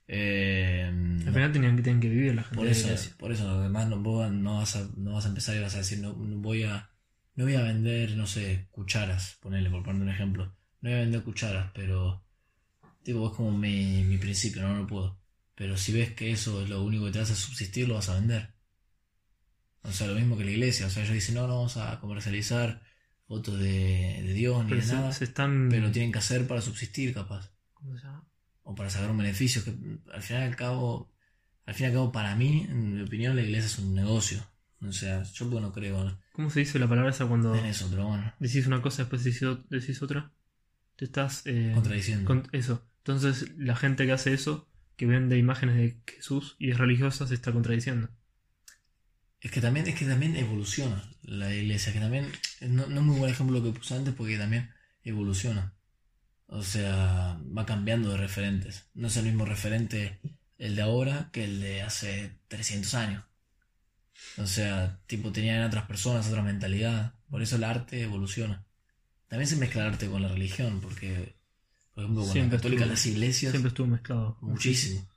eh, 0.07 0.85
Al 1.27 1.33
final 1.33 1.51
tenían 1.53 1.77
que, 1.77 1.83
tienen 1.83 2.01
que 2.01 2.09
vivir 2.09 2.35
la 2.35 2.43
gente 2.43 2.57
por 2.57 2.65
de 2.67 2.71
la 2.71 2.93
eso, 2.93 3.15
por 3.19 3.31
eso, 3.31 3.49
además 3.49 3.87
no, 3.89 3.99
vos 4.01 4.31
no 4.31 4.57
vas, 4.59 4.75
a, 4.75 4.87
no 4.97 5.13
vas 5.13 5.25
a 5.25 5.29
empezar 5.29 5.55
y 5.55 5.61
vas 5.61 5.75
a 5.75 5.79
decir, 5.79 5.99
no, 5.99 6.13
no 6.13 6.37
voy 6.39 6.63
a 6.63 6.89
no 7.35 7.45
voy 7.45 7.55
a 7.55 7.63
vender, 7.63 8.15
no 8.17 8.27
sé, 8.27 8.67
cucharas, 8.71 9.37
ponerle 9.41 9.69
por 9.71 9.83
poner 9.83 10.01
un 10.03 10.09
ejemplo. 10.09 10.45
No 10.81 10.89
voy 10.89 10.93
a 10.99 11.01
vender 11.01 11.23
cucharas, 11.23 11.71
pero 11.73 12.23
tipo, 13.03 13.27
es 13.29 13.35
como 13.37 13.51
mi, 13.57 14.03
mi 14.03 14.17
principio, 14.17 14.61
no, 14.63 14.75
no 14.77 14.87
puedo. 14.87 15.19
Pero 15.55 15.77
si 15.77 15.91
ves 15.93 16.13
que 16.13 16.31
eso 16.31 16.63
es 16.63 16.69
lo 16.69 16.83
único 16.83 17.05
que 17.05 17.11
te 17.11 17.19
hace 17.19 17.35
subsistir, 17.35 17.87
lo 17.87 17.95
vas 17.95 18.09
a 18.09 18.15
vender. 18.15 18.53
O 19.83 19.91
sea, 19.91 20.07
lo 20.07 20.15
mismo 20.15 20.37
que 20.37 20.45
la 20.45 20.51
iglesia. 20.51 20.87
O 20.87 20.89
sea, 20.89 21.03
ellos 21.03 21.13
dicen, 21.13 21.35
no, 21.35 21.47
no 21.47 21.55
vamos 21.57 21.77
a 21.77 21.99
comercializar 21.99 22.81
fotos 23.27 23.59
de, 23.59 24.21
de 24.23 24.33
Dios 24.33 24.65
ni 24.65 24.75
de 24.77 24.81
se, 24.81 24.93
nada. 24.93 25.11
se 25.11 25.25
están. 25.25 25.67
Pero 25.69 25.91
tienen 25.91 26.11
que 26.11 26.19
hacer 26.19 26.47
para 26.47 26.61
subsistir, 26.61 27.13
capaz. 27.13 27.51
¿Cómo 27.73 27.97
se 27.97 28.05
llama? 28.05 28.25
O 28.63 28.75
para 28.75 28.89
sacar 28.89 29.11
un 29.11 29.17
beneficio. 29.17 29.63
Que 29.63 29.71
al 30.13 30.21
final 30.21 30.43
y 30.43 30.45
al 30.47 30.55
cabo, 30.55 31.11
al 31.65 31.73
fin 31.73 31.85
y 31.85 31.87
al 31.89 31.93
cabo, 31.95 32.11
para 32.11 32.35
mí, 32.35 32.65
en 32.69 32.95
mi 32.95 33.01
opinión, 33.01 33.35
la 33.35 33.41
iglesia 33.41 33.65
es 33.67 33.77
un 33.79 33.93
negocio. 33.93 34.45
O 34.81 34.91
sea, 34.91 35.23
yo 35.23 35.49
porque 35.49 35.61
no 35.61 35.71
creo 35.71 36.03
¿no? 36.03 36.19
¿Cómo 36.33 36.49
se 36.49 36.59
dice 36.61 36.77
la 36.79 36.89
palabra 36.89 37.11
esa 37.11 37.25
cuando 37.25 37.55
en 37.55 37.65
eso, 37.65 37.87
pero 37.89 38.05
bueno, 38.07 38.33
decís 38.39 38.67
una 38.67 38.81
cosa 38.81 39.01
y 39.03 39.05
después 39.05 39.23
decís 39.69 40.01
otra? 40.01 40.33
Te 40.97 41.05
estás. 41.05 41.43
eh, 41.45 41.71
contradiciendo. 41.73 42.25
con- 42.25 42.49
eso. 42.51 42.85
Entonces, 42.97 43.51
la 43.57 43.75
gente 43.75 44.05
que 44.05 44.11
hace 44.13 44.33
eso, 44.33 44.69
que 44.95 45.05
vende 45.05 45.37
imágenes 45.37 45.75
de 45.75 45.97
Jesús 46.07 46.55
y 46.59 46.71
es 46.71 46.77
religiosa, 46.77 47.27
se 47.27 47.35
está 47.35 47.51
contradiciendo. 47.51 48.09
Es 49.41 49.51
que 49.51 49.61
también, 49.61 49.87
es 49.87 49.95
que 49.95 50.05
también 50.05 50.35
evoluciona 50.37 51.03
la 51.21 51.53
iglesia, 51.53 51.91
que 51.91 51.99
también, 51.99 52.31
no, 52.61 52.83
es 52.83 53.01
muy 53.01 53.17
buen 53.17 53.31
ejemplo 53.31 53.59
lo 53.59 53.63
que 53.63 53.77
puse 53.77 53.95
antes 53.95 54.13
porque 54.13 54.37
también 54.37 54.71
evoluciona. 55.03 55.73
O 56.47 56.63
sea, 56.63 57.39
va 57.57 57.65
cambiando 57.65 58.09
de 58.09 58.17
referentes. 58.17 58.85
No 58.93 59.07
es 59.07 59.17
el 59.17 59.25
mismo 59.25 59.45
referente 59.45 60.19
el 60.57 60.75
de 60.75 60.81
ahora 60.81 61.29
que 61.33 61.43
el 61.45 61.59
de 61.59 61.81
hace 61.81 62.37
300 62.47 62.93
años. 62.93 63.23
O 64.37 64.47
sea, 64.47 64.99
tipo, 65.07 65.31
tenían 65.31 65.63
otras 65.63 65.85
personas, 65.85 66.27
otra 66.27 66.41
mentalidad. 66.41 67.15
Por 67.29 67.41
eso 67.41 67.55
el 67.57 67.63
arte 67.63 68.01
evoluciona. 68.01 68.65
También 69.27 69.47
se 69.47 69.55
mezcla 69.55 69.81
el 69.81 69.93
arte 69.93 70.07
con 70.07 70.21
la 70.21 70.29
religión, 70.29 70.79
porque, 70.79 71.35
por 71.93 72.03
ejemplo, 72.03 72.23
con 72.23 72.31
Siempre 72.31 72.57
la 72.57 72.57
católica, 72.61 72.83
estuvo- 72.83 72.91
las 72.93 73.05
iglesias, 73.05 73.51
Siempre 73.51 73.67
estuvo 73.69 73.87
mezclado. 73.87 74.37
muchísimo. 74.41 75.07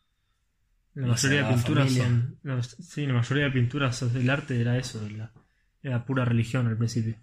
La 0.94 1.08
mayoría 1.08 1.42
de 1.42 1.54
pinturas 1.54 1.92
son. 1.92 2.38
la- 2.42 2.62
sí, 2.62 3.06
la 3.06 3.12
mayoría 3.14 3.44
de 3.44 3.50
pinturas, 3.50 4.02
el 4.02 4.30
arte 4.30 4.60
era 4.60 4.78
eso, 4.78 5.06
la- 5.10 5.32
era 5.82 6.04
pura 6.06 6.24
religión 6.24 6.66
al 6.66 6.76
principio. 6.78 7.16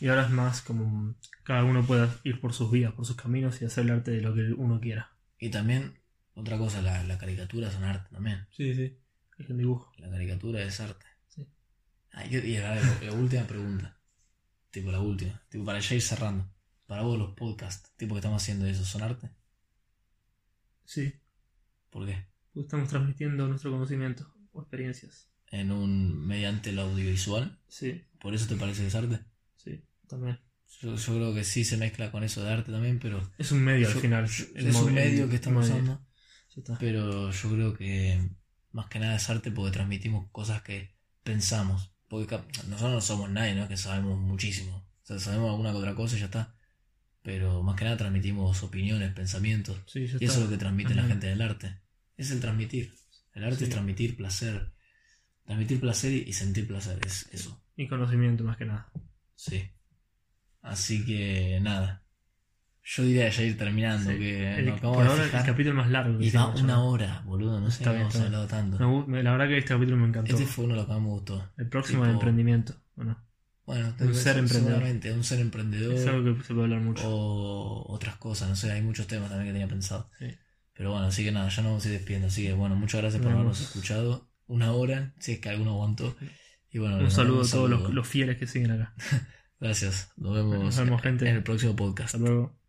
Y 0.00 0.08
ahora 0.08 0.24
es 0.26 0.30
más 0.30 0.62
como 0.62 1.14
cada 1.44 1.64
uno 1.64 1.84
pueda 1.86 2.14
ir 2.24 2.40
por 2.40 2.52
sus 2.52 2.70
vías, 2.70 2.92
por 2.92 3.04
sus 3.06 3.16
caminos 3.16 3.60
y 3.62 3.64
hacer 3.64 3.84
el 3.84 3.90
arte 3.92 4.10
de 4.12 4.20
lo 4.20 4.34
que 4.34 4.52
uno 4.52 4.80
quiera. 4.80 5.12
Y 5.38 5.50
también, 5.50 5.98
otra 6.34 6.56
cosa, 6.58 6.82
la, 6.82 7.02
la 7.04 7.18
caricatura 7.18 7.68
es 7.68 7.76
un 7.76 7.84
arte 7.84 8.08
también. 8.12 8.46
Sí, 8.56 8.74
sí. 8.74 8.96
Es 9.38 9.50
un 9.50 9.58
dibujo. 9.58 9.92
La 9.98 10.08
caricatura 10.10 10.62
es 10.62 10.80
arte. 10.80 11.06
Sí. 11.28 11.46
Ah, 12.12 12.24
y, 12.26 12.36
y 12.36 12.58
la, 12.58 12.76
la 13.02 13.12
última 13.12 13.42
pregunta. 13.44 13.96
Tipo, 14.70 14.90
la 14.92 15.00
última. 15.00 15.40
Tipo, 15.48 15.64
para 15.64 15.80
ya 15.80 15.94
ir 15.96 16.02
cerrando. 16.02 16.48
Para 16.86 17.02
vos 17.02 17.18
los 17.18 17.34
podcasts, 17.34 17.92
tipo 17.96 18.14
que 18.14 18.18
estamos 18.20 18.42
haciendo 18.42 18.66
eso, 18.66 18.84
¿son 18.84 19.02
arte? 19.02 19.30
Sí. 20.84 21.12
¿Por 21.90 22.06
qué? 22.06 22.26
Porque 22.52 22.66
estamos 22.66 22.88
transmitiendo 22.88 23.48
nuestro 23.48 23.70
conocimiento 23.70 24.32
o 24.52 24.60
experiencias. 24.60 25.28
En 25.50 25.70
un. 25.72 26.26
mediante 26.26 26.72
lo 26.72 26.82
audiovisual. 26.82 27.58
Sí, 27.68 28.04
¿Por 28.20 28.34
eso 28.34 28.46
te 28.46 28.56
parece 28.56 28.82
que 28.82 28.88
es 28.88 28.94
arte? 28.94 29.20
sí, 29.56 29.84
también. 30.08 30.38
Yo, 30.80 30.96
yo 30.96 31.14
creo 31.14 31.34
que 31.34 31.44
sí 31.44 31.64
se 31.64 31.76
mezcla 31.76 32.10
con 32.10 32.24
eso 32.24 32.42
de 32.42 32.52
arte 32.52 32.72
también, 32.72 32.98
pero. 32.98 33.30
Es 33.38 33.52
un 33.52 33.62
medio 33.62 33.88
yo- 33.88 33.94
al 33.94 34.00
final. 34.00 34.26
yo- 34.26 34.44
el 34.56 34.66
es 34.66 34.76
un 34.76 34.92
medio 34.94 35.24
el 35.24 35.30
que 35.30 35.36
estamos 35.36 35.66
usando. 35.66 36.04
Pero 36.78 37.30
yo 37.30 37.50
creo 37.50 37.74
que 37.74 38.30
más 38.72 38.86
que 38.86 38.98
nada 38.98 39.16
es 39.16 39.28
arte 39.30 39.50
porque 39.50 39.72
transmitimos 39.72 40.28
cosas 40.30 40.62
que 40.62 40.96
pensamos. 41.22 41.92
Porque 42.08 42.36
nosotros 42.68 42.92
no 42.92 43.00
somos 43.00 43.30
nadie, 43.30 43.54
¿no? 43.54 43.66
Que 43.68 43.76
sabemos 43.76 44.18
muchísimo. 44.18 44.76
O 44.76 45.06
sea, 45.06 45.18
sabemos 45.18 45.50
alguna 45.50 45.72
que 45.72 45.78
otra 45.78 45.94
cosa 45.94 46.16
y 46.16 46.20
ya 46.20 46.26
está. 46.26 46.56
Pero 47.24 47.62
más 47.62 47.74
que 47.76 47.84
nada 47.84 47.96
transmitimos 47.96 48.62
opiniones, 48.62 49.12
pensamientos. 49.14 49.78
Sí, 49.86 50.00
Y 50.00 50.04
está. 50.04 50.18
eso 50.24 50.34
es 50.34 50.44
lo 50.44 50.50
que 50.50 50.58
transmite 50.58 50.94
la 50.94 51.04
gente 51.04 51.26
del 51.26 51.40
arte. 51.42 51.80
Es 52.16 52.30
el 52.30 52.38
transmitir. 52.40 52.92
El 53.32 53.44
arte 53.44 53.56
Sí. 53.56 53.64
es 53.64 53.70
transmitir 53.70 54.16
placer. 54.16 54.72
Transmitir 55.44 55.80
placer 55.80 56.12
y 56.12 56.32
sentir 56.34 56.68
placer. 56.68 56.98
Es 57.04 57.26
eso. 57.32 57.60
Y 57.76 57.88
conocimiento 57.88 58.44
más 58.44 58.56
que 58.58 58.66
nada. 58.66 58.92
Sí. 59.34 59.64
Así 60.62 61.04
que 61.04 61.58
nada. 61.62 62.02
Yo 62.86 63.02
diría 63.04 63.30
ya 63.30 63.42
ir 63.42 63.56
terminando. 63.56 64.10
Sí. 64.10 64.18
Que 64.18 64.58
El, 64.58 64.74
por 64.74 65.06
ahora 65.06 65.42
capítulo 65.44 65.74
más 65.76 65.90
largo 65.90 66.18
que 66.18 66.24
Y 66.24 66.28
hicimos, 66.28 66.60
una 66.60 66.82
hora, 66.84 67.22
boludo. 67.24 67.58
No 67.58 67.70
sé 67.70 67.82
si 67.82 67.88
hemos 67.90 68.14
hablado 68.16 68.46
tanto. 68.46 69.06
Me 69.06 69.22
la 69.22 69.32
verdad 69.32 69.48
que 69.48 69.56
este 69.58 69.70
capítulo 69.72 69.96
me 69.96 70.08
encantó. 70.08 70.30
Este 70.34 70.44
fue 70.46 70.66
uno 70.66 70.74
de 70.74 70.80
los 70.80 70.86
que 70.86 70.92
más 70.92 71.00
me 71.02 71.08
gustó. 71.08 71.52
El 71.56 71.68
próximo 71.70 72.00
tipo- 72.00 72.06
de 72.08 72.12
emprendimiento. 72.12 72.74
Bueno, 72.94 73.18
Bueno, 73.66 73.94
Un 73.98 74.14
ser 74.14 74.36
emprendedor. 74.38 74.82
un 75.16 75.24
ser 75.24 75.40
emprendedor. 75.40 75.94
es 75.94 76.06
algo 76.06 76.36
que 76.36 76.42
se 76.44 76.48
puede 76.52 76.64
hablar 76.64 76.80
mucho. 76.80 77.02
o 77.08 77.92
otras 77.92 78.16
cosas, 78.16 78.48
no 78.50 78.56
sé, 78.56 78.70
hay 78.70 78.82
muchos 78.82 79.06
temas 79.06 79.28
también 79.30 79.48
que 79.48 79.52
tenía 79.52 79.68
pensado. 79.68 80.10
Sí. 80.18 80.26
Pero 80.74 80.90
bueno, 80.90 81.06
así 81.06 81.24
que 81.24 81.32
nada, 81.32 81.48
ya 81.48 81.62
nos 81.62 81.70
vamos 81.70 81.84
a 81.84 81.88
ir 81.88 81.94
despidiendo. 81.94 82.26
Así 82.28 82.42
que 82.44 82.52
bueno, 82.52 82.74
muchas 82.76 83.00
gracias 83.00 83.22
por 83.22 83.30
Nos 83.30 83.38
habernos 83.38 83.60
escuchado. 83.60 84.28
Una 84.46 84.72
hora, 84.72 85.14
si 85.18 85.32
es 85.32 85.38
que 85.38 85.48
alguno 85.48 85.70
aguantó. 85.72 86.14
Y 86.70 86.78
bueno, 86.78 86.98
Un 86.98 87.10
saludo 87.10 87.42
a 87.42 87.48
todos 87.48 87.94
los 87.94 88.06
fieles 88.08 88.36
que 88.36 88.46
siguen 88.46 88.72
acá. 88.72 88.94
Gracias. 89.60 90.10
Nos 90.16 90.34
vemos, 90.34 90.58
Nos 90.58 90.76
vemos, 90.76 91.00
gente. 91.00 91.28
en 91.28 91.36
el 91.36 91.42
próximo 91.42 91.74
podcast. 91.76 92.14
Hasta 92.16 92.26
luego. 92.26 92.63